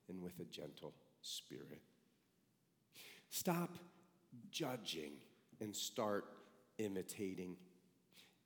and 0.08 0.20
with 0.20 0.38
a 0.40 0.44
gentle 0.44 0.92
spirit? 1.22 1.80
Stop 3.30 3.70
judging 4.50 5.12
and 5.60 5.74
start 5.74 6.24
imitating. 6.78 7.56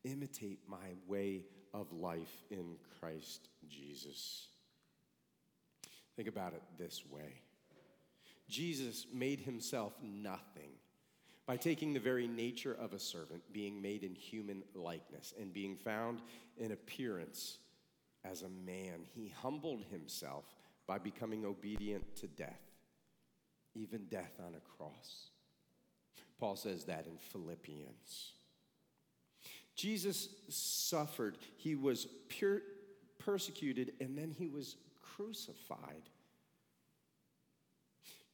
Imitate 0.04 0.60
my 0.68 0.94
way 1.06 1.44
of 1.74 1.92
life 1.92 2.44
in 2.50 2.76
Christ 3.00 3.48
Jesus. 3.68 4.48
Think 6.16 6.28
about 6.28 6.52
it 6.52 6.62
this 6.78 7.04
way 7.08 7.40
Jesus 8.48 9.06
made 9.12 9.40
himself 9.40 9.92
nothing 10.02 10.70
by 11.46 11.56
taking 11.56 11.94
the 11.94 12.00
very 12.00 12.26
nature 12.26 12.76
of 12.78 12.92
a 12.92 12.98
servant, 12.98 13.42
being 13.52 13.80
made 13.80 14.04
in 14.04 14.14
human 14.14 14.62
likeness, 14.74 15.32
and 15.40 15.52
being 15.52 15.76
found 15.76 16.20
in 16.58 16.72
appearance 16.72 17.58
as 18.24 18.42
a 18.42 18.48
man. 18.48 19.06
He 19.14 19.32
humbled 19.42 19.84
himself 19.90 20.44
by 20.86 20.98
becoming 20.98 21.44
obedient 21.44 22.16
to 22.16 22.26
death, 22.26 22.60
even 23.74 24.06
death 24.10 24.32
on 24.46 24.54
a 24.54 24.76
cross. 24.76 25.30
Paul 26.38 26.56
says 26.56 26.84
that 26.84 27.06
in 27.06 27.18
Philippians. 27.18 28.32
Jesus 29.74 30.28
suffered, 30.48 31.38
he 31.56 31.74
was 31.74 32.06
pure, 32.28 32.62
persecuted, 33.18 33.92
and 34.00 34.16
then 34.18 34.34
he 34.36 34.48
was 34.48 34.76
crucified. 35.02 36.08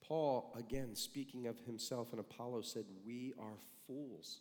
Paul, 0.00 0.54
again, 0.58 0.94
speaking 0.94 1.46
of 1.46 1.58
himself 1.60 2.12
and 2.12 2.20
Apollos, 2.20 2.70
said, 2.70 2.84
We 3.06 3.32
are 3.38 3.58
fools. 3.86 4.40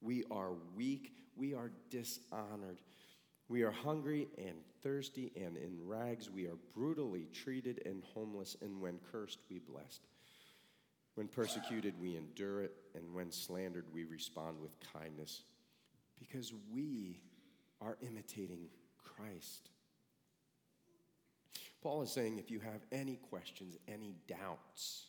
We 0.00 0.24
are 0.30 0.52
weak. 0.76 1.12
We 1.36 1.54
are 1.54 1.70
dishonored. 1.90 2.80
We 3.48 3.62
are 3.62 3.70
hungry 3.70 4.28
and 4.36 4.56
thirsty 4.82 5.32
and 5.36 5.56
in 5.56 5.78
rags. 5.86 6.30
We 6.30 6.46
are 6.46 6.58
brutally 6.74 7.28
treated 7.32 7.80
and 7.86 8.02
homeless. 8.14 8.56
And 8.60 8.80
when 8.80 8.98
cursed, 9.10 9.38
we 9.50 9.58
blessed. 9.58 10.02
When 11.18 11.26
persecuted, 11.26 11.94
we 12.00 12.14
endure 12.14 12.62
it. 12.62 12.76
And 12.94 13.12
when 13.12 13.32
slandered, 13.32 13.86
we 13.92 14.04
respond 14.04 14.60
with 14.60 14.70
kindness 14.92 15.42
because 16.16 16.52
we 16.72 17.18
are 17.80 17.98
imitating 18.02 18.68
Christ. 19.02 19.70
Paul 21.82 22.02
is 22.02 22.12
saying 22.12 22.38
if 22.38 22.52
you 22.52 22.60
have 22.60 22.82
any 22.92 23.16
questions, 23.16 23.76
any 23.88 24.14
doubts, 24.28 25.06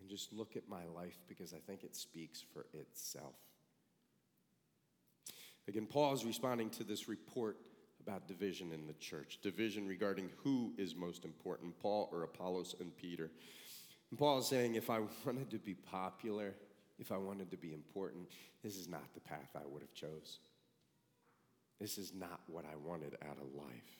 and 0.00 0.08
just 0.08 0.32
look 0.32 0.56
at 0.56 0.70
my 0.70 0.86
life 0.86 1.18
because 1.28 1.52
I 1.52 1.58
think 1.58 1.84
it 1.84 1.94
speaks 1.94 2.42
for 2.54 2.64
itself. 2.72 3.34
Again, 5.68 5.84
Paul 5.84 6.14
is 6.14 6.24
responding 6.24 6.70
to 6.70 6.82
this 6.82 7.08
report 7.08 7.58
about 8.00 8.26
division 8.26 8.72
in 8.72 8.86
the 8.86 8.94
church, 8.94 9.38
division 9.42 9.86
regarding 9.86 10.30
who 10.42 10.72
is 10.78 10.96
most 10.96 11.26
important, 11.26 11.78
Paul 11.78 12.08
or 12.10 12.22
Apollos 12.22 12.74
and 12.80 12.96
Peter. 12.96 13.30
And 14.10 14.18
Paul 14.18 14.38
is 14.38 14.46
saying 14.46 14.74
if 14.74 14.90
I 14.90 15.00
wanted 15.24 15.50
to 15.50 15.58
be 15.58 15.74
popular, 15.74 16.54
if 16.98 17.12
I 17.12 17.16
wanted 17.16 17.50
to 17.50 17.56
be 17.56 17.72
important, 17.72 18.28
this 18.62 18.76
is 18.76 18.88
not 18.88 19.14
the 19.14 19.20
path 19.20 19.50
I 19.54 19.66
would 19.66 19.82
have 19.82 19.94
chose. 19.94 20.40
This 21.80 21.96
is 21.96 22.12
not 22.12 22.40
what 22.46 22.64
I 22.64 22.76
wanted 22.76 23.16
out 23.26 23.38
of 23.38 23.54
life. 23.54 23.96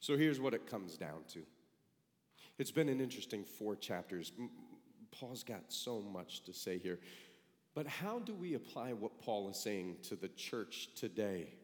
So 0.00 0.16
here's 0.16 0.40
what 0.40 0.54
it 0.54 0.66
comes 0.68 0.96
down 0.96 1.22
to. 1.34 1.42
It's 2.58 2.72
been 2.72 2.88
an 2.88 3.00
interesting 3.00 3.44
four 3.44 3.76
chapters. 3.76 4.32
Paul's 5.12 5.44
got 5.44 5.62
so 5.68 6.00
much 6.00 6.42
to 6.44 6.52
say 6.52 6.78
here. 6.78 6.98
But 7.74 7.86
how 7.86 8.18
do 8.18 8.34
we 8.34 8.54
apply 8.54 8.92
what 8.94 9.20
Paul 9.20 9.48
is 9.50 9.56
saying 9.56 9.98
to 10.04 10.16
the 10.16 10.28
church 10.28 10.88
today? 10.96 11.54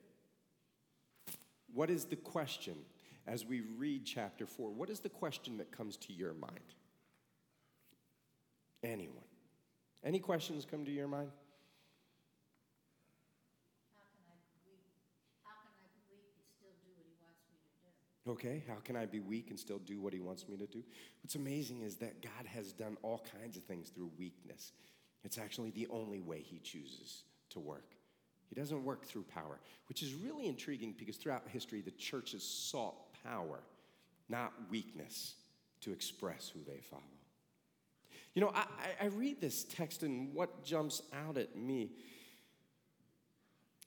What 1.72 1.90
is 1.90 2.04
the 2.04 2.14
question 2.14 2.76
as 3.26 3.44
we 3.44 3.62
read 3.78 4.04
chapter 4.04 4.46
4? 4.46 4.70
What 4.70 4.90
is 4.90 5.00
the 5.00 5.08
question 5.08 5.58
that 5.58 5.72
comes 5.72 5.96
to 5.98 6.12
your 6.12 6.34
mind? 6.34 6.74
Anyone? 8.82 9.24
Any 10.04 10.18
questions 10.18 10.66
come 10.70 10.84
to 10.84 10.90
your 10.90 11.08
mind? 11.08 11.30
Okay, 18.26 18.64
how 18.66 18.76
can 18.82 18.96
I 18.96 19.04
be 19.04 19.20
weak 19.20 19.50
and 19.50 19.58
still 19.58 19.78
do 19.78 20.00
what 20.00 20.14
he 20.14 20.20
wants 20.20 20.48
me 20.48 20.56
to 20.56 20.66
do? 20.66 20.82
What's 21.22 21.34
amazing 21.34 21.82
is 21.82 21.96
that 21.96 22.22
God 22.22 22.46
has 22.46 22.72
done 22.72 22.96
all 23.02 23.22
kinds 23.38 23.58
of 23.58 23.64
things 23.64 23.90
through 23.90 24.10
weakness. 24.18 24.72
It's 25.24 25.36
actually 25.36 25.70
the 25.70 25.86
only 25.90 26.20
way 26.20 26.40
he 26.40 26.58
chooses 26.58 27.24
to 27.50 27.60
work. 27.60 27.94
He 28.48 28.54
doesn't 28.54 28.82
work 28.82 29.04
through 29.04 29.24
power, 29.24 29.60
which 29.88 30.02
is 30.02 30.14
really 30.14 30.46
intriguing 30.46 30.94
because 30.98 31.16
throughout 31.16 31.42
history, 31.48 31.82
the 31.82 31.90
church 31.90 32.32
has 32.32 32.42
sought 32.42 32.94
power, 33.24 33.60
not 34.28 34.52
weakness, 34.70 35.34
to 35.80 35.92
express 35.92 36.48
who 36.48 36.60
they 36.66 36.80
follow. 36.80 37.02
You 38.34 38.42
know, 38.42 38.52
I, 38.54 38.64
I 39.00 39.06
read 39.06 39.40
this 39.40 39.64
text, 39.64 40.02
and 40.02 40.34
what 40.34 40.64
jumps 40.64 41.02
out 41.26 41.38
at 41.38 41.56
me 41.56 41.92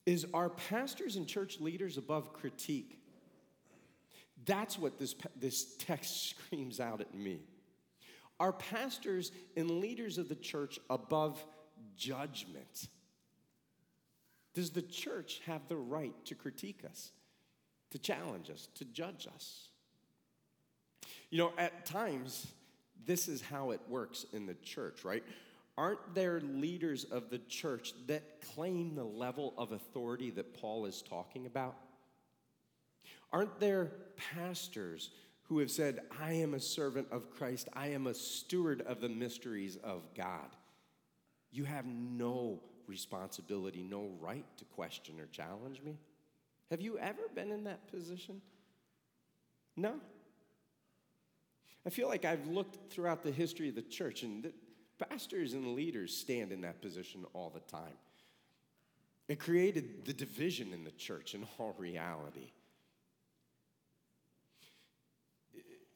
is 0.05 0.25
our 0.33 0.49
pastors 0.49 1.17
and 1.17 1.27
church 1.27 1.59
leaders 1.59 1.97
above 1.97 2.31
critique? 2.31 2.99
That's 4.45 4.79
what 4.79 4.97
this, 4.97 5.15
this 5.37 5.75
text 5.77 6.29
screams 6.29 6.79
out 6.79 7.01
at 7.01 7.13
me. 7.13 7.41
Are 8.39 8.53
pastors 8.53 9.31
and 9.57 9.69
leaders 9.69 10.17
of 10.17 10.29
the 10.29 10.35
church 10.35 10.79
above 10.89 11.43
judgment? 11.97 12.87
Does 14.53 14.69
the 14.69 14.81
church 14.81 15.41
have 15.45 15.67
the 15.67 15.75
right 15.75 16.13
to 16.25 16.35
critique 16.35 16.83
us, 16.89 17.11
to 17.91 17.99
challenge 17.99 18.49
us, 18.49 18.67
to 18.75 18.85
judge 18.85 19.27
us? 19.33 19.69
You 21.29 21.39
know, 21.39 21.51
at 21.57 21.85
times, 21.85 22.47
this 23.05 23.27
is 23.27 23.41
how 23.41 23.71
it 23.71 23.81
works 23.87 24.25
in 24.33 24.45
the 24.45 24.55
church, 24.55 25.03
right? 25.03 25.23
Aren't 25.77 26.15
there 26.15 26.41
leaders 26.41 27.03
of 27.03 27.29
the 27.29 27.37
church 27.37 27.93
that 28.07 28.41
claim 28.53 28.95
the 28.95 29.03
level 29.03 29.53
of 29.57 29.71
authority 29.71 30.31
that 30.31 30.53
Paul 30.53 30.85
is 30.85 31.01
talking 31.01 31.45
about? 31.45 31.75
Aren't 33.31 33.59
there 33.59 33.91
pastors 34.33 35.11
who 35.43 35.59
have 35.59 35.69
said, 35.69 36.01
I 36.19 36.33
am 36.33 36.53
a 36.53 36.59
servant 36.59 37.07
of 37.11 37.29
Christ, 37.29 37.69
I 37.73 37.87
am 37.87 38.07
a 38.07 38.13
steward 38.13 38.81
of 38.81 39.01
the 39.01 39.09
mysteries 39.09 39.77
of 39.83 40.01
God? 40.15 40.55
You 41.51 41.65
have 41.65 41.85
no 41.85 42.61
responsibility, 42.87 43.83
no 43.83 44.09
right 44.19 44.45
to 44.57 44.65
question 44.65 45.19
or 45.19 45.27
challenge 45.27 45.81
me. 45.83 45.97
Have 46.69 46.81
you 46.81 46.97
ever 46.99 47.21
been 47.33 47.51
in 47.51 47.63
that 47.63 47.87
position? 47.87 48.41
No. 49.75 49.93
I 51.85 51.89
feel 51.89 52.09
like 52.09 52.25
I've 52.25 52.45
looked 52.47 52.91
throughout 52.91 53.23
the 53.23 53.31
history 53.31 53.69
of 53.69 53.75
the 53.75 53.81
church, 53.81 54.23
and 54.23 54.43
the 54.43 54.53
pastors 55.05 55.53
and 55.53 55.75
leaders 55.75 56.15
stand 56.15 56.51
in 56.51 56.61
that 56.61 56.81
position 56.81 57.25
all 57.33 57.49
the 57.49 57.61
time. 57.71 57.93
It 59.29 59.39
created 59.39 60.05
the 60.05 60.13
division 60.13 60.73
in 60.73 60.83
the 60.83 60.91
church 60.91 61.35
in 61.35 61.45
all 61.57 61.75
reality. 61.77 62.51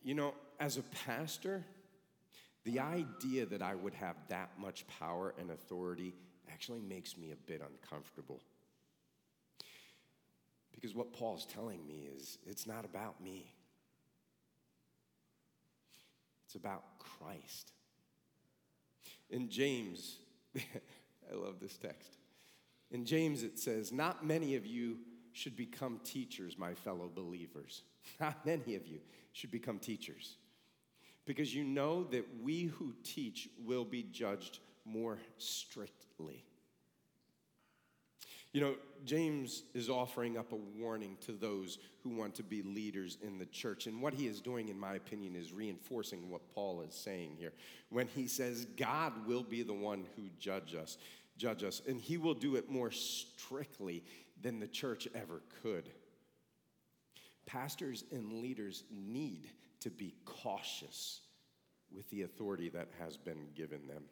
You 0.04 0.16
know, 0.16 0.34
as 0.60 0.78
a 0.78 0.84
pastor, 1.06 1.64
the 2.64 2.80
idea 2.80 3.46
that 3.46 3.62
I 3.62 3.76
would 3.76 3.94
have 3.96 4.16
that 4.30 4.50
much 4.58 4.86
power 5.00 5.34
and 5.40 5.52
authority 5.52 6.14
actually 6.52 6.82
makes 6.82 7.18
me 7.18 7.32
a 7.32 7.36
bit 7.36 7.62
uncomfortable. 7.62 8.42
Because 10.74 10.96
what 10.96 11.14
Paul's 11.14 11.46
telling 11.46 11.86
me 11.86 12.08
is 12.18 12.38
it's 12.46 12.66
not 12.66 12.86
about 12.86 13.22
me, 13.22 13.54
it's 16.46 16.56
about 16.56 16.84
Christ. 17.00 17.72
In 19.30 19.50
James, 19.50 20.18
I 20.58 21.36
love 21.36 21.60
this 21.62 21.78
text. 21.78 22.18
In 22.92 23.06
James, 23.06 23.44
it 23.44 23.58
says, 23.58 23.92
Not 23.92 24.26
many 24.26 24.56
of 24.56 24.66
you 24.66 24.98
should 25.32 25.56
become 25.56 26.00
teachers, 26.04 26.58
my 26.58 26.74
fellow 26.74 27.10
believers. 27.14 27.84
Not 28.20 28.46
many 28.46 28.76
of 28.76 28.86
you 28.88 29.00
should 29.32 29.52
become 29.52 29.80
teachers. 29.80 30.36
Because 31.26 31.56
you 31.56 31.64
know 31.64 32.04
that 32.06 32.26
we 32.42 32.64
who 32.64 32.94
teach 33.04 33.48
will 33.64 33.86
be 33.86 34.04
judged 34.04 34.60
more 34.84 35.20
strictly. 35.38 36.44
You 38.54 38.62
know, 38.62 38.76
James 39.06 39.64
is 39.74 39.90
offering 39.90 40.38
up 40.38 40.52
a 40.52 40.56
warning 40.56 41.18
to 41.22 41.32
those 41.32 41.80
who 42.04 42.10
want 42.10 42.36
to 42.36 42.44
be 42.44 42.62
leaders 42.62 43.18
in 43.22 43.38
the 43.38 43.46
church. 43.46 43.88
And 43.88 44.02
what 44.02 44.14
he 44.14 44.28
is 44.28 44.42
doing, 44.42 44.70
in 44.70 44.80
my 44.80 44.96
opinion, 44.96 45.36
is 45.36 45.54
reinforcing 45.54 46.30
what 46.30 46.54
Paul 46.54 46.82
is 46.82 46.94
saying 46.94 47.36
here. 47.38 47.54
When 47.90 48.08
he 48.08 48.28
says, 48.28 48.68
God 48.78 49.14
will 49.26 49.44
be 49.44 49.64
the 49.64 49.74
one 49.74 50.06
who 50.16 50.24
judge 50.38 50.76
us, 50.76 50.98
judge 51.38 51.64
us, 51.64 51.82
and 51.88 52.00
he 52.00 52.18
will 52.18 52.34
do 52.34 52.56
it 52.56 52.70
more 52.70 52.92
strictly 52.92 54.04
than 54.42 54.60
the 54.60 54.68
church 54.68 55.08
ever 55.16 55.42
could. 55.62 55.90
Pastors 57.46 58.04
and 58.12 58.42
leaders 58.42 58.84
need 58.92 59.48
to 59.80 59.90
be 59.90 60.14
cautious 60.26 61.22
with 61.94 62.10
the 62.10 62.24
authority 62.24 62.70
that 62.70 62.90
has 63.00 63.18
been 63.18 63.48
given 63.56 63.88
them. 63.88 64.04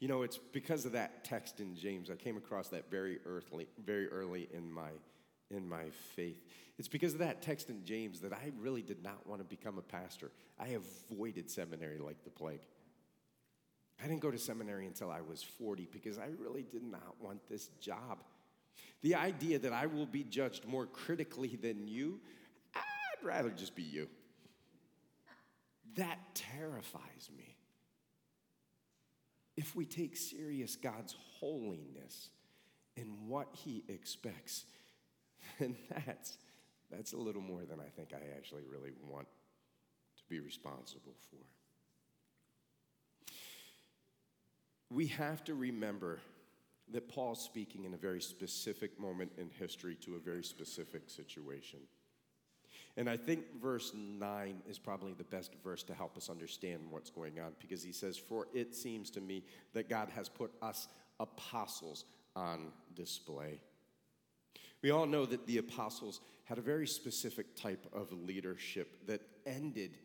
You 0.00 0.08
know, 0.08 0.22
it's 0.22 0.38
because 0.38 0.84
of 0.84 0.92
that 0.92 1.24
text 1.24 1.60
in 1.60 1.74
James. 1.74 2.10
I 2.10 2.14
came 2.14 2.36
across 2.36 2.68
that 2.68 2.90
very 2.90 3.18
early, 3.26 3.66
very 3.84 4.08
early 4.08 4.48
in 4.52 4.70
my 4.70 4.90
in 5.50 5.68
my 5.68 5.90
faith. 6.14 6.44
It's 6.78 6.88
because 6.88 7.14
of 7.14 7.20
that 7.20 7.42
text 7.42 7.70
in 7.70 7.84
James 7.84 8.20
that 8.20 8.32
I 8.32 8.52
really 8.58 8.82
did 8.82 9.02
not 9.02 9.26
want 9.26 9.40
to 9.40 9.44
become 9.44 9.78
a 9.78 9.82
pastor. 9.82 10.30
I 10.58 10.78
avoided 11.10 11.50
seminary 11.50 11.98
like 11.98 12.22
the 12.24 12.30
plague. 12.30 12.60
I 14.02 14.06
didn't 14.06 14.20
go 14.20 14.30
to 14.30 14.38
seminary 14.38 14.86
until 14.86 15.10
I 15.10 15.20
was 15.22 15.42
40 15.42 15.88
because 15.90 16.18
I 16.18 16.28
really 16.38 16.64
did 16.70 16.84
not 16.84 17.16
want 17.20 17.40
this 17.48 17.68
job. 17.80 18.18
The 19.02 19.16
idea 19.16 19.58
that 19.58 19.72
I 19.72 19.86
will 19.86 20.06
be 20.06 20.22
judged 20.22 20.66
more 20.66 20.86
critically 20.86 21.58
than 21.60 21.88
you, 21.88 22.20
I'd 22.74 23.24
rather 23.24 23.50
just 23.50 23.74
be 23.74 23.82
you. 23.82 24.08
That 25.96 26.18
terrifies 26.34 27.30
me 27.36 27.56
if 29.58 29.74
we 29.74 29.84
take 29.84 30.16
serious 30.16 30.76
God's 30.76 31.16
holiness 31.40 32.30
and 32.96 33.26
what 33.26 33.48
he 33.50 33.82
expects, 33.88 34.64
then 35.58 35.74
that's, 36.06 36.38
that's 36.92 37.12
a 37.12 37.16
little 37.16 37.42
more 37.42 37.64
than 37.64 37.80
I 37.80 37.88
think 37.96 38.12
I 38.14 38.36
actually 38.36 38.62
really 38.70 38.92
want 39.02 39.26
to 40.16 40.22
be 40.28 40.38
responsible 40.38 41.16
for. 41.28 41.40
We 44.90 45.08
have 45.08 45.42
to 45.44 45.54
remember 45.54 46.20
that 46.92 47.08
Paul's 47.08 47.42
speaking 47.42 47.84
in 47.84 47.94
a 47.94 47.98
very 47.98 48.22
specific 48.22 48.98
moment 49.00 49.32
in 49.38 49.50
history 49.50 49.96
to 50.02 50.14
a 50.14 50.20
very 50.20 50.44
specific 50.44 51.10
situation. 51.10 51.80
And 52.98 53.08
I 53.08 53.16
think 53.16 53.44
verse 53.62 53.92
9 53.94 54.60
is 54.68 54.76
probably 54.76 55.12
the 55.12 55.22
best 55.22 55.52
verse 55.62 55.84
to 55.84 55.94
help 55.94 56.16
us 56.16 56.28
understand 56.28 56.80
what's 56.90 57.10
going 57.10 57.38
on 57.38 57.52
because 57.60 57.80
he 57.80 57.92
says, 57.92 58.18
For 58.18 58.48
it 58.52 58.74
seems 58.74 59.08
to 59.10 59.20
me 59.20 59.44
that 59.72 59.88
God 59.88 60.08
has 60.16 60.28
put 60.28 60.50
us 60.60 60.88
apostles 61.20 62.06
on 62.34 62.72
display. 62.96 63.60
We 64.82 64.90
all 64.90 65.06
know 65.06 65.26
that 65.26 65.46
the 65.46 65.58
apostles 65.58 66.20
had 66.42 66.58
a 66.58 66.60
very 66.60 66.88
specific 66.88 67.54
type 67.54 67.86
of 67.92 68.10
leadership 68.10 69.06
that 69.06 69.22
ended 69.46 69.96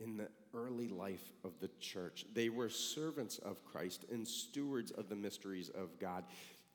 in 0.00 0.16
the 0.16 0.28
early 0.52 0.88
life 0.88 1.32
of 1.44 1.52
the 1.60 1.70
church. 1.78 2.26
They 2.34 2.48
were 2.48 2.68
servants 2.68 3.38
of 3.38 3.64
Christ 3.64 4.04
and 4.10 4.26
stewards 4.26 4.90
of 4.90 5.08
the 5.08 5.14
mysteries 5.14 5.68
of 5.68 5.96
God. 6.00 6.24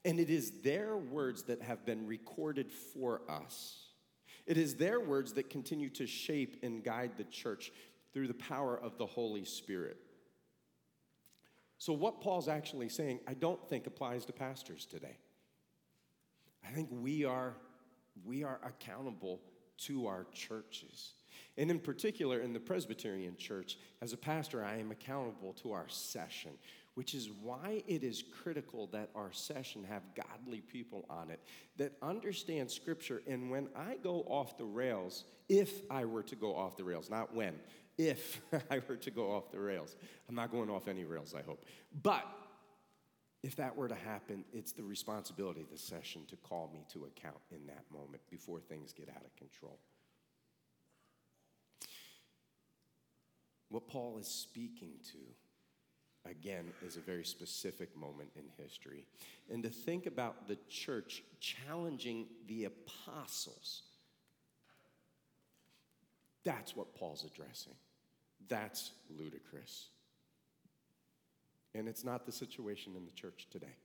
And 0.05 0.17
it 0.17 0.29
is 0.29 0.61
their 0.61 0.95
words 0.95 1.43
that 1.43 1.61
have 1.61 1.85
been 1.85 2.07
recorded 2.07 2.71
for 2.71 3.21
us 3.27 3.86
it 4.47 4.57
is 4.57 4.75
their 4.75 4.99
words 4.99 5.33
that 5.33 5.49
continue 5.49 5.89
to 5.91 6.07
shape 6.07 6.57
and 6.63 6.83
guide 6.83 7.11
the 7.17 7.25
church 7.25 7.71
through 8.13 8.27
the 8.27 8.33
power 8.33 8.77
of 8.77 8.97
the 8.97 9.05
Holy 9.05 9.43
Spirit. 9.43 9.97
So, 11.77 11.93
what 11.93 12.21
Paul's 12.21 12.47
actually 12.47 12.89
saying, 12.89 13.19
I 13.27 13.33
don't 13.35 13.63
think 13.69 13.85
applies 13.85 14.25
to 14.25 14.33
pastors 14.33 14.85
today. 14.85 15.17
I 16.67 16.71
think 16.71 16.89
we 16.91 17.25
are, 17.25 17.55
we 18.25 18.43
are 18.43 18.59
accountable 18.63 19.41
to 19.85 20.07
our 20.07 20.25
churches. 20.33 21.13
And 21.57 21.69
in 21.69 21.79
particular, 21.79 22.39
in 22.39 22.53
the 22.53 22.59
Presbyterian 22.59 23.35
Church, 23.37 23.77
as 24.01 24.13
a 24.13 24.17
pastor, 24.17 24.63
I 24.63 24.77
am 24.77 24.91
accountable 24.91 25.53
to 25.61 25.73
our 25.73 25.85
session 25.87 26.51
which 26.97 27.13
is 27.13 27.29
why 27.43 27.83
it 27.87 28.03
is 28.03 28.23
critical 28.41 28.87
that 28.87 29.11
our 29.13 29.31
session 29.31 29.83
have 29.83 30.01
godly 30.15 30.61
people 30.61 31.05
on 31.11 31.29
it 31.29 31.39
that 31.77 31.91
understand 32.01 32.71
scripture. 32.71 33.21
And 33.27 33.51
when 33.51 33.69
I 33.75 33.97
go 34.01 34.21
off 34.21 34.57
the 34.57 34.65
rails, 34.65 35.25
if 35.47 35.83
I 35.91 36.05
were 36.05 36.23
to 36.23 36.35
go 36.35 36.55
off 36.55 36.75
the 36.75 36.83
rails, 36.83 37.07
not 37.07 37.35
when, 37.35 37.53
if 37.99 38.41
I 38.71 38.81
were 38.89 38.95
to 38.95 39.11
go 39.11 39.31
off 39.31 39.51
the 39.51 39.59
rails, 39.59 39.95
I'm 40.27 40.33
not 40.33 40.49
going 40.49 40.71
off 40.71 40.87
any 40.87 41.03
rails, 41.05 41.35
I 41.37 41.43
hope. 41.43 41.65
But 42.01 42.25
if 43.43 43.55
that 43.57 43.75
were 43.75 43.89
to 43.89 43.93
happen, 43.93 44.43
it's 44.51 44.71
the 44.71 44.81
responsibility 44.81 45.61
of 45.61 45.69
the 45.69 45.77
session 45.77 46.23
to 46.29 46.35
call 46.35 46.71
me 46.73 46.83
to 46.93 47.05
account 47.05 47.37
in 47.51 47.67
that 47.67 47.83
moment 47.93 48.23
before 48.31 48.59
things 48.59 48.91
get 48.91 49.07
out 49.09 49.23
of 49.23 49.35
control. 49.35 49.77
What 53.69 53.87
Paul 53.87 54.17
is 54.17 54.27
speaking 54.27 54.93
to 55.11 55.19
again, 56.29 56.65
is 56.85 56.97
a 56.97 57.01
very 57.01 57.25
specific 57.25 57.95
moment 57.95 58.29
in 58.35 58.43
history. 58.63 59.05
And 59.51 59.63
to 59.63 59.69
think 59.69 60.05
about 60.05 60.47
the 60.47 60.57
church 60.69 61.23
challenging 61.39 62.27
the 62.47 62.65
apostles, 62.65 63.83
that's 66.43 66.75
what 66.75 66.95
Paul's 66.95 67.25
addressing. 67.25 67.73
That's 68.47 68.91
ludicrous. 69.09 69.87
And 71.75 71.87
it's 71.87 72.03
not 72.03 72.25
the 72.25 72.31
situation 72.31 72.93
in 72.95 73.05
the 73.05 73.11
church 73.11 73.47
today. 73.51 73.75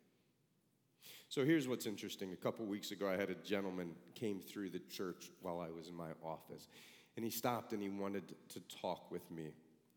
So 1.28 1.44
here's 1.44 1.66
what's 1.66 1.86
interesting. 1.86 2.32
A 2.32 2.36
couple 2.36 2.66
weeks 2.66 2.90
ago, 2.90 3.08
I 3.08 3.16
had 3.16 3.30
a 3.30 3.34
gentleman 3.34 3.92
came 4.14 4.38
through 4.38 4.70
the 4.70 4.82
church 4.90 5.30
while 5.40 5.60
I 5.60 5.70
was 5.70 5.88
in 5.88 5.94
my 5.94 6.10
office, 6.22 6.68
and 7.16 7.24
he 7.24 7.30
stopped 7.30 7.72
and 7.72 7.82
he 7.82 7.88
wanted 7.88 8.34
to 8.50 8.60
talk 8.80 9.10
with 9.10 9.30
me. 9.30 9.48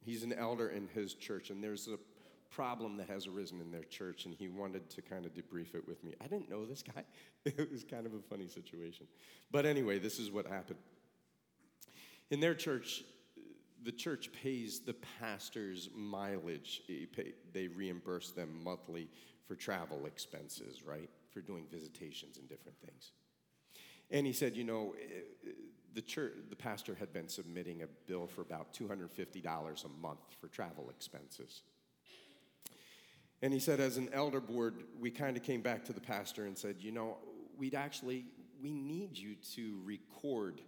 He's 0.02 0.24
an 0.24 0.34
elder 0.34 0.70
in 0.70 0.88
his 0.88 1.14
church, 1.14 1.50
and 1.50 1.64
there's 1.64 1.88
a 1.88 1.98
problem 2.52 2.98
that 2.98 3.10
has 3.10 3.28
arisen 3.28 3.62
in 3.62 3.72
their 3.72 3.84
church, 3.84 4.26
and 4.26 4.34
he 4.34 4.48
wanted 4.48 4.89
to 4.91 5.02
kind 5.02 5.26
of 5.26 5.34
debrief 5.34 5.76
it 5.76 5.88
with 5.88 6.04
me. 6.04 6.14
I 6.22 6.28
didn't 6.28 6.50
know 6.50 6.66
this 6.66 6.84
guy. 6.84 7.04
it 7.46 7.72
was 7.72 7.84
kind 7.84 8.06
of 8.06 8.14
a 8.14 8.20
funny 8.30 8.48
situation. 8.48 9.08
But 9.52 9.66
anyway, 9.66 10.00
this 10.00 10.20
is 10.20 10.32
what 10.32 10.46
happened. 10.46 10.80
In 12.32 12.39
their 12.39 12.56
church, 12.56 13.04
the 13.84 13.91
church 13.91 14.32
pays 14.32 14.80
the 14.80 14.96
pastor's 15.20 15.89
mileage. 15.96 16.82
They 17.54 17.68
reimburse 17.68 18.32
them 18.32 18.50
monthly 18.64 19.10
for 19.48 19.56
travel 19.56 20.06
expenses, 20.06 20.84
right? 20.84 21.10
For 21.30 21.41
doing 21.41 21.66
visitations 21.72 22.38
and 22.38 22.50
different 22.50 22.80
things. 22.80 23.12
And 24.10 24.26
he 24.26 24.34
said, 24.34 24.56
you 24.56 24.64
know, 24.64 24.96
eh, 25.00 25.18
eh, 25.48 25.52
the 25.93 26.02
church, 26.02 26.34
the 26.50 26.56
pastor 26.56 26.96
had 26.96 27.14
been 27.14 27.28
submitting 27.28 27.84
a 27.84 27.88
bill 28.08 28.28
for 28.28 28.41
about 28.41 28.74
$250 28.74 29.86
a 29.86 30.02
month 30.02 30.20
for 30.39 30.48
travel 30.48 30.89
expenses. 30.89 31.62
And 33.46 33.54
he 33.54 33.60
said, 33.60 33.80
as 33.80 33.98
an 33.98 34.10
elder 34.12 34.41
board, 34.41 34.74
we 35.00 35.12
kind 35.12 35.38
of 35.38 35.43
came 35.43 35.62
back 35.62 35.86
to 35.86 35.93
the 35.93 36.02
pastor 36.02 36.48
and 36.48 36.58
said, 36.58 36.78
you 36.80 36.91
know, 36.91 37.18
we'd 37.56 37.76
actually, 37.76 38.26
we 38.60 38.74
need 38.74 39.16
you 39.16 39.36
to 39.54 39.80
record 39.84 40.62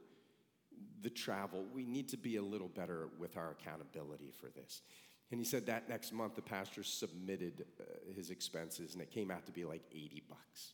the 1.02 1.10
travel. 1.10 1.66
We 1.74 1.88
need 1.88 2.08
to 2.10 2.18
be 2.18 2.36
a 2.36 2.42
little 2.44 2.68
better 2.68 3.08
with 3.18 3.36
our 3.36 3.56
accountability 3.60 4.32
for 4.40 4.50
this. 4.50 4.84
And 5.32 5.40
he 5.40 5.44
said 5.44 5.66
that 5.66 5.90
next 5.90 6.14
month 6.14 6.36
the 6.36 6.44
pastor 6.44 6.84
submitted 6.84 7.66
uh, 7.82 8.14
his 8.16 8.30
expenses 8.30 8.94
and 8.94 9.02
it 9.02 9.10
came 9.10 9.32
out 9.32 9.48
to 9.48 9.52
be 9.52 9.66
like 9.66 9.82
80 9.92 10.22
bucks. 10.30 10.74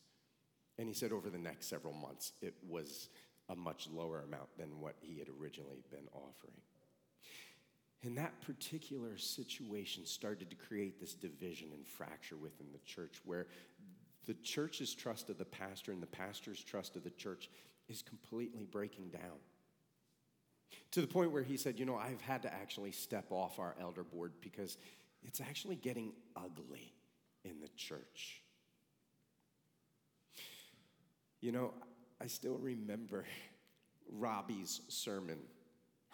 And 0.78 0.86
he 0.86 0.92
said 0.92 1.10
over 1.10 1.30
the 1.30 1.38
next 1.38 1.70
several 1.70 1.94
months 1.94 2.32
it 2.42 2.52
was 2.68 3.08
a 3.48 3.56
much 3.56 3.88
lower 3.90 4.20
amount 4.20 4.54
than 4.58 4.78
what 4.78 4.96
he 5.00 5.18
had 5.18 5.28
originally 5.40 5.82
been 5.90 6.06
offering. 6.12 6.60
And 8.04 8.18
that 8.18 8.38
particular 8.42 9.16
situation 9.16 10.04
started 10.04 10.50
to 10.50 10.56
create 10.56 11.00
this 11.00 11.14
division 11.14 11.68
and 11.72 11.86
fracture 11.86 12.36
within 12.36 12.66
the 12.72 12.78
church 12.84 13.20
where 13.24 13.46
the 14.26 14.34
church's 14.34 14.94
trust 14.94 15.30
of 15.30 15.38
the 15.38 15.44
pastor 15.44 15.90
and 15.90 16.02
the 16.02 16.06
pastor's 16.06 16.62
trust 16.62 16.96
of 16.96 17.04
the 17.04 17.10
church 17.10 17.48
is 17.88 18.02
completely 18.02 18.66
breaking 18.70 19.08
down. 19.08 19.38
To 20.92 21.00
the 21.00 21.06
point 21.06 21.32
where 21.32 21.42
he 21.42 21.56
said, 21.56 21.78
You 21.78 21.86
know, 21.86 21.96
I've 21.96 22.20
had 22.20 22.42
to 22.42 22.52
actually 22.52 22.92
step 22.92 23.26
off 23.30 23.58
our 23.58 23.74
elder 23.80 24.04
board 24.04 24.32
because 24.40 24.76
it's 25.22 25.40
actually 25.40 25.76
getting 25.76 26.12
ugly 26.36 26.92
in 27.44 27.60
the 27.60 27.68
church. 27.76 28.42
You 31.40 31.52
know, 31.52 31.74
I 32.20 32.26
still 32.26 32.58
remember 32.58 33.24
Robbie's 34.10 34.80
sermon, 34.88 35.38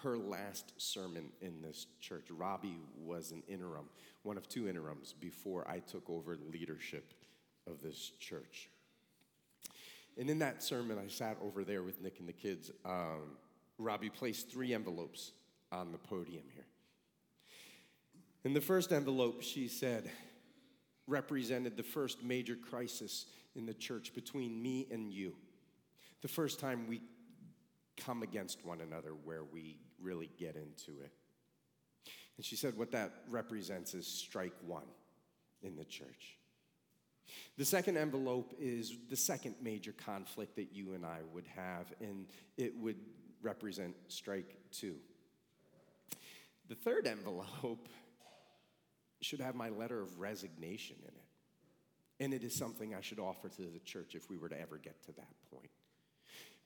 her 0.03 0.16
last 0.16 0.72
sermon 0.78 1.30
in 1.40 1.61
this 1.62 1.86
church. 2.01 2.26
Robbie 2.30 2.78
was 3.05 3.32
an 3.32 3.42
interim, 3.48 3.86
one 4.22 4.36
of 4.36 4.48
two 4.48 4.68
interims 4.68 5.14
before 5.20 5.68
I 5.68 5.80
took 5.80 6.09
over 6.09 6.38
leadership 6.53 7.12
of 7.66 7.82
this 7.82 8.12
church. 8.18 8.68
And 10.18 10.28
in 10.28 10.38
that 10.40 10.62
sermon, 10.62 10.98
I 10.98 11.09
sat 11.09 11.36
over 11.42 11.64
there 11.64 11.82
with 11.82 12.03
Nick 12.03 12.18
and 12.18 12.28
the 12.28 12.32
kids. 12.32 12.70
Um, 12.84 13.36
Robbie 13.78 14.11
placed 14.11 14.51
three 14.51 14.74
envelopes 14.74 15.32
on 15.72 15.92
the 15.92 15.98
podium 15.98 16.44
here. 16.53 16.66
In 18.44 18.55
the 18.55 18.61
first 18.61 18.92
envelope, 18.92 19.42
she 19.42 19.68
said, 19.68 20.11
represented 21.07 21.76
the 21.76 21.82
first 21.82 22.22
major 22.22 22.57
crisis 22.57 23.26
in 23.55 23.66
the 23.66 23.74
church 23.74 24.14
between 24.14 24.62
me 24.62 24.86
and 24.90 25.12
you. 25.12 25.34
The 26.22 26.28
first 26.28 26.61
time 26.61 26.86
we 26.88 27.03
come 27.96 28.22
against 28.22 28.64
one 28.64 28.80
another 28.80 29.11
where 29.24 29.44
we 29.44 29.76
really 30.03 30.30
get 30.38 30.57
into 30.57 31.01
it. 31.03 31.12
And 32.36 32.44
she 32.44 32.57
said 32.57 32.76
what 32.76 32.92
that 32.92 33.12
represents 33.28 33.94
is 33.94 34.07
strike 34.07 34.55
one 34.66 34.86
in 35.62 35.76
the 35.76 35.84
church. 35.84 36.36
The 37.57 37.64
second 37.64 37.96
envelope 37.96 38.55
is 38.59 38.96
the 39.09 39.16
second 39.16 39.57
major 39.62 39.92
conflict 39.92 40.57
that 40.57 40.72
you 40.72 40.94
and 40.94 41.05
I 41.05 41.18
would 41.32 41.46
have, 41.55 41.92
and 42.01 42.26
it 42.57 42.76
would 42.76 42.96
represent 43.42 43.94
strike 44.09 44.57
two. 44.72 44.96
The 46.68 46.74
third 46.74 47.07
envelope 47.07 47.88
should 49.20 49.40
have 49.40 49.55
my 49.55 49.68
letter 49.68 50.01
of 50.01 50.18
resignation 50.18 50.96
in 51.03 51.09
it. 51.09 52.24
And 52.24 52.34
it 52.34 52.44
is 52.44 52.55
something 52.55 52.94
I 52.94 53.01
should 53.01 53.18
offer 53.18 53.48
to 53.48 53.62
the 53.62 53.80
church 53.80 54.14
if 54.14 54.28
we 54.28 54.36
were 54.36 54.48
to 54.48 54.61
ever 54.61 54.78
get 54.78 55.03
to 55.05 55.12
that 55.12 55.28
point. 55.51 55.70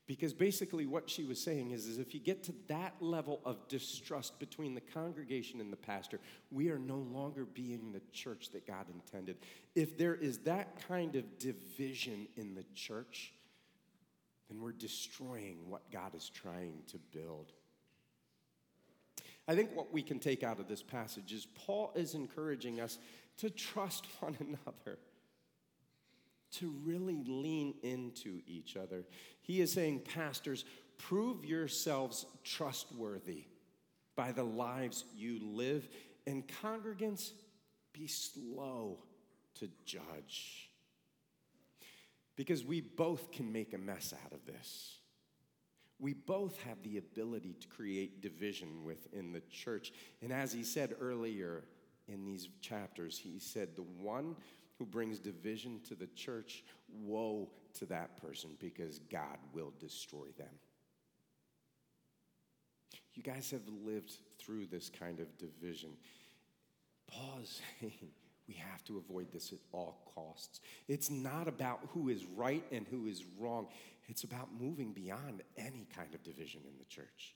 Because 0.07 0.34
basically, 0.34 0.84
what 0.84 1.09
she 1.09 1.24
was 1.24 1.40
saying 1.40 1.70
is, 1.70 1.86
is 1.86 1.98
if 1.98 2.12
you 2.12 2.20
get 2.20 2.42
to 2.44 2.55
that 2.68 2.94
level 3.00 3.40
of 3.44 3.66
distrust 3.68 4.38
between 4.38 4.74
the 4.74 4.82
congregation 4.82 5.62
and 5.62 5.72
the 5.72 5.78
pastor, 5.78 6.20
we 6.50 6.68
are 6.68 6.78
no 6.78 6.98
longer 6.98 7.46
being 7.46 7.90
the 7.90 8.02
church 8.12 8.50
that 8.52 8.66
God 8.66 8.86
intended. 8.92 9.38
If 9.74 9.96
there 9.96 10.14
is 10.14 10.38
that 10.40 10.86
kind 10.86 11.16
of 11.16 11.38
division 11.38 12.28
in 12.36 12.55
the 12.55 12.64
church, 12.74 13.32
then 14.50 14.61
we're 14.61 14.72
destroying 14.72 15.70
what 15.70 15.90
God 15.90 16.14
is 16.14 16.28
trying 16.28 16.82
to 16.88 16.98
build. 16.98 17.52
I 19.48 19.55
think 19.55 19.74
what 19.74 19.90
we 19.90 20.02
can 20.02 20.18
take 20.18 20.42
out 20.42 20.61
of 20.61 20.68
this 20.68 20.82
passage 20.82 21.32
is 21.32 21.46
Paul 21.55 21.92
is 21.94 22.14
encouraging 22.14 22.80
us 22.80 22.98
to 23.38 23.48
trust 23.48 24.07
one 24.20 24.36
another 24.40 24.98
to 26.59 26.72
really 26.84 27.22
lean 27.26 27.74
into 27.82 28.40
each 28.46 28.76
other. 28.76 29.05
He 29.42 29.61
is 29.61 29.72
saying, 29.72 30.00
Pastors, 30.00 30.64
prove 30.98 31.44
yourselves 31.44 32.26
trustworthy 32.44 33.44
by 34.16 34.32
the 34.32 34.44
lives 34.44 35.05
you 35.16 35.40
live, 35.42 35.88
and 36.26 36.44
congregants, 36.62 37.32
be 37.92 38.07
slow 38.07 38.98
to 39.59 39.68
judge. 39.84 40.70
Because 42.36 42.64
we 42.64 42.80
both 42.80 43.30
can 43.30 43.52
make 43.52 43.74
a 43.74 43.78
mess 43.78 44.12
out 44.24 44.32
of 44.32 44.44
this. 44.46 44.98
We 46.00 46.12
both 46.12 46.61
have 46.62 46.82
the 46.82 46.98
ability 46.98 47.55
to 47.61 47.68
create 47.68 48.20
division 48.20 48.84
within 48.84 49.32
the 49.32 49.42
church. 49.50 49.92
And 50.22 50.32
as 50.32 50.52
he 50.52 50.64
said 50.64 50.94
earlier 51.00 51.64
in 52.09 52.24
these 52.24 52.48
chapters, 52.61 53.16
he 53.16 53.38
said, 53.38 53.76
The 53.76 53.82
one 53.82 54.34
who 54.79 54.87
brings 54.87 55.18
division 55.18 55.81
to 55.89 55.95
the 55.95 56.09
church, 56.09 56.64
woe 56.89 57.49
to 57.75 57.87
that 57.87 58.20
person 58.20 58.51
because 58.59 58.99
God 59.11 59.39
will 59.53 59.72
destroy 59.79 60.27
them. 60.37 60.49
You 63.14 63.22
guys 63.22 63.51
have 63.53 63.62
lived 63.85 64.18
through 64.39 64.66
this 64.66 64.91
kind 64.91 65.20
of 65.20 65.39
division. 65.39 65.91
Pause. 67.07 67.61
we 68.49 68.55
have 68.55 68.85
to 68.85 68.99
avoid 68.99 69.33
this 69.33 69.53
at 69.53 69.59
all 69.72 70.12
costs. 70.14 70.61
It's 70.89 71.11
not 71.11 71.49
about 71.49 71.81
who 71.91 72.09
is 72.09 72.25
right 72.27 72.64
and 72.72 72.87
who 72.89 73.07
is 73.07 73.25
wrong, 73.39 73.68
it's 74.09 74.25
about 74.25 74.49
moving 74.61 74.93
beyond 74.93 75.43
any 75.57 75.87
kind 75.97 76.14
of 76.14 76.22
division 76.22 76.61
in 76.68 76.77
the 76.79 76.85
church. 76.85 77.35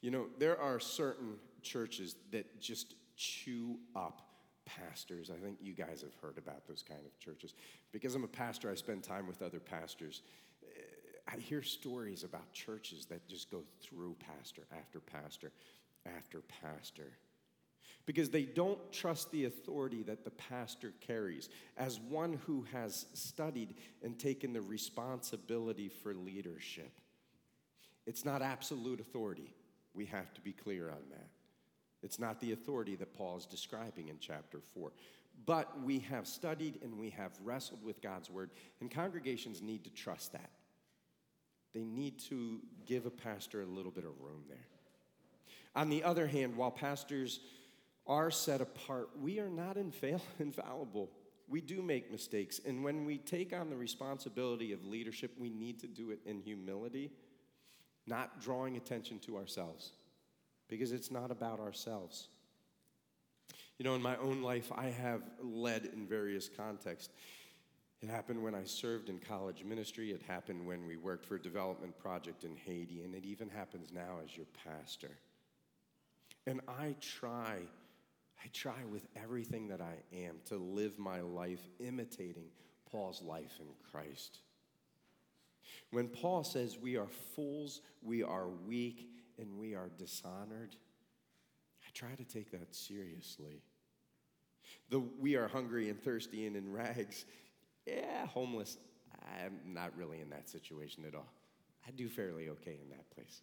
You 0.00 0.10
know, 0.10 0.26
there 0.38 0.60
are 0.60 0.80
certain 0.80 1.36
churches 1.62 2.16
that 2.32 2.60
just 2.60 2.94
chew 3.16 3.76
up 3.94 4.31
pastors. 4.64 5.30
I 5.30 5.42
think 5.42 5.58
you 5.60 5.72
guys 5.72 6.02
have 6.02 6.14
heard 6.20 6.38
about 6.38 6.66
those 6.66 6.82
kind 6.86 7.00
of 7.04 7.18
churches. 7.18 7.54
Because 7.92 8.14
I'm 8.14 8.24
a 8.24 8.28
pastor, 8.28 8.70
I 8.70 8.74
spend 8.74 9.02
time 9.02 9.26
with 9.26 9.42
other 9.42 9.60
pastors. 9.60 10.22
I 11.32 11.36
hear 11.36 11.62
stories 11.62 12.24
about 12.24 12.52
churches 12.52 13.06
that 13.06 13.28
just 13.28 13.50
go 13.50 13.62
through 13.80 14.16
pastor 14.18 14.62
after 14.76 15.00
pastor 15.00 15.52
after 16.16 16.42
pastor. 16.62 17.12
Because 18.04 18.30
they 18.30 18.42
don't 18.42 18.80
trust 18.90 19.30
the 19.30 19.44
authority 19.44 20.02
that 20.02 20.24
the 20.24 20.30
pastor 20.32 20.92
carries 21.00 21.48
as 21.76 22.00
one 22.00 22.40
who 22.46 22.66
has 22.72 23.06
studied 23.14 23.76
and 24.02 24.18
taken 24.18 24.52
the 24.52 24.60
responsibility 24.60 25.88
for 25.88 26.12
leadership. 26.12 26.90
It's 28.04 28.24
not 28.24 28.42
absolute 28.42 28.98
authority. 28.98 29.54
We 29.94 30.06
have 30.06 30.34
to 30.34 30.40
be 30.40 30.52
clear 30.52 30.90
on 30.90 31.02
that. 31.10 31.28
It's 32.02 32.18
not 32.18 32.40
the 32.40 32.52
authority 32.52 32.96
that 32.96 33.14
Paul 33.14 33.36
is 33.36 33.46
describing 33.46 34.08
in 34.08 34.16
chapter 34.18 34.60
4. 34.74 34.92
But 35.46 35.82
we 35.82 36.00
have 36.00 36.26
studied 36.26 36.80
and 36.82 36.98
we 36.98 37.10
have 37.10 37.32
wrestled 37.42 37.84
with 37.84 38.02
God's 38.02 38.30
word, 38.30 38.50
and 38.80 38.90
congregations 38.90 39.62
need 39.62 39.84
to 39.84 39.90
trust 39.90 40.32
that. 40.32 40.50
They 41.72 41.84
need 41.84 42.18
to 42.28 42.60
give 42.86 43.06
a 43.06 43.10
pastor 43.10 43.62
a 43.62 43.66
little 43.66 43.90
bit 43.90 44.04
of 44.04 44.20
room 44.20 44.44
there. 44.48 44.66
On 45.74 45.88
the 45.88 46.04
other 46.04 46.26
hand, 46.26 46.56
while 46.56 46.70
pastors 46.70 47.40
are 48.06 48.30
set 48.30 48.60
apart, 48.60 49.10
we 49.20 49.38
are 49.38 49.48
not 49.48 49.76
infail- 49.76 50.20
infallible. 50.38 51.10
We 51.48 51.60
do 51.60 51.82
make 51.82 52.10
mistakes. 52.10 52.60
And 52.66 52.84
when 52.84 53.04
we 53.04 53.18
take 53.18 53.52
on 53.52 53.70
the 53.70 53.76
responsibility 53.76 54.72
of 54.72 54.84
leadership, 54.84 55.32
we 55.38 55.48
need 55.48 55.80
to 55.80 55.86
do 55.86 56.10
it 56.10 56.20
in 56.26 56.40
humility, 56.40 57.10
not 58.06 58.40
drawing 58.40 58.76
attention 58.76 59.18
to 59.20 59.36
ourselves 59.36 59.92
because 60.72 60.92
it's 60.92 61.10
not 61.10 61.30
about 61.30 61.60
ourselves. 61.60 62.28
You 63.78 63.84
know, 63.84 63.94
in 63.94 64.00
my 64.00 64.16
own 64.16 64.40
life, 64.40 64.72
I 64.74 64.86
have 64.86 65.20
led 65.42 65.84
in 65.84 66.06
various 66.06 66.48
contexts. 66.48 67.12
It 68.00 68.08
happened 68.08 68.42
when 68.42 68.54
I 68.54 68.64
served 68.64 69.10
in 69.10 69.18
college 69.18 69.64
ministry. 69.64 70.12
It 70.12 70.22
happened 70.22 70.66
when 70.66 70.86
we 70.86 70.96
worked 70.96 71.26
for 71.26 71.34
a 71.34 71.42
development 71.42 71.98
project 71.98 72.44
in 72.44 72.56
Haiti. 72.56 73.02
And 73.02 73.14
it 73.14 73.26
even 73.26 73.50
happens 73.50 73.92
now 73.92 74.20
as 74.24 74.34
your 74.34 74.46
pastor. 74.64 75.10
And 76.46 76.62
I 76.66 76.96
try, 77.02 77.58
I 78.42 78.48
try 78.54 78.82
with 78.90 79.06
everything 79.14 79.68
that 79.68 79.82
I 79.82 79.96
am 80.24 80.36
to 80.46 80.56
live 80.56 80.98
my 80.98 81.20
life 81.20 81.68
imitating 81.80 82.46
Paul's 82.90 83.20
life 83.20 83.58
in 83.60 83.66
Christ. 83.90 84.38
When 85.90 86.08
Paul 86.08 86.44
says 86.44 86.78
we 86.80 86.96
are 86.96 87.08
fools, 87.36 87.82
we 88.02 88.22
are 88.22 88.48
weak, 88.48 89.11
and 89.42 89.58
we 89.58 89.74
are 89.74 89.90
dishonored, 89.98 90.74
I 91.84 91.90
try 91.92 92.14
to 92.14 92.24
take 92.24 92.50
that 92.52 92.74
seriously. 92.74 93.60
The 94.88 95.00
we 95.20 95.36
are 95.36 95.48
hungry 95.48 95.90
and 95.90 96.02
thirsty 96.02 96.46
and 96.46 96.56
in 96.56 96.72
rags, 96.72 97.26
yeah, 97.86 98.26
homeless, 98.26 98.78
I'm 99.42 99.74
not 99.74 99.96
really 99.96 100.20
in 100.20 100.30
that 100.30 100.48
situation 100.48 101.04
at 101.06 101.14
all. 101.14 101.30
I 101.86 101.90
do 101.90 102.08
fairly 102.08 102.48
okay 102.48 102.78
in 102.82 102.88
that 102.90 103.10
place. 103.10 103.42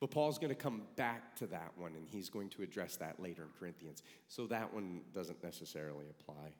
But 0.00 0.12
Paul's 0.12 0.38
going 0.38 0.54
to 0.54 0.60
come 0.60 0.82
back 0.94 1.34
to 1.36 1.46
that 1.48 1.72
one 1.76 1.94
and 1.96 2.06
he's 2.08 2.30
going 2.30 2.50
to 2.50 2.62
address 2.62 2.96
that 2.96 3.20
later 3.20 3.42
in 3.42 3.48
Corinthians. 3.58 4.02
So 4.28 4.46
that 4.46 4.72
one 4.72 5.00
doesn't 5.12 5.42
necessarily 5.42 6.06
apply. 6.08 6.52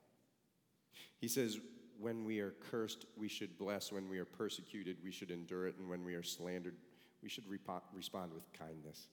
He 1.21 1.29
says, 1.29 1.61
when 2.01 2.25
we 2.25 2.41
are 2.41 2.55
cursed, 2.71 3.07
we 3.17 3.29
should 3.29 3.57
bless. 3.57 3.93
When 3.93 4.09
we 4.09 4.19
are 4.19 4.25
persecuted, 4.25 4.97
we 5.05 5.13
should 5.13 5.31
endure 5.31 5.69
it. 5.69 5.77
And 5.79 5.89
when 5.89 6.05
we 6.05 6.15
are 6.15 6.23
slandered, 6.23 6.75
we 7.23 7.29
should 7.29 7.45
repo- 7.47 7.83
respond 7.93 8.33
with 8.33 8.45
kindness. 8.53 9.09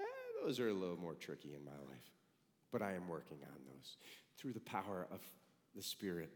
Eh, 0.00 0.04
those 0.42 0.60
are 0.60 0.68
a 0.68 0.74
little 0.74 0.96
more 0.96 1.14
tricky 1.14 1.54
in 1.54 1.64
my 1.64 1.72
life, 1.72 2.10
but 2.72 2.82
I 2.82 2.92
am 2.94 3.08
working 3.08 3.38
on 3.42 3.58
those 3.66 3.96
through 4.38 4.52
the 4.52 4.60
power 4.60 5.06
of 5.10 5.20
the 5.74 5.82
Spirit. 5.82 6.30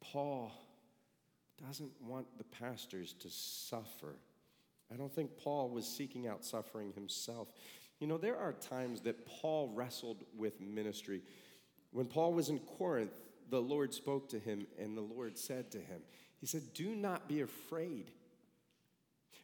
Paul 0.00 0.52
doesn't 1.66 1.92
want 2.02 2.26
the 2.38 2.44
pastors 2.44 3.14
to 3.20 3.30
suffer. 3.30 4.16
I 4.92 4.96
don't 4.96 5.14
think 5.14 5.36
Paul 5.38 5.70
was 5.70 5.86
seeking 5.86 6.26
out 6.26 6.44
suffering 6.44 6.92
himself. 6.92 7.48
You 7.98 8.06
know, 8.06 8.18
there 8.18 8.36
are 8.36 8.52
times 8.52 9.00
that 9.02 9.26
Paul 9.26 9.72
wrestled 9.74 10.24
with 10.36 10.60
ministry. 10.60 11.22
When 11.92 12.06
Paul 12.06 12.34
was 12.34 12.48
in 12.48 12.58
Corinth, 12.58 13.12
the 13.48 13.62
Lord 13.62 13.94
spoke 13.94 14.28
to 14.30 14.38
him, 14.38 14.66
and 14.78 14.96
the 14.96 15.02
Lord 15.02 15.38
said 15.38 15.70
to 15.72 15.78
him, 15.78 16.02
He 16.42 16.46
said, 16.48 16.74
Do 16.74 16.96
not 16.96 17.28
be 17.28 17.40
afraid. 17.40 18.10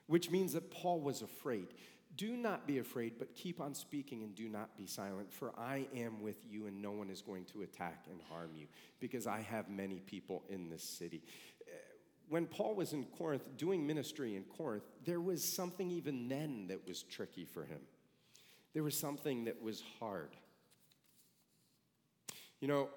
Which 0.09 0.31
means 0.31 0.55
that 0.55 0.73
Paul 0.73 1.01
was 1.01 1.23
afraid. 1.23 1.69
Do 2.17 2.37
not 2.37 2.67
be 2.67 2.79
afraid, 2.79 3.21
but 3.21 3.37
keep 3.37 3.61
on 3.61 3.73
speaking 3.73 4.25
and 4.25 4.35
do 4.35 4.49
not 4.49 4.77
be 4.77 4.87
silent, 4.87 5.33
for 5.33 5.53
I 5.57 5.87
am 5.95 6.21
with 6.21 6.39
you, 6.51 6.67
and 6.67 6.83
no 6.83 6.91
one 6.91 7.09
is 7.09 7.23
going 7.23 7.45
to 7.53 7.63
attack 7.63 8.07
and 8.11 8.21
harm 8.29 8.51
you, 8.57 8.67
because 8.99 9.29
I 9.29 9.41
have 9.43 9.71
many 9.71 10.01
people 10.01 10.43
in 10.49 10.69
this 10.69 10.83
city. 10.83 11.23
Uh, 11.69 11.71
When 12.29 12.47
Paul 12.47 12.75
was 12.75 12.95
in 12.95 13.05
Corinth 13.05 13.45
doing 13.57 13.87
ministry 13.87 14.35
in 14.35 14.43
Corinth, 14.43 14.83
there 15.05 15.21
was 15.21 15.45
something 15.45 15.93
even 15.93 16.29
then 16.29 16.67
that 16.67 16.85
was 16.85 17.05
tricky 17.05 17.45
for 17.45 17.65
him. 17.65 17.81
There 18.75 18.83
was 18.83 18.99
something 18.99 19.45
that 19.45 19.63
was 19.63 19.85
hard. 20.01 20.35
You 22.61 22.67
know, 22.67 22.89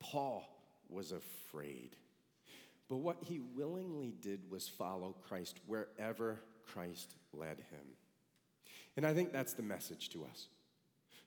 Paul 0.00 0.42
was 0.88 1.12
afraid. 1.12 1.94
But 2.88 2.96
what 2.98 3.18
he 3.22 3.40
willingly 3.40 4.14
did 4.20 4.50
was 4.50 4.66
follow 4.66 5.14
Christ 5.26 5.60
wherever 5.66 6.40
Christ 6.64 7.14
led 7.32 7.58
him. 7.70 7.86
And 8.96 9.06
I 9.06 9.14
think 9.14 9.32
that's 9.32 9.52
the 9.52 9.62
message 9.62 10.08
to 10.10 10.24
us. 10.24 10.48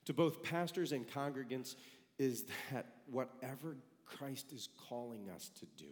To 0.05 0.13
both 0.13 0.43
pastors 0.43 0.91
and 0.91 1.07
congregants 1.07 1.75
is 2.17 2.45
that 2.71 2.87
whatever 3.09 3.77
Christ 4.05 4.51
is 4.51 4.69
calling 4.89 5.29
us 5.29 5.51
to 5.59 5.65
do, 5.77 5.91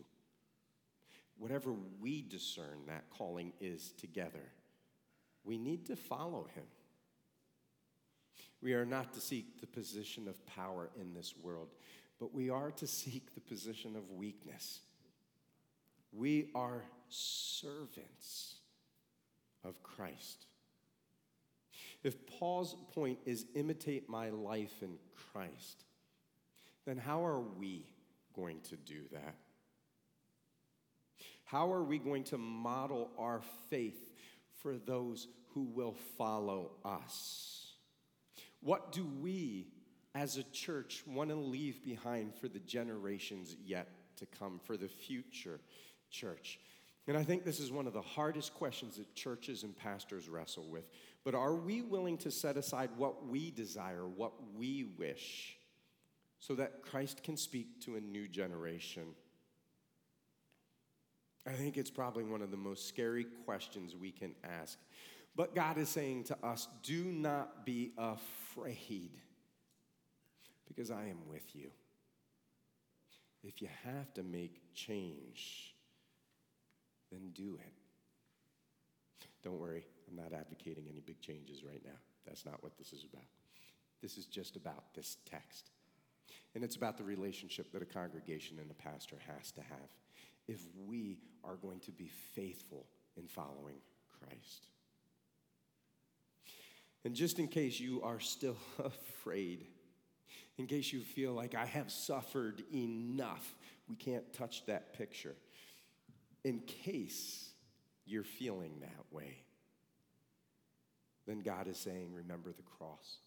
whatever 1.38 1.74
we 2.02 2.22
discern 2.22 2.86
that 2.88 3.10
calling 3.12 3.54
is 3.62 3.94
together, 3.98 4.52
we 5.44 5.58
need 5.58 5.86
to 5.86 5.96
follow 5.96 6.48
him. 6.56 6.66
We 8.62 8.74
are 8.74 8.86
not 8.86 9.14
to 9.14 9.22
seek 9.22 9.62
the 9.62 9.68
position 9.68 10.28
of 10.28 10.46
power 10.46 10.90
in 11.00 11.14
this 11.14 11.34
world, 11.42 11.70
but 12.20 12.34
we 12.34 12.50
are 12.50 12.72
to 12.72 12.88
seek 12.88 13.34
the 13.34 13.42
position 13.42 13.96
of 13.96 14.12
weakness. 14.12 14.82
We 16.12 16.50
are 16.56 16.84
servants 17.10 18.56
of 19.64 19.82
Christ. 19.84 20.46
If 22.04 22.26
Paul's 22.28 22.76
point 22.94 23.20
is 23.26 23.46
imitate 23.56 24.10
my 24.10 24.30
life 24.30 24.82
in 24.82 24.98
Christ, 25.32 25.84
then 26.86 26.98
how 26.98 27.26
are 27.26 27.42
we 27.42 27.86
going 28.34 28.62
to 28.70 28.78
do 28.78 29.02
that? 29.12 29.36
How 31.44 31.72
are 31.74 31.84
we 31.84 31.98
going 31.98 32.24
to 32.26 32.38
model 32.38 33.10
our 33.18 33.42
faith 33.70 34.12
for 34.62 34.78
those 34.78 35.28
who 35.54 35.64
will 35.64 35.96
follow 36.18 36.72
us? 36.86 37.74
What 38.62 38.92
do 38.92 39.06
we 39.22 39.68
as 40.16 40.38
a 40.38 40.44
church 40.44 41.04
want 41.08 41.30
to 41.30 41.36
leave 41.36 41.84
behind 41.84 42.36
for 42.36 42.48
the 42.48 42.60
generations 42.60 43.56
yet 43.66 43.88
to 44.18 44.26
come, 44.26 44.60
for 44.64 44.78
the 44.78 44.88
future 44.88 45.60
church? 46.10 46.60
And 47.08 47.18
I 47.18 47.24
think 47.24 47.44
this 47.44 47.60
is 47.60 47.72
one 47.72 47.88
of 47.88 47.94
the 47.94 48.02
hardest 48.02 48.54
questions 48.54 48.98
that 48.98 49.16
churches 49.16 49.64
and 49.64 49.76
pastors 49.76 50.30
wrestle 50.30 50.68
with. 50.70 50.88
But 51.24 51.34
are 51.34 51.56
we 51.56 51.82
willing 51.82 52.18
to 52.20 52.30
set 52.30 52.56
aside 52.56 52.92
what 52.98 53.28
we 53.28 53.50
desire, 53.52 54.08
what 54.08 54.34
we 54.56 54.84
wish, 54.98 55.58
so 56.40 56.54
that 56.56 56.84
Christ 56.84 57.24
can 57.24 57.36
speak 57.36 57.82
to 57.86 57.96
a 57.96 58.00
new 58.00 58.28
generation? 58.28 59.16
I 61.48 61.54
think 61.54 61.78
it's 61.78 61.90
probably 61.90 62.26
one 62.26 62.42
of 62.44 62.52
the 62.52 62.58
most 62.58 62.88
scary 62.88 63.26
questions 63.46 63.96
we 63.96 64.12
can 64.12 64.36
ask. 64.62 64.78
But 65.36 65.56
God 65.56 65.78
is 65.78 65.90
saying 65.90 66.26
to 66.26 66.38
us, 66.44 66.68
do 66.84 67.06
not 67.06 67.66
be 67.66 67.92
afraid, 67.98 69.12
because 70.68 70.92
I 70.92 71.06
am 71.06 71.28
with 71.28 71.56
you. 71.56 71.72
If 73.44 73.62
you 73.62 73.70
have 73.84 74.14
to 74.14 74.24
make 74.24 74.62
change, 74.76 75.74
then 77.12 77.32
do 77.34 77.58
it. 77.60 77.74
Don't 79.44 79.60
worry, 79.60 79.86
I'm 80.10 80.16
not 80.16 80.34
advocating 80.34 80.86
any 80.90 81.02
big 81.02 81.22
changes 81.22 81.64
right 81.64 81.82
now. 81.84 81.98
That's 82.26 82.46
not 82.46 82.62
what 82.62 82.78
this 82.78 82.94
is 82.94 83.06
about. 83.12 83.26
This 84.02 84.18
is 84.18 84.26
just 84.26 84.56
about 84.56 84.94
this 84.94 85.18
text. 85.30 85.72
And 86.56 86.64
it's 86.64 86.76
about 86.76 86.98
the 86.98 87.04
relationship 87.04 87.72
that 87.72 87.82
a 87.82 87.86
congregation 87.86 88.60
and 88.60 88.70
a 88.72 88.74
pastor 88.74 89.18
has 89.28 89.52
to 89.52 89.62
have 89.62 89.90
if 90.48 90.66
we 90.88 91.20
are 91.44 91.56
going 91.56 91.80
to 91.82 91.92
be 91.92 92.10
faithful 92.34 92.86
in 93.18 93.28
following 93.28 93.76
Christ. 94.20 94.68
And 97.06 97.16
just 97.16 97.40
in 97.40 97.48
case 97.48 97.80
you 97.80 98.02
are 98.02 98.20
still 98.20 98.58
afraid, 98.84 99.68
in 100.58 100.68
case 100.68 100.92
you 100.92 101.02
feel 101.02 101.34
like 101.34 101.56
I 101.56 101.66
have 101.66 101.92
suffered 101.92 102.64
enough, 102.74 103.56
we 103.88 103.96
can't 103.96 104.32
touch 104.34 104.66
that 104.66 104.94
picture. 104.98 105.36
In 106.44 106.60
case 106.60 107.50
you're 108.06 108.24
feeling 108.24 108.80
that 108.82 109.06
way, 109.12 109.44
then 111.28 111.40
God 111.40 111.68
is 111.68 111.78
saying, 111.78 112.14
remember 112.14 112.52
the 112.52 112.64
cross. 112.64 113.18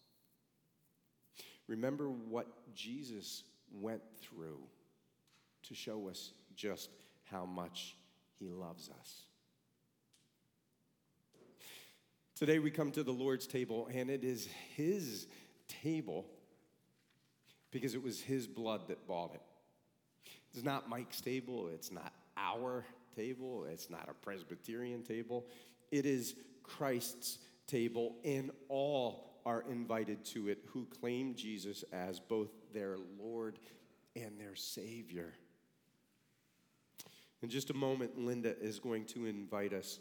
Remember 1.67 2.09
what 2.09 2.47
Jesus 2.75 3.43
went 3.71 4.01
through 4.21 4.59
to 5.63 5.75
show 5.75 6.09
us 6.09 6.33
just 6.55 6.89
how 7.31 7.45
much 7.45 7.95
he 8.39 8.49
loves 8.49 8.89
us. 8.99 9.21
Today 12.35 12.59
we 12.59 12.71
come 12.71 12.91
to 12.91 13.03
the 13.03 13.11
Lord's 13.13 13.47
table, 13.47 13.87
and 13.93 14.09
it 14.09 14.23
is 14.23 14.49
his 14.75 15.27
table 15.67 16.25
because 17.71 17.95
it 17.95 18.03
was 18.03 18.19
his 18.21 18.47
blood 18.47 18.87
that 18.89 19.07
bought 19.07 19.33
it. 19.33 19.41
It's 20.53 20.63
not 20.63 20.89
Mike's 20.89 21.21
table, 21.21 21.69
it's 21.73 21.91
not 21.91 22.11
our 22.35 22.83
table, 23.15 23.65
it's 23.69 23.89
not 23.89 24.07
a 24.09 24.13
Presbyterian 24.13 25.03
table. 25.03 25.45
It 25.91 26.05
is 26.05 26.35
Christ's 26.63 27.39
table, 27.67 28.15
and 28.23 28.51
all 28.69 29.33
are 29.45 29.63
invited 29.69 30.23
to 30.23 30.47
it 30.49 30.59
who 30.67 30.85
claim 30.85 31.35
Jesus 31.35 31.83
as 31.91 32.19
both 32.19 32.49
their 32.73 32.97
Lord 33.19 33.59
and 34.15 34.39
their 34.39 34.55
Savior. 34.55 35.33
In 37.41 37.49
just 37.49 37.69
a 37.69 37.73
moment, 37.73 38.17
Linda 38.17 38.57
is 38.61 38.79
going 38.79 39.05
to 39.07 39.25
invite 39.25 39.73
us 39.73 39.99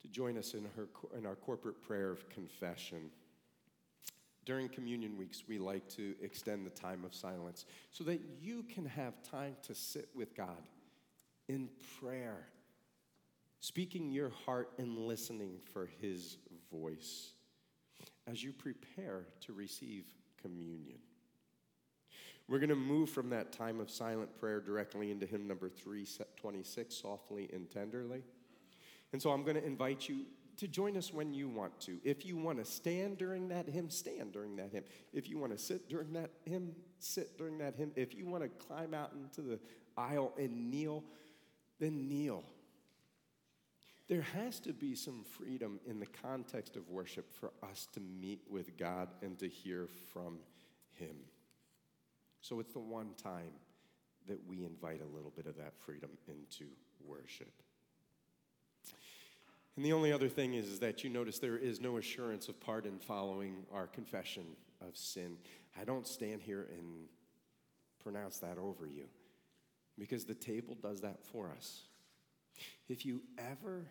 to 0.00 0.08
join 0.08 0.38
us 0.38 0.54
in, 0.54 0.66
her, 0.76 0.88
in 1.16 1.26
our 1.26 1.34
corporate 1.34 1.82
prayer 1.82 2.10
of 2.10 2.28
confession. 2.30 3.10
During 4.46 4.68
communion 4.68 5.18
weeks, 5.18 5.42
we 5.48 5.58
like 5.58 5.86
to 5.96 6.14
extend 6.22 6.64
the 6.64 6.70
time 6.70 7.04
of 7.04 7.14
silence 7.14 7.66
so 7.90 8.04
that 8.04 8.20
you 8.40 8.62
can 8.62 8.86
have 8.86 9.22
time 9.22 9.56
to 9.64 9.74
sit 9.74 10.08
with 10.14 10.34
God 10.34 10.62
in 11.48 11.68
prayer, 12.00 12.48
speaking 13.60 14.10
your 14.10 14.30
heart 14.44 14.70
and 14.78 14.98
listening 14.98 15.58
for 15.72 15.88
His 16.00 16.38
voice 16.72 17.32
as 18.26 18.42
you 18.42 18.52
prepare 18.52 19.26
to 19.40 19.52
receive 19.52 20.04
communion. 20.40 20.98
We're 22.48 22.58
going 22.58 22.70
to 22.70 22.76
move 22.76 23.10
from 23.10 23.30
that 23.30 23.52
time 23.52 23.80
of 23.80 23.90
silent 23.90 24.36
prayer 24.38 24.60
directly 24.60 25.10
into 25.10 25.26
hymn 25.26 25.48
number 25.48 25.68
326, 25.68 26.94
Softly 26.94 27.50
and 27.52 27.68
Tenderly. 27.68 28.22
And 29.12 29.20
so 29.20 29.30
I'm 29.30 29.42
going 29.42 29.56
to 29.56 29.64
invite 29.64 30.08
you 30.08 30.26
to 30.58 30.68
join 30.68 30.96
us 30.96 31.12
when 31.12 31.34
you 31.34 31.48
want 31.48 31.78
to. 31.80 31.98
If 32.04 32.24
you 32.24 32.36
want 32.36 32.58
to 32.58 32.64
stand 32.64 33.18
during 33.18 33.48
that 33.48 33.68
hymn, 33.68 33.90
stand 33.90 34.32
during 34.32 34.56
that 34.56 34.70
hymn. 34.72 34.84
If 35.12 35.28
you 35.28 35.38
want 35.38 35.52
to 35.52 35.58
sit 35.58 35.88
during 35.88 36.12
that 36.14 36.30
hymn, 36.44 36.72
sit 36.98 37.36
during 37.36 37.58
that 37.58 37.74
hymn. 37.74 37.90
If 37.96 38.14
you 38.14 38.26
want 38.26 38.42
to 38.44 38.48
climb 38.48 38.94
out 38.94 39.12
into 39.12 39.42
the 39.42 39.58
aisle 39.96 40.32
and 40.38 40.70
kneel, 40.70 41.02
then 41.78 42.08
kneel. 42.08 42.44
There 44.08 44.22
has 44.22 44.60
to 44.60 44.72
be 44.72 44.94
some 44.94 45.24
freedom 45.36 45.80
in 45.86 45.98
the 45.98 46.06
context 46.06 46.76
of 46.76 46.88
worship 46.88 47.32
for 47.32 47.52
us 47.68 47.88
to 47.94 48.00
meet 48.00 48.40
with 48.48 48.76
God 48.76 49.08
and 49.20 49.38
to 49.40 49.48
hear 49.48 49.88
from 50.12 50.38
Him. 50.92 51.16
So 52.40 52.60
it's 52.60 52.72
the 52.72 52.78
one 52.78 53.14
time 53.20 53.52
that 54.28 54.38
we 54.46 54.64
invite 54.64 55.00
a 55.00 55.14
little 55.16 55.32
bit 55.34 55.46
of 55.46 55.56
that 55.56 55.74
freedom 55.76 56.10
into 56.28 56.66
worship. 57.04 57.52
And 59.74 59.84
the 59.84 59.92
only 59.92 60.12
other 60.12 60.28
thing 60.28 60.54
is, 60.54 60.66
is 60.66 60.78
that 60.80 61.04
you 61.04 61.10
notice 61.10 61.38
there 61.38 61.58
is 61.58 61.80
no 61.80 61.98
assurance 61.98 62.48
of 62.48 62.58
pardon 62.60 62.98
following 62.98 63.66
our 63.72 63.86
confession 63.86 64.44
of 64.80 64.96
sin. 64.96 65.36
I 65.78 65.84
don't 65.84 66.06
stand 66.06 66.40
here 66.40 66.66
and 66.78 67.08
pronounce 68.02 68.38
that 68.38 68.56
over 68.56 68.86
you 68.86 69.04
because 69.98 70.24
the 70.24 70.34
table 70.34 70.76
does 70.80 71.00
that 71.00 71.24
for 71.24 71.50
us. 71.56 71.82
If 72.88 73.04
you 73.04 73.22
ever 73.38 73.84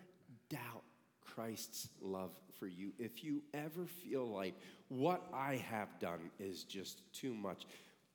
doubt 0.48 0.82
Christ's 1.20 1.88
love 2.00 2.32
for 2.58 2.66
you, 2.66 2.92
if 2.98 3.22
you 3.22 3.42
ever 3.52 3.86
feel 3.86 4.26
like 4.26 4.54
what 4.88 5.22
I 5.34 5.56
have 5.70 5.98
done 6.00 6.30
is 6.38 6.64
just 6.64 7.00
too 7.12 7.34
much, 7.34 7.66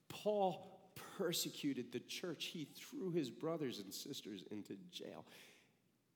Paul 0.09 0.79
persecuted 1.17 1.91
the 1.91 1.99
church. 1.99 2.45
He 2.45 2.67
threw 2.75 3.11
his 3.11 3.29
brothers 3.29 3.79
and 3.79 3.93
sisters 3.93 4.43
into 4.51 4.75
jail. 4.91 5.25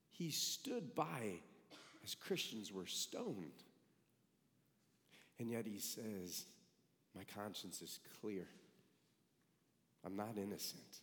He 0.10 0.32
stood 0.32 0.96
by 0.96 1.40
as 2.04 2.16
Christians 2.16 2.72
were 2.72 2.86
stoned. 2.86 3.64
And 5.40 5.52
yet 5.52 5.66
he 5.66 5.80
says, 5.80 6.46
My 7.16 7.24
conscience 7.36 7.82
is 7.82 8.00
clear. 8.22 8.48
I'm 10.06 10.16
not 10.16 10.38
innocent, 10.38 11.02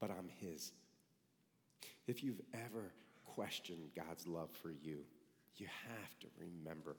but 0.00 0.10
I'm 0.10 0.28
his. 0.40 0.72
If 2.06 2.22
you've 2.22 2.40
ever 2.54 2.92
questioned 3.24 3.90
God's 3.94 4.26
love 4.26 4.50
for 4.62 4.70
you, 4.70 5.04
you 5.56 5.66
have 5.66 6.18
to 6.20 6.26
remember 6.38 6.96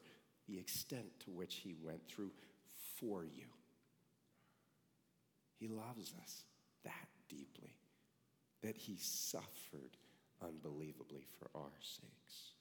the 0.48 0.60
extent 0.60 1.08
to 1.26 1.32
which 1.32 1.56
he 1.56 1.76
went 1.84 2.02
through 2.08 2.32
for 2.98 3.24
you. 3.24 3.46
He 5.60 5.68
loves 5.68 6.14
us 6.22 6.44
that 6.84 7.08
deeply 7.28 7.76
that 8.62 8.76
he 8.76 8.98
suffered 9.00 9.98
unbelievably 10.42 11.26
for 11.38 11.50
our 11.58 11.72
sakes. 11.82 12.54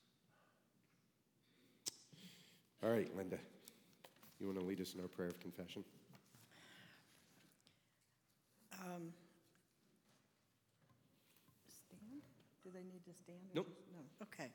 All 2.82 2.90
right, 2.90 3.10
Linda, 3.16 3.38
you 4.38 4.46
want 4.46 4.58
to 4.58 4.64
lead 4.64 4.80
us 4.80 4.94
in 4.94 5.00
our 5.00 5.08
prayer 5.08 5.28
of 5.28 5.40
confession? 5.40 5.84
Um, 8.72 9.12
Stand? 11.68 12.22
Do 12.68 12.74
they 12.78 12.84
need 12.84 13.04
to 13.06 13.14
stand? 13.14 13.38
or 13.50 13.54
Nope. 13.54 13.66
just- 13.68 13.92
No, 13.92 14.04
okay. 14.22 14.52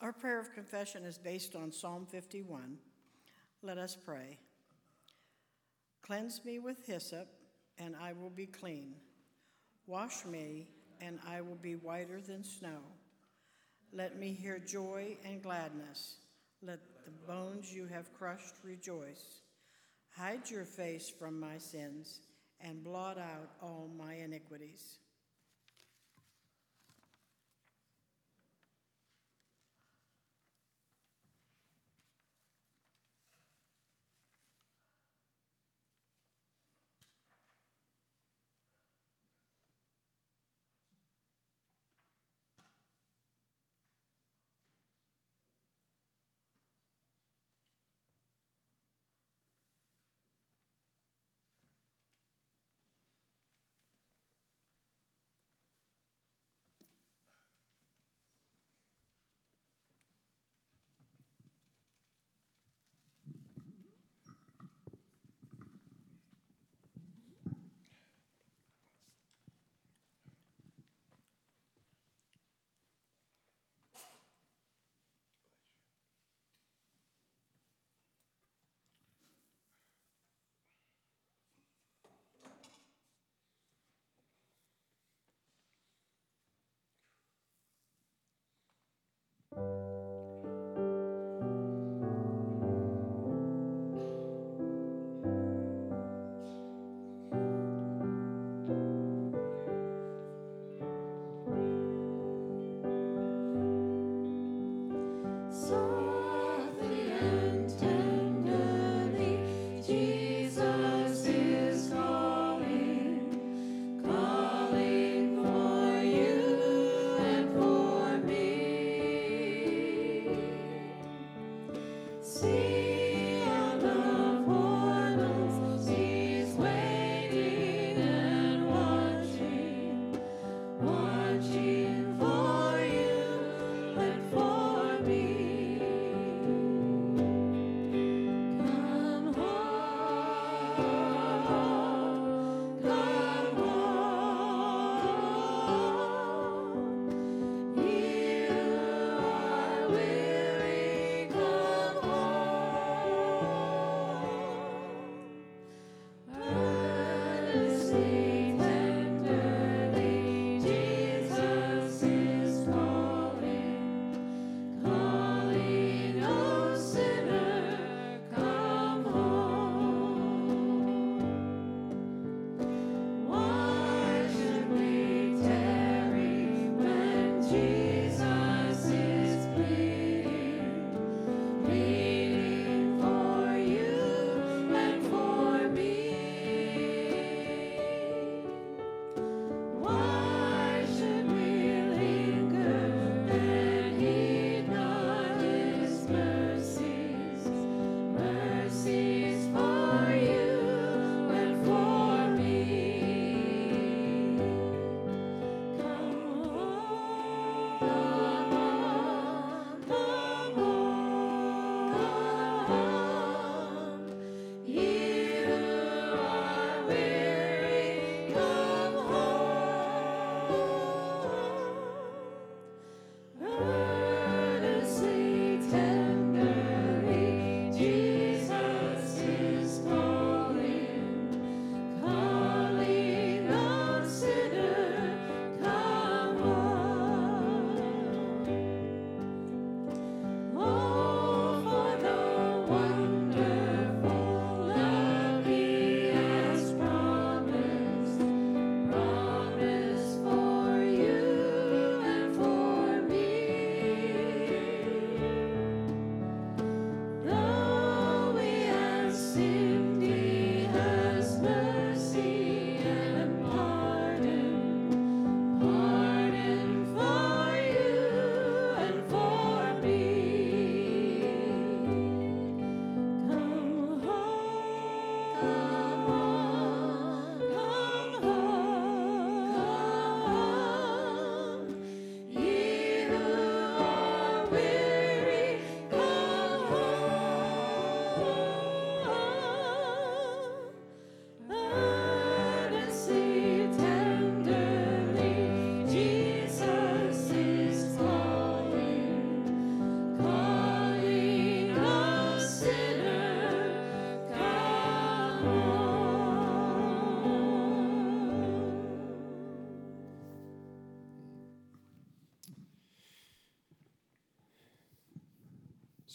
Our 0.00 0.12
prayer 0.12 0.40
of 0.40 0.52
confession 0.52 1.04
is 1.04 1.16
based 1.16 1.54
on 1.54 1.70
Psalm 1.70 2.04
51. 2.06 2.80
Let 3.62 3.78
us 3.78 3.94
pray. 3.94 4.38
Cleanse 6.02 6.44
me 6.44 6.58
with 6.58 6.84
hyssop, 6.86 7.28
and 7.78 7.94
I 7.94 8.14
will 8.14 8.30
be 8.30 8.46
clean. 8.46 9.00
Wash 9.86 10.24
me, 10.24 10.66
and 11.00 11.20
I 11.24 11.40
will 11.40 11.56
be 11.56 11.76
whiter 11.76 12.20
than 12.20 12.42
snow. 12.42 12.82
Let 13.92 14.18
me 14.18 14.32
hear 14.32 14.58
joy 14.58 15.16
and 15.24 15.40
gladness. 15.40 16.16
Let 16.62 16.80
the 17.04 17.12
bones 17.12 17.72
you 17.72 17.86
have 17.86 18.12
crushed 18.12 18.56
rejoice. 18.64 19.42
Hide 20.10 20.50
your 20.50 20.64
face 20.64 21.08
from 21.08 21.38
my 21.38 21.58
sins 21.58 22.22
and 22.60 22.82
blot 22.82 23.18
out 23.18 23.50
all 23.62 23.88
my 23.96 24.14
iniquities. 24.14 24.98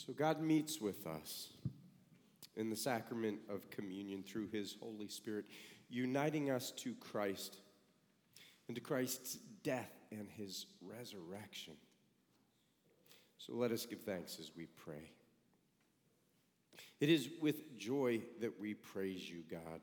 So 0.06 0.14
God 0.14 0.42
meets 0.42 0.82
with 0.82 1.06
us 1.06 1.50
in 2.56 2.72
the 2.72 2.76
sacrament 2.76 3.38
of 3.48 3.70
communion 3.70 4.24
through 4.24 4.48
his 4.48 4.76
Holy 4.82 5.08
Spirit, 5.08 5.46
uniting 5.90 6.50
us 6.50 6.72
to 6.78 6.96
Christ 6.96 7.60
and 8.68 8.74
to 8.74 8.82
Christ's 8.82 9.38
death 9.62 9.92
and 10.12 10.28
his 10.28 10.66
resurrection. 10.82 11.74
So 13.38 13.54
let 13.54 13.72
us 13.72 13.86
give 13.86 14.02
thanks 14.02 14.38
as 14.40 14.50
we 14.58 14.66
pray. 14.66 15.12
It 17.00 17.10
is 17.10 17.30
with 17.40 17.78
joy 17.78 18.24
that 18.40 18.60
we 18.60 18.74
praise 18.74 19.30
you, 19.30 19.44
God. 19.52 19.82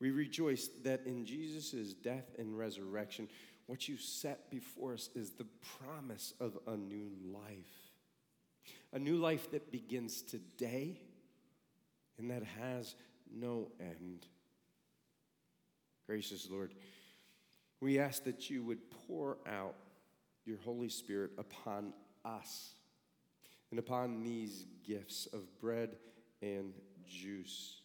We 0.00 0.10
rejoice 0.10 0.70
that 0.82 1.06
in 1.06 1.24
Jesus' 1.24 1.92
death 1.92 2.34
and 2.36 2.58
resurrection, 2.58 3.28
what 3.66 3.88
you 3.88 3.96
set 3.96 4.50
before 4.50 4.94
us 4.94 5.08
is 5.14 5.30
the 5.30 5.46
promise 5.78 6.34
of 6.40 6.58
a 6.66 6.76
new 6.76 7.10
life. 7.32 7.87
A 8.92 8.98
new 8.98 9.16
life 9.16 9.50
that 9.50 9.70
begins 9.70 10.22
today 10.22 11.00
and 12.18 12.30
that 12.30 12.42
has 12.60 12.94
no 13.32 13.68
end. 13.80 14.26
Gracious 16.06 16.48
Lord, 16.50 16.72
we 17.80 17.98
ask 17.98 18.24
that 18.24 18.48
you 18.48 18.62
would 18.64 18.90
pour 19.06 19.36
out 19.46 19.74
your 20.46 20.58
Holy 20.64 20.88
Spirit 20.88 21.32
upon 21.36 21.92
us 22.24 22.70
and 23.70 23.78
upon 23.78 24.22
these 24.22 24.64
gifts 24.86 25.28
of 25.32 25.42
bread 25.60 25.96
and 26.40 26.72
juice. 27.06 27.82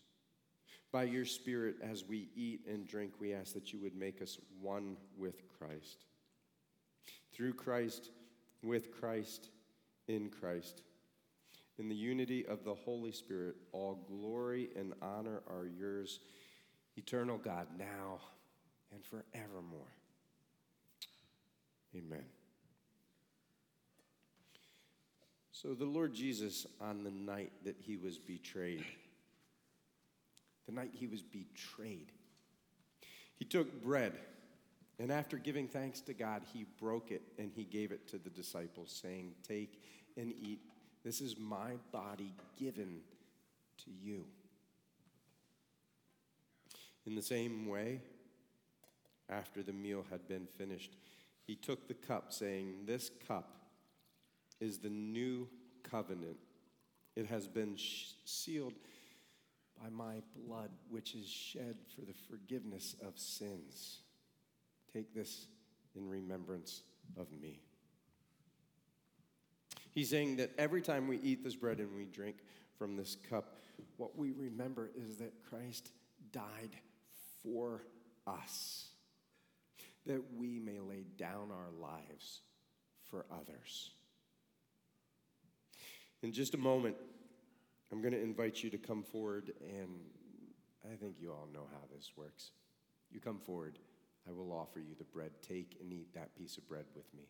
By 0.92 1.04
your 1.04 1.26
Spirit, 1.26 1.76
as 1.84 2.06
we 2.06 2.30
eat 2.36 2.62
and 2.68 2.88
drink, 2.88 3.14
we 3.20 3.34
ask 3.34 3.54
that 3.54 3.74
you 3.74 3.80
would 3.80 3.96
make 3.96 4.22
us 4.22 4.38
one 4.62 4.96
with 5.18 5.44
Christ. 5.60 6.06
Through 7.34 7.54
Christ, 7.54 8.12
with 8.62 8.92
Christ, 8.92 9.50
in 10.08 10.30
Christ. 10.30 10.82
In 11.80 11.90
the 11.90 11.96
unity 11.96 12.46
of 12.46 12.64
the 12.64 12.76
Holy 12.76 13.12
Spirit, 13.12 13.56
all 13.72 14.06
glory 14.08 14.70
and 14.76 14.94
honor 15.02 15.42
are 15.48 15.66
yours, 15.66 16.20
eternal 16.96 17.38
God, 17.38 17.68
now 17.78 18.20
and 18.92 19.04
forevermore. 19.04 19.92
Amen. 21.96 22.26
So, 25.52 25.74
the 25.74 25.86
Lord 25.86 26.14
Jesus, 26.14 26.68
on 26.82 27.04
the 27.04 27.12
night 27.12 27.52
that 27.64 27.78
he 27.80 27.96
was 27.96 28.18
betrayed, 28.18 28.84
the 30.66 30.74
night 30.74 30.92
he 30.94 31.08
was 31.08 31.22
betrayed, 31.22 32.12
he 33.36 33.46
took 33.46 33.82
bread, 33.82 34.14
and 35.00 35.12
after 35.12 35.38
giving 35.38 35.68
thanks 35.68 36.02
to 36.02 36.14
God, 36.14 36.44
he 36.54 36.66
broke 36.80 37.12
it 37.12 37.22
and 37.40 37.52
he 37.54 37.64
gave 37.64 37.92
it 37.92 38.08
to 38.10 38.18
the 38.18 38.30
disciples, 38.30 38.92
saying, 39.02 39.34
Take 39.48 39.82
and 40.18 40.34
eat. 40.34 40.62
This 41.04 41.20
is 41.20 41.38
my 41.38 41.74
body 41.92 42.34
given 42.58 43.02
to 43.84 43.92
you. 43.92 44.26
In 47.06 47.16
the 47.16 47.22
same 47.22 47.68
way, 47.68 48.02
after 49.30 49.62
the 49.62 49.74
meal 49.74 50.06
had 50.10 50.28
been 50.28 50.48
finished, 50.58 50.96
he 51.46 51.56
took 51.56 51.88
the 51.88 51.94
cup, 51.94 52.32
saying, 52.32 52.86
This 52.86 53.12
cup 53.28 53.50
is 54.62 54.78
the 54.78 54.90
new 54.90 55.50
covenant. 55.84 56.38
It 57.16 57.26
has 57.26 57.48
been 57.48 57.76
sh- 57.76 58.14
sealed 58.24 58.74
by 59.82 59.90
my 59.90 60.22
blood, 60.36 60.70
which 60.90 61.16
is 61.16 61.28
shed 61.28 61.76
for 61.94 62.02
the 62.02 62.14
forgiveness 62.30 62.96
of 63.06 63.20
sins. 63.20 64.00
Take 64.94 65.14
this 65.14 65.48
in 65.96 66.08
remembrance 66.08 66.84
of 67.18 67.28
me. 67.32 67.60
He's 69.94 70.10
saying 70.10 70.38
that 70.38 70.52
every 70.58 70.82
time 70.82 71.08
we 71.08 71.18
eat 71.20 71.44
this 71.44 71.56
bread 71.56 71.80
and 71.80 71.96
we 71.96 72.06
drink 72.06 72.38
from 72.78 72.96
this 72.96 73.16
cup, 73.30 73.60
what 73.98 74.18
we 74.18 74.32
remember 74.32 74.90
is 74.96 75.18
that 75.18 75.34
Christ 75.48 75.92
died 76.32 76.76
for 77.44 77.84
us, 78.26 78.88
that 80.06 80.22
we 80.36 80.60
may 80.60 80.80
lay 80.80 81.06
down 81.18 81.52
our 81.52 81.70
lives 81.80 82.42
for 83.10 83.26
others. 83.32 83.92
In 86.24 86.32
just 86.32 86.56
a 86.56 86.58
moment, 86.58 86.96
I'm 87.92 88.02
going 88.02 88.14
to 88.14 88.22
invite 88.22 88.64
you 88.64 88.70
to 88.72 88.78
come 88.78 89.04
forward, 89.04 89.52
and 89.62 90.00
I 90.92 90.96
think 90.96 91.18
you 91.20 91.32
all 91.32 91.48
know 91.54 91.68
how 91.72 91.82
this 91.96 92.12
works. 92.18 92.52
You 93.12 93.20
come 93.20 93.38
forward, 93.38 93.78
I 94.28 94.32
will 94.32 94.52
offer 94.52 94.80
you 94.80 94.96
the 94.98 95.04
bread. 95.04 95.32
Take 95.48 95.78
and 95.80 95.94
eat 95.94 96.14
that 96.16 96.36
piece 96.36 96.58
of 96.58 96.68
bread 96.68 96.86
with 96.96 97.06
me. 97.14 97.28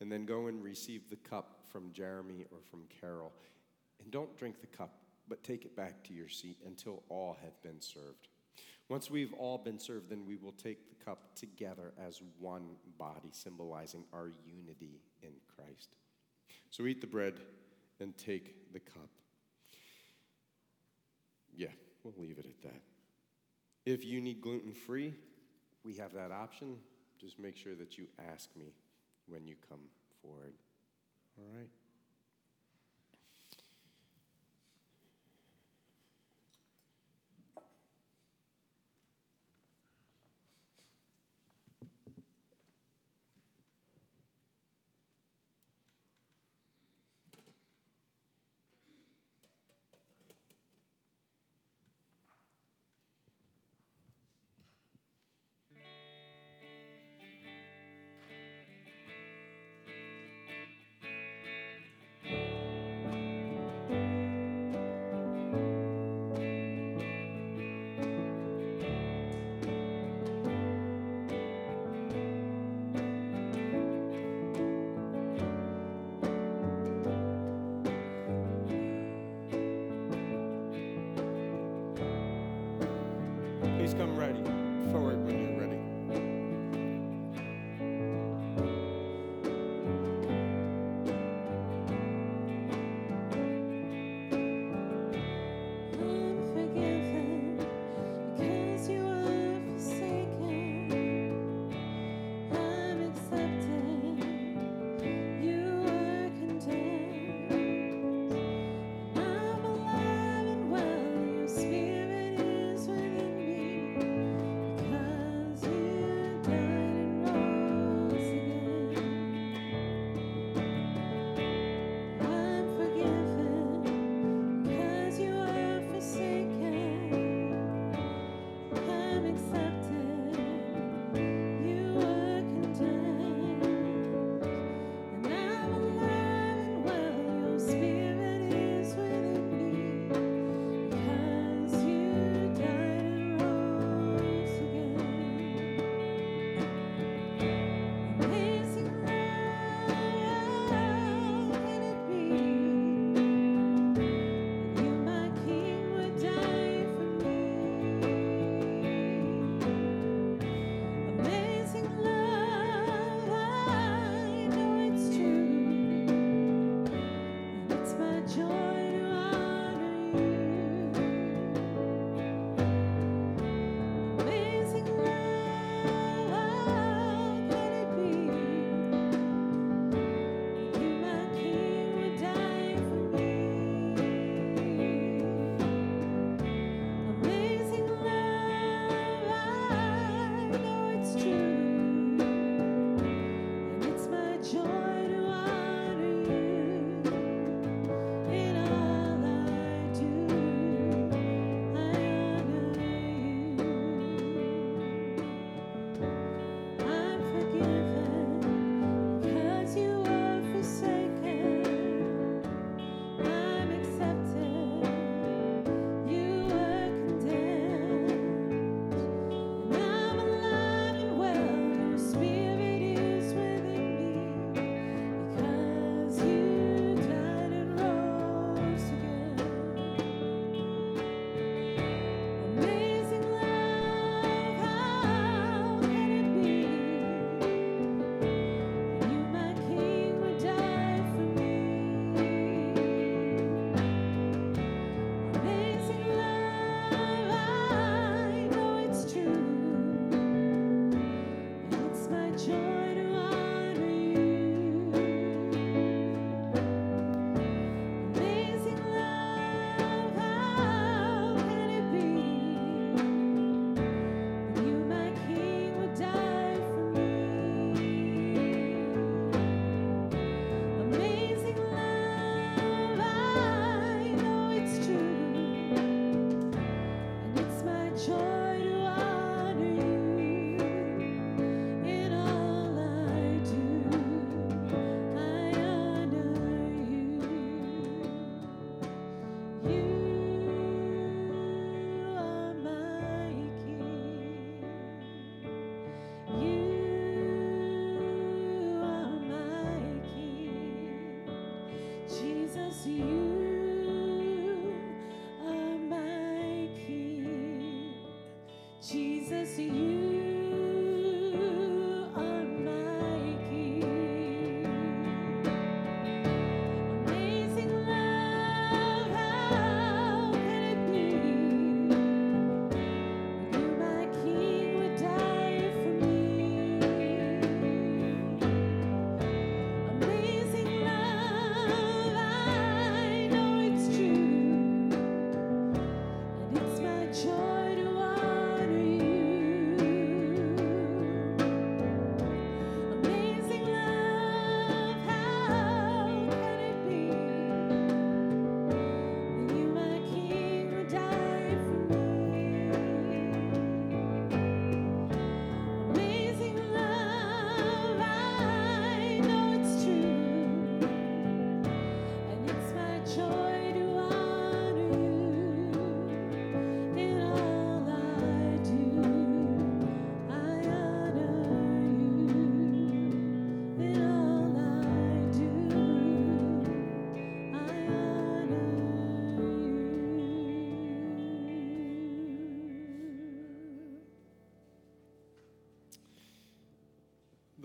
And 0.00 0.12
then 0.12 0.26
go 0.26 0.46
and 0.46 0.62
receive 0.62 1.08
the 1.08 1.16
cup 1.16 1.60
from 1.72 1.92
Jeremy 1.92 2.44
or 2.50 2.58
from 2.70 2.84
Carol. 3.00 3.32
And 4.02 4.10
don't 4.10 4.36
drink 4.38 4.60
the 4.60 4.66
cup, 4.66 4.92
but 5.28 5.42
take 5.42 5.64
it 5.64 5.74
back 5.74 6.02
to 6.04 6.12
your 6.12 6.28
seat 6.28 6.58
until 6.66 7.02
all 7.08 7.36
have 7.42 7.60
been 7.62 7.80
served. 7.80 8.28
Once 8.88 9.10
we've 9.10 9.32
all 9.34 9.58
been 9.58 9.78
served, 9.78 10.10
then 10.10 10.24
we 10.26 10.36
will 10.36 10.52
take 10.52 10.88
the 10.88 11.04
cup 11.04 11.34
together 11.34 11.92
as 11.98 12.20
one 12.38 12.76
body, 12.98 13.30
symbolizing 13.32 14.04
our 14.12 14.30
unity 14.46 15.00
in 15.22 15.32
Christ. 15.56 15.96
So 16.70 16.86
eat 16.86 17.00
the 17.00 17.06
bread 17.06 17.40
and 18.00 18.16
take 18.16 18.72
the 18.72 18.80
cup. 18.80 19.08
Yeah, 21.56 21.68
we'll 22.04 22.14
leave 22.18 22.38
it 22.38 22.46
at 22.46 22.62
that. 22.62 22.82
If 23.86 24.04
you 24.04 24.20
need 24.20 24.40
gluten 24.40 24.72
free, 24.72 25.14
we 25.84 25.94
have 25.94 26.12
that 26.14 26.30
option. 26.30 26.76
Just 27.20 27.38
make 27.38 27.56
sure 27.56 27.74
that 27.76 27.96
you 27.96 28.06
ask 28.32 28.50
me 28.56 28.74
when 29.28 29.46
you 29.46 29.54
come 29.68 29.80
forward. 30.22 30.54
All 31.38 31.44
right? 31.56 31.68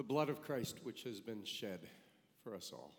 Blood 0.04 0.30
of 0.30 0.42
Christ 0.42 0.80
which 0.84 1.04
has 1.04 1.20
been 1.20 1.44
shed 1.44 1.80
for 2.44 2.56
us 2.56 2.72
all. 2.74 2.94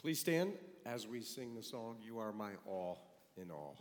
Please 0.00 0.18
stand 0.18 0.54
as 0.86 1.06
we 1.06 1.20
sing 1.20 1.54
the 1.54 1.62
song, 1.62 1.96
You 2.00 2.18
Are 2.18 2.32
My 2.32 2.52
All 2.64 2.98
in 3.36 3.50
All. 3.50 3.76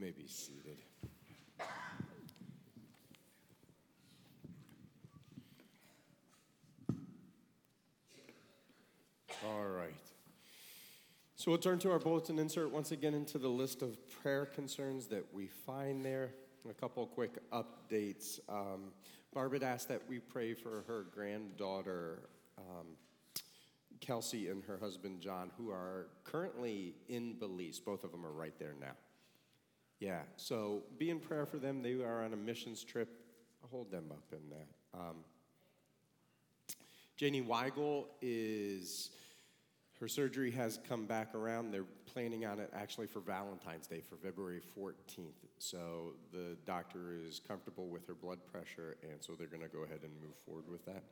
May 0.00 0.10
be 0.10 0.26
seated. 0.26 0.78
All 9.44 9.66
right. 9.66 9.92
So 11.36 11.50
we'll 11.50 11.58
turn 11.58 11.78
to 11.80 11.90
our 11.90 11.98
bulletin 11.98 12.38
insert 12.38 12.70
once 12.70 12.92
again 12.92 13.12
into 13.12 13.36
the 13.36 13.48
list 13.48 13.82
of 13.82 13.98
prayer 14.22 14.46
concerns 14.46 15.06
that 15.08 15.26
we 15.34 15.48
find 15.48 16.04
there. 16.04 16.30
A 16.68 16.74
couple 16.74 17.06
quick 17.06 17.38
updates. 17.50 18.40
Um, 18.48 18.92
Barbara 19.34 19.62
asked 19.62 19.88
that 19.88 20.02
we 20.08 20.18
pray 20.18 20.54
for 20.54 20.82
her 20.86 21.06
granddaughter, 21.14 22.28
um, 22.58 22.86
Kelsey, 24.00 24.48
and 24.48 24.62
her 24.64 24.78
husband, 24.78 25.20
John, 25.20 25.50
who 25.56 25.70
are 25.70 26.08
currently 26.24 26.94
in 27.08 27.34
Belize. 27.34 27.78
Both 27.80 28.04
of 28.04 28.12
them 28.12 28.24
are 28.24 28.32
right 28.32 28.58
there 28.58 28.74
now. 28.80 28.92
Yeah, 30.00 30.20
so 30.36 30.82
be 30.98 31.10
in 31.10 31.20
prayer 31.20 31.44
for 31.44 31.58
them. 31.58 31.82
They 31.82 31.92
are 32.02 32.24
on 32.24 32.32
a 32.32 32.36
missions 32.36 32.82
trip. 32.82 33.08
Hold 33.70 33.90
them 33.90 34.06
up 34.10 34.24
in 34.32 34.48
that. 34.48 34.98
Um, 34.98 35.16
Janie 37.18 37.42
Weigel 37.42 38.06
is, 38.22 39.10
her 40.00 40.08
surgery 40.08 40.50
has 40.52 40.80
come 40.88 41.04
back 41.04 41.34
around. 41.34 41.70
They're 41.70 41.84
planning 42.06 42.46
on 42.46 42.58
it 42.58 42.70
actually 42.74 43.08
for 43.08 43.20
Valentine's 43.20 43.86
Day, 43.86 44.00
for 44.00 44.16
February 44.16 44.62
14th. 44.76 45.34
So 45.58 46.14
the 46.32 46.56
doctor 46.64 47.14
is 47.22 47.38
comfortable 47.46 47.88
with 47.88 48.06
her 48.06 48.14
blood 48.14 48.38
pressure, 48.50 48.96
and 49.02 49.22
so 49.22 49.34
they're 49.34 49.46
going 49.46 49.62
to 49.62 49.68
go 49.68 49.82
ahead 49.82 50.00
and 50.02 50.12
move 50.22 50.34
forward 50.46 50.64
with 50.66 50.84
that. 50.86 51.04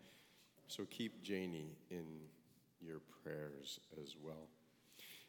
So 0.66 0.86
keep 0.88 1.22
Janie 1.22 1.76
in 1.90 2.06
your 2.80 3.00
prayers 3.22 3.80
as 4.02 4.16
well. 4.22 4.48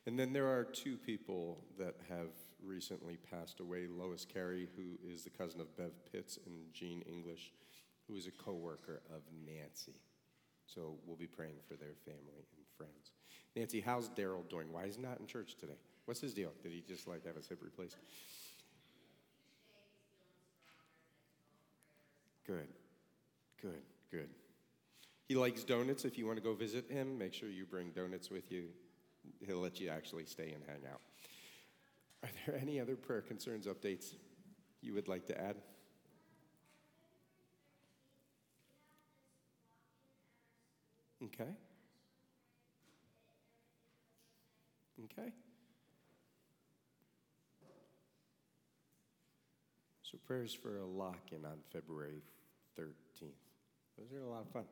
And 0.06 0.18
then 0.18 0.32
there 0.32 0.48
are 0.48 0.64
two 0.64 0.96
people 0.96 1.58
that 1.78 1.96
have 2.08 2.30
recently 2.66 3.18
passed 3.30 3.60
away 3.60 3.88
Lois 3.88 4.26
Carey, 4.26 4.68
who 4.76 4.98
is 5.08 5.24
the 5.24 5.30
cousin 5.30 5.62
of 5.62 5.76
Bev 5.78 5.92
Pitts, 6.12 6.38
and 6.46 6.74
Jean 6.74 7.02
English, 7.02 7.52
who 8.08 8.16
is 8.16 8.28
a 8.28 8.32
co 8.32 8.54
worker 8.54 9.02
of 9.14 9.22
Nancy. 9.46 10.00
So 10.66 10.96
we'll 11.06 11.18
be 11.18 11.28
praying 11.28 11.56
for 11.68 11.76
their 11.76 11.96
family 12.06 12.46
and 12.56 12.66
friends. 12.78 13.12
Nancy, 13.56 13.82
how's 13.82 14.10
Daryl 14.10 14.48
doing? 14.50 14.72
Why 14.72 14.84
is 14.84 14.96
he 14.96 15.02
not 15.02 15.20
in 15.20 15.26
church 15.26 15.56
today? 15.60 15.78
What's 16.06 16.22
his 16.22 16.34
deal? 16.34 16.52
Did 16.64 16.72
he 16.72 16.84
just 16.88 17.08
like 17.08 17.26
have 17.26 17.36
his 17.36 17.48
hip 17.48 17.60
replaced? 17.62 17.98
Good, 22.46 22.68
good, 23.62 23.82
good. 24.12 24.30
He 25.28 25.36
likes 25.36 25.64
donuts. 25.64 26.06
If 26.06 26.18
you 26.18 26.26
want 26.26 26.38
to 26.38 26.44
go 26.44 26.56
visit 26.56 26.90
him, 26.90 27.18
make 27.18 27.34
sure 27.34 27.50
you 27.50 27.66
bring 27.66 27.92
donuts 27.92 28.32
with 28.32 28.52
you. 28.52 28.70
He'll 29.46 29.60
let 29.60 29.80
you 29.80 29.90
actually 29.90 30.26
stay 30.26 30.52
and 30.52 30.64
hang 30.66 30.92
out. 30.92 31.02
Are 32.24 32.30
there 32.46 32.56
any 32.62 32.80
other 32.80 32.96
prayer 32.96 33.22
concerns 33.22 33.66
updates 33.68 34.16
you 34.82 34.94
would 34.94 35.08
like 35.08 35.26
to 35.28 35.40
add? 35.40 35.56
Okay. 41.24 41.50
Okay. 45.06 45.32
So 50.02 50.18
prayers 50.26 50.54
for 50.54 50.78
a 50.78 50.86
lock-in 50.86 51.46
on 51.46 51.60
February 51.72 52.24
13th. 52.80 53.30
Those 53.98 54.12
are 54.12 54.24
a 54.24 54.30
lot 54.30 54.42
of 54.42 54.50
fun. 54.50 54.66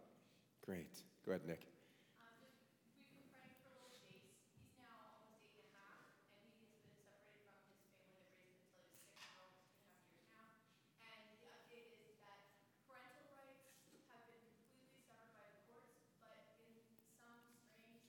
Great. 0.65 0.88
Go 1.26 1.32
ahead, 1.32 1.45
Nick. 1.45 1.61
We've 1.61 3.14
been 3.14 3.22
praying 3.30 3.53
for 3.61 3.69
little 3.69 3.94
Chase. 3.94 4.34
He's 4.57 4.74
now 4.82 4.98
almost 4.98 5.38
eight 5.45 5.61
and 5.61 5.69
a 5.69 5.78
half, 5.78 6.10
and 6.41 6.49
he 6.57 6.60
has 6.65 6.74
been 6.82 6.98
separated 7.06 7.53
from 7.61 7.69
his 7.69 7.86
family 7.86 8.18
that 8.18 8.18
raised 8.18 8.34
him 8.34 8.34
until 8.34 8.34
he 8.34 8.34
was 8.41 8.57
six 8.74 8.98
for 8.98 9.06
almost 9.38 9.69
two 9.78 9.86
and 9.86 9.86
a 9.86 9.94
half 9.94 10.10
years 10.10 10.34
now. 10.41 10.57
And 11.06 11.22
the 11.38 11.53
update 11.53 11.94
is 12.02 12.18
that 12.18 12.41
parental 12.82 12.90
rights 12.90 13.61
have 13.61 13.78
been 13.78 13.94
completely 14.02 14.41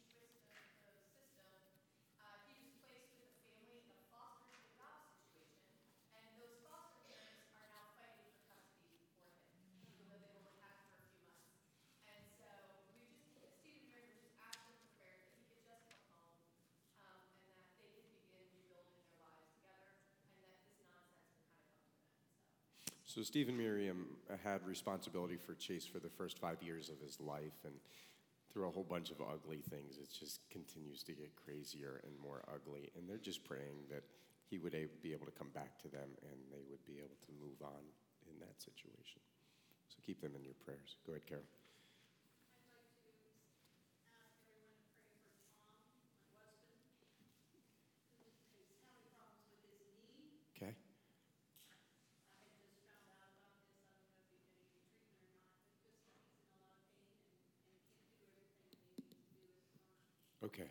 severed 0.09 0.41
by 2.17 2.25
So, 23.19 23.25
Stephen 23.25 23.59
Miriam 23.59 24.07
had 24.45 24.65
responsibility 24.65 25.35
for 25.35 25.53
Chase 25.55 25.85
for 25.85 25.99
the 25.99 26.09
first 26.09 26.39
five 26.39 26.63
years 26.63 26.89
of 26.89 27.01
his 27.01 27.19
life, 27.19 27.59
and 27.65 27.75
through 28.49 28.69
a 28.69 28.71
whole 28.71 28.87
bunch 28.87 29.11
of 29.11 29.21
ugly 29.21 29.59
things, 29.59 29.99
it 29.99 30.07
just 30.09 30.39
continues 30.51 31.03
to 31.03 31.15
get 31.15 31.35
crazier 31.35 32.01
and 32.07 32.13
more 32.23 32.45
ugly. 32.47 32.93
And 32.95 33.11
they're 33.11 33.19
just 33.19 33.43
praying 33.43 33.91
that 33.91 34.05
he 34.49 34.61
would 34.61 34.71
be 35.03 35.13
able 35.13 35.27
to 35.27 35.33
come 35.33 35.51
back 35.53 35.83
to 35.83 35.89
them 35.89 36.15
and 36.31 36.39
they 36.53 36.63
would 36.71 36.87
be 36.87 37.03
able 37.03 37.19
to 37.27 37.33
move 37.43 37.59
on 37.61 37.83
in 38.31 38.39
that 38.39 38.63
situation. 38.63 39.19
So, 39.89 39.99
keep 40.07 40.23
them 40.23 40.37
in 40.39 40.45
your 40.45 40.55
prayers. 40.65 40.95
Go 41.05 41.11
ahead, 41.15 41.27
Carol. 41.27 41.43
Okay. 50.57 50.73
Okay. 60.45 60.69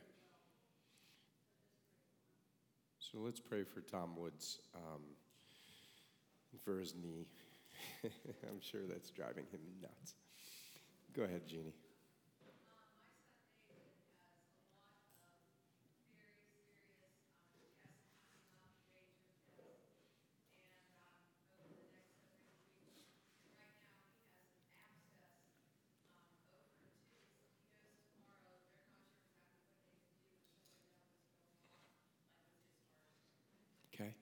So 3.11 3.19
let's 3.19 3.39
pray 3.39 3.63
for 3.63 3.79
Tom 3.79 4.17
Woods 4.17 4.59
um, 4.75 5.01
for 6.65 6.77
his 6.77 6.93
knee. 6.93 7.25
I'm 8.03 8.59
sure 8.59 8.81
that's 8.85 9.11
driving 9.11 9.45
him 9.49 9.61
nuts. 9.81 10.15
Go 11.15 11.23
ahead, 11.23 11.47
Jeannie. 11.47 11.73
Okay. 33.93 34.13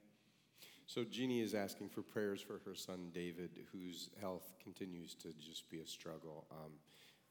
So 0.96 1.04
Jeannie 1.04 1.42
is 1.42 1.54
asking 1.54 1.90
for 1.90 2.00
prayers 2.00 2.40
for 2.40 2.58
her 2.64 2.74
son 2.74 3.10
David, 3.12 3.50
whose 3.70 4.08
health 4.18 4.54
continues 4.64 5.14
to 5.16 5.28
just 5.34 5.68
be 5.68 5.80
a 5.80 5.86
struggle. 5.86 6.46
Um, 6.50 6.72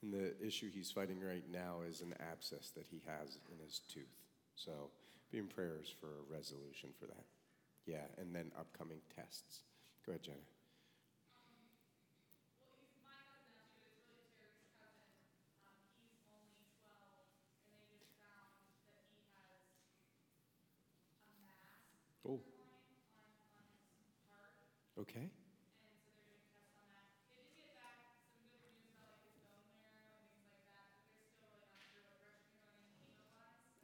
and 0.03 0.13
the 0.13 0.39
issue 0.39 0.69
he's 0.69 0.91
fighting 0.91 1.19
right 1.19 1.43
now 1.51 1.77
is 1.81 2.01
an 2.01 2.13
abscess 2.31 2.69
that 2.75 2.85
he 2.91 3.01
has 3.07 3.39
in 3.51 3.57
his 3.65 3.81
tooth. 3.91 4.03
So 4.55 4.91
be 5.31 5.39
in 5.39 5.47
prayers 5.47 5.91
for 5.99 6.05
a 6.05 6.31
resolution 6.31 6.91
for 6.99 7.07
that. 7.07 7.23
Yeah, 7.87 8.05
and 8.19 8.35
then 8.35 8.51
upcoming 8.55 8.99
tests. 9.15 9.61
Go 10.05 10.11
ahead, 10.11 10.21
Jenna. 10.21 10.37
Oh. 22.29 22.39
Okay. 24.99 25.29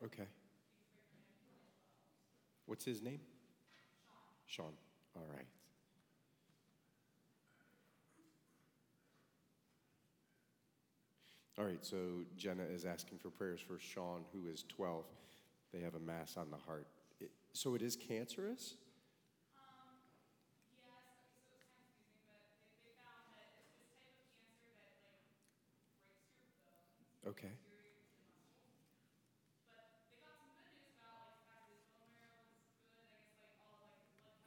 Okay. 0.04 0.28
What's 2.66 2.86
his 2.86 3.02
name? 3.02 3.20
Sean. 4.46 4.66
Sean. 5.14 5.24
All 5.24 5.28
right. 5.36 5.46
All 11.60 11.66
right, 11.66 11.86
so 11.86 11.98
Jenna 12.38 12.64
is 12.64 12.86
asking 12.86 13.20
for 13.20 13.30
prayers 13.30 13.60
for 13.60 13.78
Sean, 13.78 14.22
who 14.34 14.50
is 14.50 14.64
12. 14.70 15.04
They 15.74 15.80
have 15.82 15.96
a 15.96 16.00
mass 16.00 16.38
on 16.38 16.50
the 16.50 16.58
heart. 16.58 16.88
It, 17.20 17.30
so 17.54 17.76
it 17.76 17.82
is 17.82 17.96
cancerous? 17.96 18.76
Okay. 27.28 27.52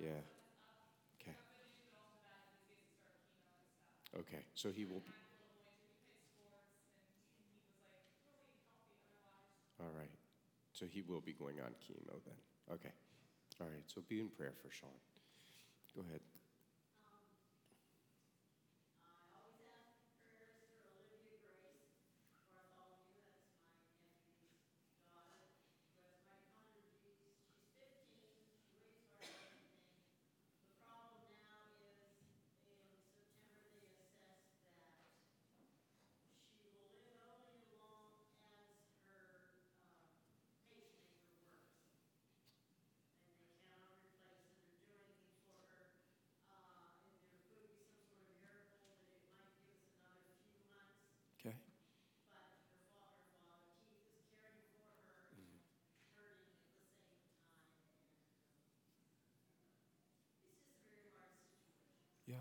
Yeah. 0.05 0.20
Okay. 1.16 1.36
Okay. 4.20 4.44
So 4.55 4.68
he 4.70 4.85
will. 4.85 5.01
Be... 5.01 5.12
All 9.81 9.90
right. 9.97 10.10
So 10.72 10.85
he 10.86 11.02
will 11.02 11.22
be 11.22 11.32
going 11.32 11.56
on 11.60 11.70
chemo 11.81 12.20
then. 12.26 12.36
Okay. 12.70 12.93
All 13.60 13.66
right. 13.68 13.85
So 13.86 14.02
be 14.06 14.20
in 14.20 14.28
prayer 14.28 14.52
for 14.62 14.70
Sean. 14.70 14.90
Go 15.97 16.02
ahead. 16.02 16.20
Okay. 51.40 51.55
Yeah. 62.26 62.36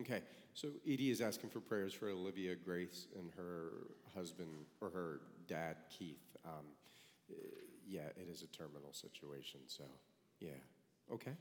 Okay. 0.00 0.22
So 0.54 0.68
Edie 0.86 1.10
is 1.10 1.20
asking 1.20 1.50
for 1.50 1.60
prayers 1.60 1.92
for 1.92 2.08
Olivia 2.08 2.54
Grace 2.54 3.08
and 3.18 3.30
her 3.36 3.88
husband 4.14 4.50
or 4.80 4.90
her 4.90 5.20
dad 5.46 5.76
Keith. 5.90 6.36
Um, 6.44 6.64
yeah, 7.88 8.08
it 8.16 8.28
is 8.30 8.42
a 8.42 8.46
terminal 8.46 8.92
situation. 8.92 9.60
So, 9.66 9.84
yeah. 10.40 10.48
Okay. 11.12 11.32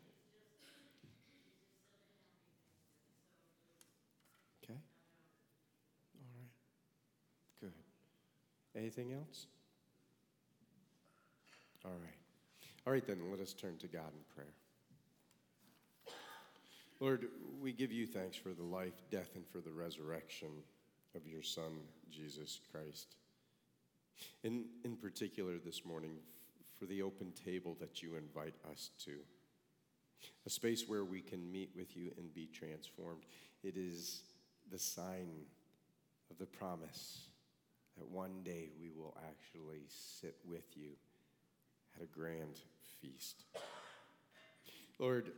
Okay. 4.64 4.80
All 6.20 6.28
right. 6.38 6.52
Good. 7.62 7.74
Anything 8.80 9.14
else? 9.14 9.48
All 11.84 11.92
right. 11.92 12.20
All 12.88 12.94
right, 12.94 13.06
then, 13.06 13.18
let 13.32 13.40
us 13.40 13.54
turn 13.54 13.78
to 13.78 13.88
God 13.88 14.12
in 14.14 14.36
prayer. 14.36 14.54
Lord, 17.02 17.28
we 17.62 17.74
give 17.74 17.92
you 17.92 18.08
thanks 18.08 18.38
for 18.38 18.54
the 18.54 18.64
life, 18.64 18.94
death, 19.12 19.32
and 19.36 19.46
for 19.48 19.60
the 19.60 19.72
resurrection 19.72 20.48
of 21.14 21.28
your 21.28 21.42
Son, 21.42 21.82
Jesus 22.10 22.62
Christ. 22.72 23.16
In, 24.44 24.66
in 24.86 24.96
particular, 24.96 25.58
this 25.58 25.84
morning, 25.84 26.14
for 26.80 26.86
the 26.86 27.02
open 27.02 27.34
table 27.34 27.76
that 27.82 28.02
you 28.02 28.16
invite 28.16 28.56
us 28.72 28.92
to, 29.04 29.12
a 30.46 30.50
space 30.50 30.88
where 30.88 31.04
we 31.04 31.20
can 31.20 31.52
meet 31.52 31.70
with 31.76 31.98
you 31.98 32.12
and 32.18 32.34
be 32.34 32.48
transformed. 32.48 33.24
It 33.62 33.76
is 33.76 34.22
the 34.72 34.80
sign 34.80 35.28
of 36.32 36.38
the 36.38 36.46
promise 36.46 37.28
that 37.98 38.10
one 38.10 38.42
day 38.44 38.70
we 38.80 38.92
will 38.98 39.18
actually 39.28 39.84
sit 39.90 40.38
with 40.46 40.78
you 40.78 40.92
at 41.98 42.04
a 42.04 42.08
grand 42.08 42.60
feast. 43.02 43.44
Lord, 44.98 45.32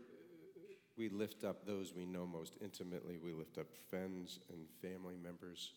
we 0.97 1.09
lift 1.09 1.43
up 1.43 1.65
those 1.65 1.93
we 1.93 2.05
know 2.05 2.25
most 2.25 2.57
intimately. 2.59 3.19
We 3.23 3.31
lift 3.31 3.57
up 3.59 3.67
friends 3.89 4.39
and 4.51 4.67
family 4.81 5.15
members. 5.21 5.73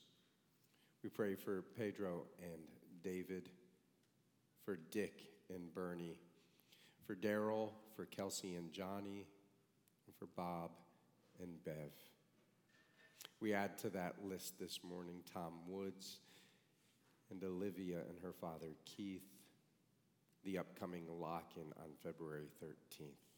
We 1.04 1.10
pray 1.10 1.34
for 1.34 1.62
Pedro 1.76 2.22
and 2.42 2.62
David, 3.02 3.50
for 4.64 4.78
Dick 4.90 5.24
and 5.54 5.72
Bernie, 5.74 6.16
for 7.06 7.14
Daryl, 7.14 7.72
for 7.94 8.06
Kelsey 8.06 8.54
and 8.54 8.72
Johnny, 8.72 9.26
and 10.06 10.16
for 10.16 10.26
Bob 10.36 10.70
and 11.40 11.62
Bev. 11.64 11.92
We 13.40 13.52
add 13.52 13.78
to 13.78 13.90
that 13.90 14.16
list 14.24 14.58
this 14.58 14.80
morning 14.82 15.20
Tom 15.32 15.52
Woods 15.66 16.20
and 17.30 17.42
Olivia 17.44 17.98
and 18.08 18.18
her 18.22 18.32
father 18.32 18.74
Keith, 18.84 19.28
the 20.44 20.58
upcoming 20.58 21.04
lock 21.08 21.52
in 21.56 21.72
on 21.82 21.90
February 22.02 22.48
13th. 22.62 23.29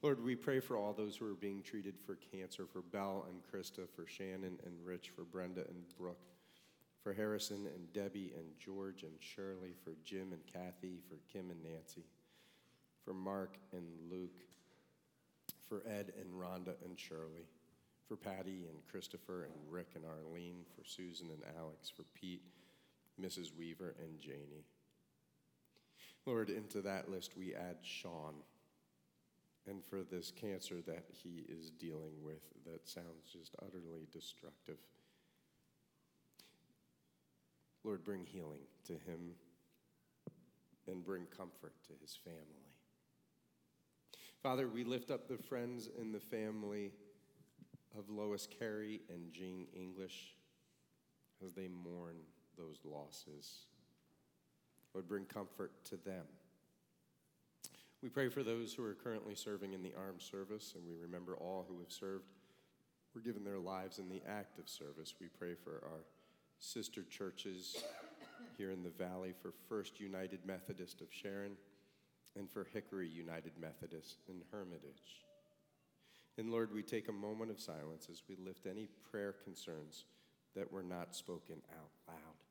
Lord, 0.00 0.22
we 0.22 0.36
pray 0.36 0.60
for 0.60 0.76
all 0.76 0.92
those 0.92 1.16
who 1.16 1.28
are 1.28 1.34
being 1.34 1.60
treated 1.60 1.94
for 2.06 2.16
cancer, 2.32 2.66
for 2.66 2.82
Belle 2.82 3.26
and 3.28 3.42
Krista, 3.42 3.88
for 3.96 4.06
Shannon 4.06 4.58
and 4.64 4.84
Rich, 4.84 5.10
for 5.10 5.24
Brenda 5.24 5.62
and 5.62 5.82
Brooke, 5.98 6.22
for 7.02 7.12
Harrison 7.12 7.66
and 7.74 7.92
Debbie 7.92 8.32
and 8.36 8.46
George 8.60 9.02
and 9.02 9.14
Shirley, 9.18 9.74
for 9.82 9.94
Jim 10.04 10.32
and 10.32 10.42
Kathy, 10.46 11.00
for 11.08 11.16
Kim 11.32 11.50
and 11.50 11.64
Nancy, 11.64 12.04
for 13.04 13.12
Mark 13.12 13.56
and 13.72 13.86
Luke, 14.08 14.38
for 15.68 15.82
Ed 15.84 16.12
and 16.20 16.32
Rhonda 16.32 16.74
and 16.84 16.96
Shirley, 16.96 17.48
for 18.06 18.16
Patty 18.16 18.66
and 18.70 18.86
Christopher 18.88 19.44
and 19.44 19.72
Rick 19.72 19.88
and 19.96 20.04
Arlene, 20.04 20.64
for 20.76 20.84
Susan 20.84 21.26
and 21.30 21.42
Alex, 21.58 21.90
for 21.90 22.04
Pete, 22.14 22.44
Mrs. 23.20 23.50
Weaver, 23.58 23.96
and 24.00 24.20
Janie. 24.20 24.64
Lord, 26.24 26.50
into 26.50 26.82
that 26.82 27.10
list 27.10 27.36
we 27.36 27.52
add 27.52 27.78
Sean 27.82 28.34
and 29.68 29.84
for 29.84 30.02
this 30.02 30.30
cancer 30.30 30.76
that 30.86 31.04
he 31.10 31.44
is 31.48 31.70
dealing 31.70 32.22
with 32.22 32.42
that 32.64 32.88
sounds 32.88 33.28
just 33.30 33.54
utterly 33.62 34.06
destructive. 34.12 34.78
Lord, 37.84 38.04
bring 38.04 38.24
healing 38.24 38.62
to 38.86 38.92
him 38.92 39.34
and 40.86 41.04
bring 41.04 41.26
comfort 41.26 41.74
to 41.86 41.92
his 42.00 42.18
family. 42.24 42.68
Father, 44.42 44.68
we 44.68 44.84
lift 44.84 45.10
up 45.10 45.28
the 45.28 45.36
friends 45.36 45.88
and 45.98 46.14
the 46.14 46.20
family 46.20 46.92
of 47.96 48.08
Lois 48.08 48.46
Carey 48.46 49.00
and 49.08 49.32
Jean 49.32 49.66
English 49.74 50.34
as 51.44 51.52
they 51.54 51.68
mourn 51.68 52.16
those 52.56 52.78
losses. 52.84 53.66
Lord, 54.94 55.08
bring 55.08 55.24
comfort 55.24 55.72
to 55.84 55.96
them. 55.96 56.24
We 58.02 58.08
pray 58.08 58.28
for 58.28 58.44
those 58.44 58.72
who 58.72 58.84
are 58.84 58.94
currently 58.94 59.34
serving 59.34 59.72
in 59.72 59.82
the 59.82 59.94
armed 59.96 60.22
service, 60.22 60.74
and 60.76 60.86
we 60.86 60.94
remember 60.94 61.36
all 61.36 61.66
who 61.68 61.80
have 61.80 61.90
served 61.90 62.26
were 63.14 63.20
given 63.20 63.42
their 63.42 63.58
lives 63.58 63.98
in 63.98 64.08
the 64.08 64.22
act 64.28 64.60
of 64.60 64.68
service. 64.68 65.14
We 65.20 65.26
pray 65.26 65.54
for 65.54 65.82
our 65.84 66.04
sister 66.60 67.02
churches 67.10 67.82
here 68.56 68.70
in 68.70 68.84
the 68.84 68.90
valley, 68.90 69.34
for 69.42 69.52
First 69.68 69.98
United 69.98 70.46
Methodist 70.46 71.00
of 71.00 71.08
Sharon, 71.10 71.56
and 72.36 72.48
for 72.48 72.68
Hickory 72.72 73.08
United 73.08 73.52
Methodist 73.60 74.18
in 74.28 74.42
Hermitage. 74.52 75.24
And 76.36 76.50
Lord, 76.50 76.72
we 76.72 76.84
take 76.84 77.08
a 77.08 77.12
moment 77.12 77.50
of 77.50 77.58
silence 77.58 78.06
as 78.08 78.22
we 78.28 78.36
lift 78.36 78.66
any 78.66 78.86
prayer 79.10 79.34
concerns 79.42 80.04
that 80.54 80.70
were 80.70 80.84
not 80.84 81.16
spoken 81.16 81.56
out 81.72 81.90
loud. 82.06 82.47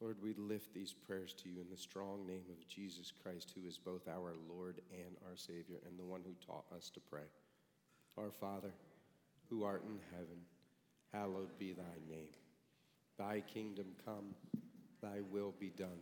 Lord, 0.00 0.16
we 0.22 0.32
lift 0.34 0.72
these 0.72 0.94
prayers 0.94 1.34
to 1.42 1.50
you 1.50 1.60
in 1.60 1.68
the 1.70 1.76
strong 1.76 2.26
name 2.26 2.44
of 2.50 2.66
Jesus 2.68 3.12
Christ, 3.22 3.52
who 3.54 3.68
is 3.68 3.76
both 3.76 4.08
our 4.08 4.32
Lord 4.48 4.80
and 4.92 5.16
our 5.28 5.36
Savior, 5.36 5.76
and 5.86 5.98
the 5.98 6.04
one 6.04 6.22
who 6.24 6.32
taught 6.46 6.64
us 6.74 6.88
to 6.94 7.00
pray. 7.00 7.28
Our 8.16 8.30
Father, 8.30 8.72
who 9.50 9.62
art 9.62 9.84
in 9.84 9.98
heaven, 10.12 10.40
hallowed 11.12 11.58
be 11.58 11.74
thy 11.74 11.82
name. 12.08 12.30
Thy 13.18 13.40
kingdom 13.40 13.86
come, 14.06 14.34
thy 15.02 15.20
will 15.30 15.52
be 15.60 15.68
done, 15.68 16.00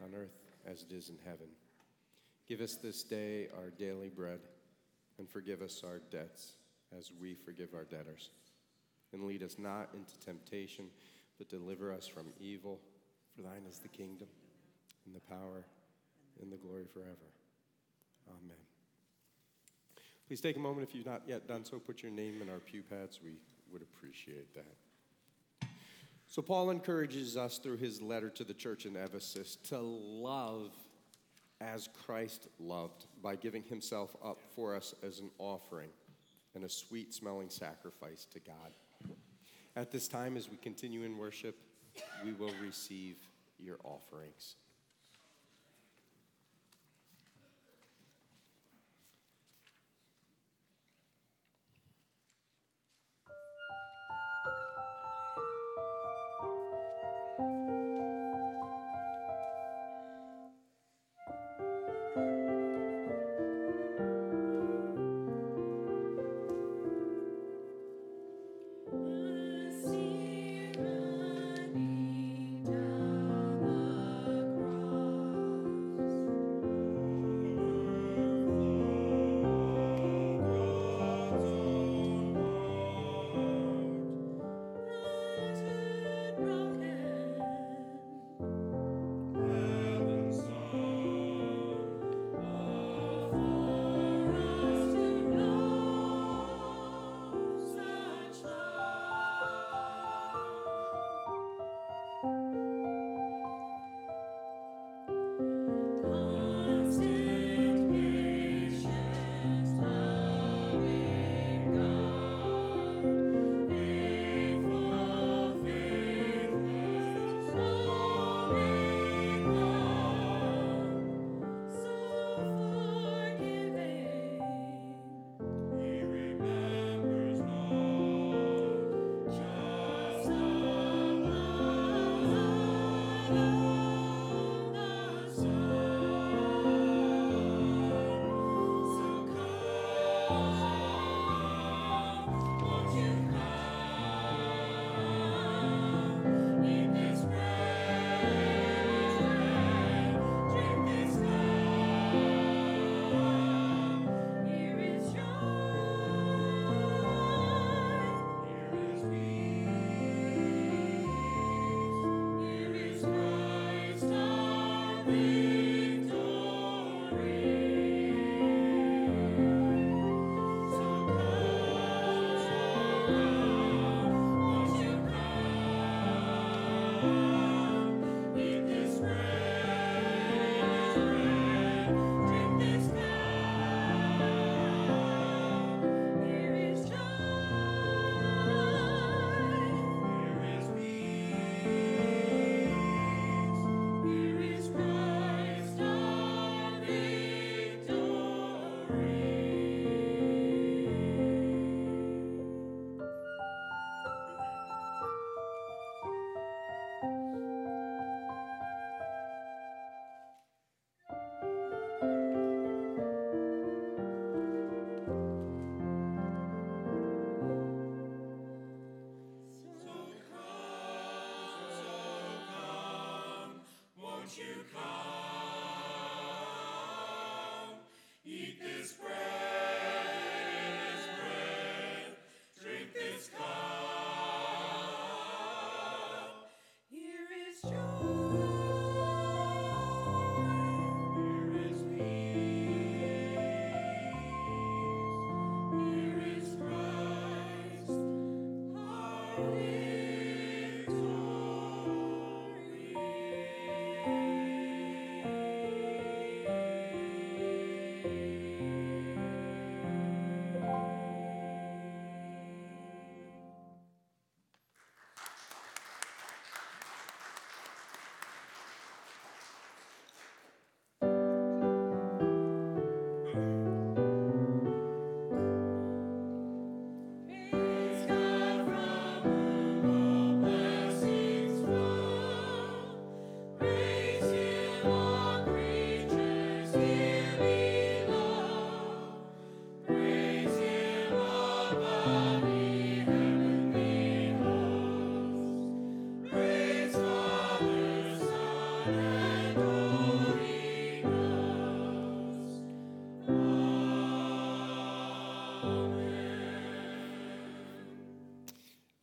on 0.00 0.14
earth 0.14 0.38
as 0.64 0.84
it 0.88 0.94
is 0.94 1.08
in 1.08 1.18
heaven. 1.24 1.48
Give 2.48 2.60
us 2.60 2.76
this 2.76 3.02
day 3.02 3.48
our 3.56 3.70
daily 3.70 4.10
bread, 4.10 4.40
and 5.18 5.28
forgive 5.28 5.60
us 5.60 5.82
our 5.84 6.00
debts 6.12 6.52
as 6.96 7.10
we 7.20 7.34
forgive 7.34 7.74
our 7.74 7.84
debtors. 7.84 8.30
And 9.12 9.24
lead 9.24 9.42
us 9.42 9.56
not 9.58 9.88
into 9.92 10.18
temptation, 10.20 10.86
but 11.38 11.48
deliver 11.48 11.92
us 11.92 12.06
from 12.06 12.26
evil. 12.38 12.78
For 13.36 13.42
thine 13.42 13.64
is 13.68 13.78
the 13.78 13.88
kingdom, 13.88 14.28
and 15.06 15.14
the 15.14 15.20
power, 15.20 15.64
and 16.40 16.52
the 16.52 16.56
glory 16.56 16.84
forever. 16.92 17.30
Amen. 18.28 18.56
Please 20.26 20.40
take 20.40 20.56
a 20.56 20.60
moment 20.60 20.88
if 20.88 20.94
you've 20.94 21.06
not 21.06 21.22
yet 21.26 21.46
done 21.46 21.64
so. 21.64 21.78
Put 21.78 22.02
your 22.02 22.12
name 22.12 22.40
in 22.42 22.48
our 22.48 22.58
pew 22.58 22.82
pads. 22.82 23.20
We 23.22 23.32
would 23.72 23.82
appreciate 23.82 24.54
that. 24.54 25.68
So, 26.28 26.40
Paul 26.40 26.70
encourages 26.70 27.36
us 27.36 27.58
through 27.58 27.76
his 27.76 28.00
letter 28.00 28.30
to 28.30 28.44
the 28.44 28.54
church 28.54 28.86
in 28.86 28.96
Ephesus 28.96 29.56
to 29.68 29.78
love 29.78 30.70
as 31.60 31.88
Christ 32.04 32.48
loved 32.58 33.06
by 33.22 33.36
giving 33.36 33.62
himself 33.62 34.16
up 34.24 34.38
for 34.54 34.74
us 34.74 34.94
as 35.02 35.20
an 35.20 35.30
offering 35.38 35.90
and 36.54 36.64
a 36.64 36.68
sweet 36.68 37.14
smelling 37.14 37.50
sacrifice 37.50 38.26
to 38.32 38.40
God. 38.40 39.16
At 39.76 39.90
this 39.90 40.08
time, 40.08 40.36
as 40.36 40.50
we 40.50 40.56
continue 40.56 41.02
in 41.02 41.16
worship, 41.16 41.56
we 42.24 42.32
will 42.32 42.52
receive 42.62 43.16
your 43.58 43.76
offerings. 43.84 44.56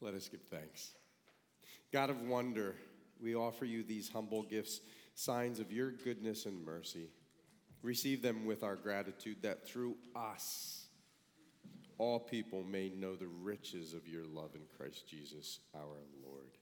Let 0.02 0.14
us 0.14 0.28
give 0.28 0.42
thanks. 0.42 0.92
God 1.94 2.10
of 2.10 2.22
wonder, 2.22 2.76
we 3.22 3.36
offer 3.36 3.66
you 3.66 3.84
these 3.84 4.10
humble 4.10 4.44
gifts, 4.44 4.82
signs 5.16 5.60
of 5.60 5.72
your 5.72 5.92
goodness 5.92 6.46
and 6.46 6.66
mercy. 6.66 7.10
Receive 7.82 8.22
them 8.22 8.46
with 8.46 8.64
our 8.64 8.76
gratitude 8.76 9.38
that 9.44 9.66
through 9.66 9.96
us, 10.16 10.88
all 11.98 12.20
people 12.20 12.64
may 12.64 12.90
know 12.90 13.16
the 13.16 13.28
riches 13.28 13.94
of 13.94 14.08
your 14.08 14.26
love 14.26 14.56
in 14.56 14.62
Christ 14.78 15.08
Jesus 15.08 15.60
our 15.76 16.04
Lord. 16.26 16.58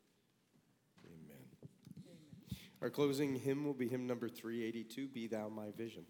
Amen. 1.05 1.45
Our 2.81 2.89
closing 2.89 3.35
hymn 3.35 3.65
will 3.65 3.73
be 3.73 3.87
hymn 3.87 4.05
number 4.05 4.29
382 4.29 5.07
Be 5.07 5.27
Thou 5.27 5.49
My 5.49 5.71
Vision. 5.75 6.03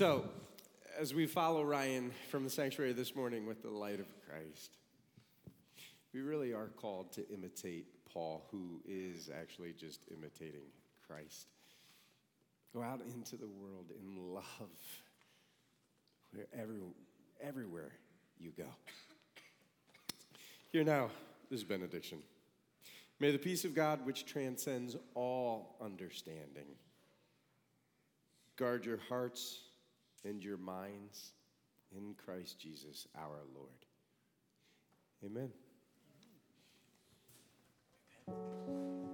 So, 0.00 0.24
as 0.98 1.12
we 1.12 1.26
follow 1.26 1.62
Ryan 1.62 2.10
from 2.30 2.42
the 2.42 2.48
sanctuary 2.48 2.94
this 2.94 3.14
morning 3.14 3.44
with 3.44 3.60
the 3.60 3.68
light 3.68 4.00
of 4.00 4.06
Christ, 4.26 4.78
we 6.14 6.22
really 6.22 6.54
are 6.54 6.68
called 6.68 7.12
to 7.12 7.28
imitate 7.28 7.84
Paul, 8.10 8.46
who 8.50 8.80
is 8.88 9.28
actually 9.28 9.74
just 9.74 10.06
imitating 10.10 10.62
Christ. 11.06 11.48
Go 12.72 12.82
out 12.82 13.02
into 13.14 13.36
the 13.36 13.46
world 13.46 13.90
in 13.90 14.32
love 14.32 14.42
wherever, 16.32 16.72
everywhere 17.38 17.92
you 18.38 18.52
go. 18.56 18.68
Here 20.72 20.82
now, 20.82 21.10
this 21.50 21.62
benediction. 21.62 22.20
May 23.18 23.32
the 23.32 23.38
peace 23.38 23.66
of 23.66 23.74
God, 23.74 24.06
which 24.06 24.24
transcends 24.24 24.96
all 25.14 25.76
understanding, 25.78 26.68
guard 28.56 28.86
your 28.86 29.00
hearts 29.10 29.58
and 30.24 30.42
your 30.42 30.58
minds 30.58 31.32
in 31.96 32.14
Christ 32.14 32.58
Jesus 32.58 33.06
our 33.16 33.40
Lord. 33.54 33.68
Amen. 35.24 35.50
Where's 38.26 39.09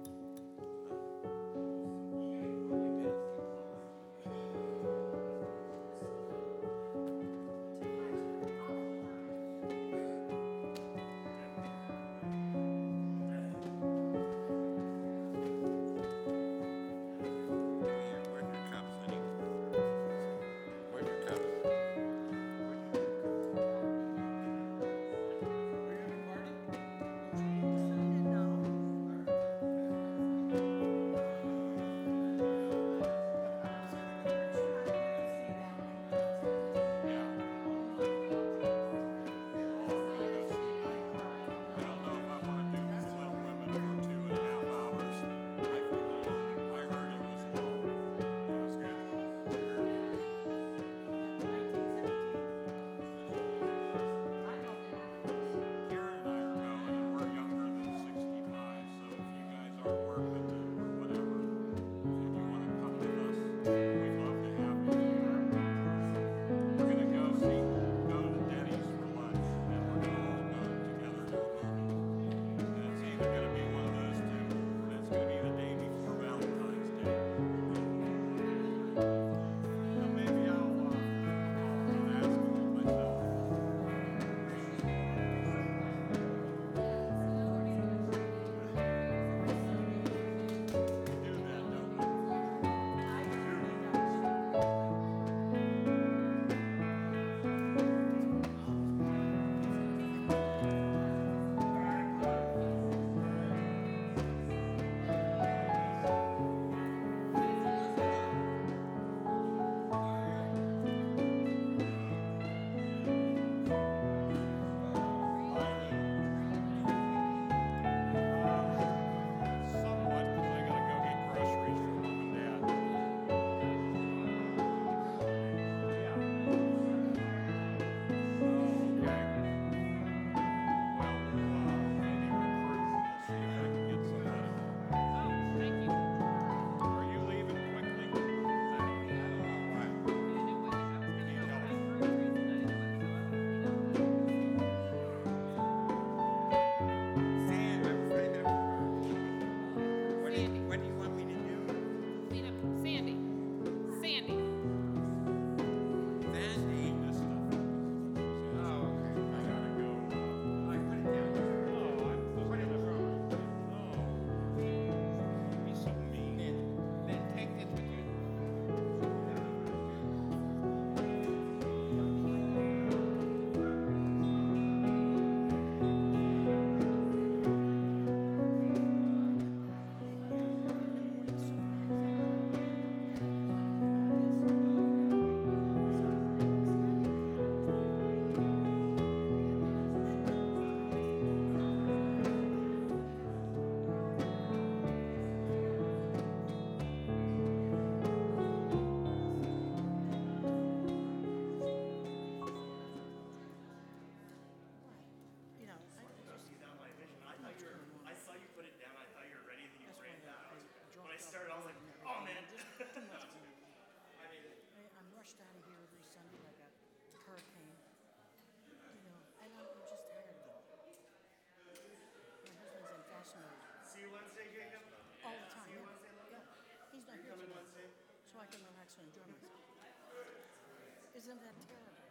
Isn't 231.27 231.43
that 231.43 231.59
terrible? 231.59 232.07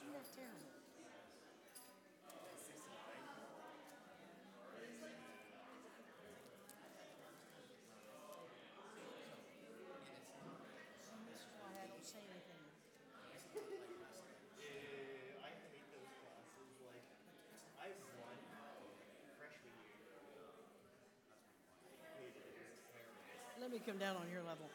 Isn't 0.00 0.12
that 0.16 0.24
terrible? 0.32 0.64
Let 23.60 23.70
me 23.70 23.80
come 23.84 23.98
down 23.98 24.16
on 24.16 24.30
your 24.32 24.42
level. 24.42 24.70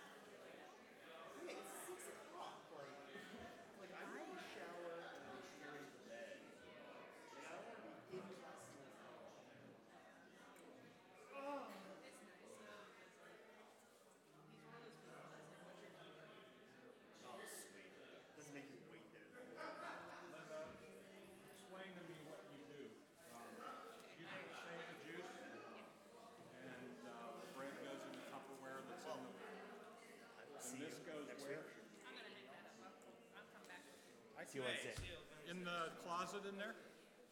In 35.49 35.63
the 35.63 35.89
closet 36.05 36.45
in 36.47 36.57
there? 36.57 36.75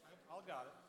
I- 0.03 0.33
I'll 0.33 0.41
got 0.41 0.65
it. 0.65 0.88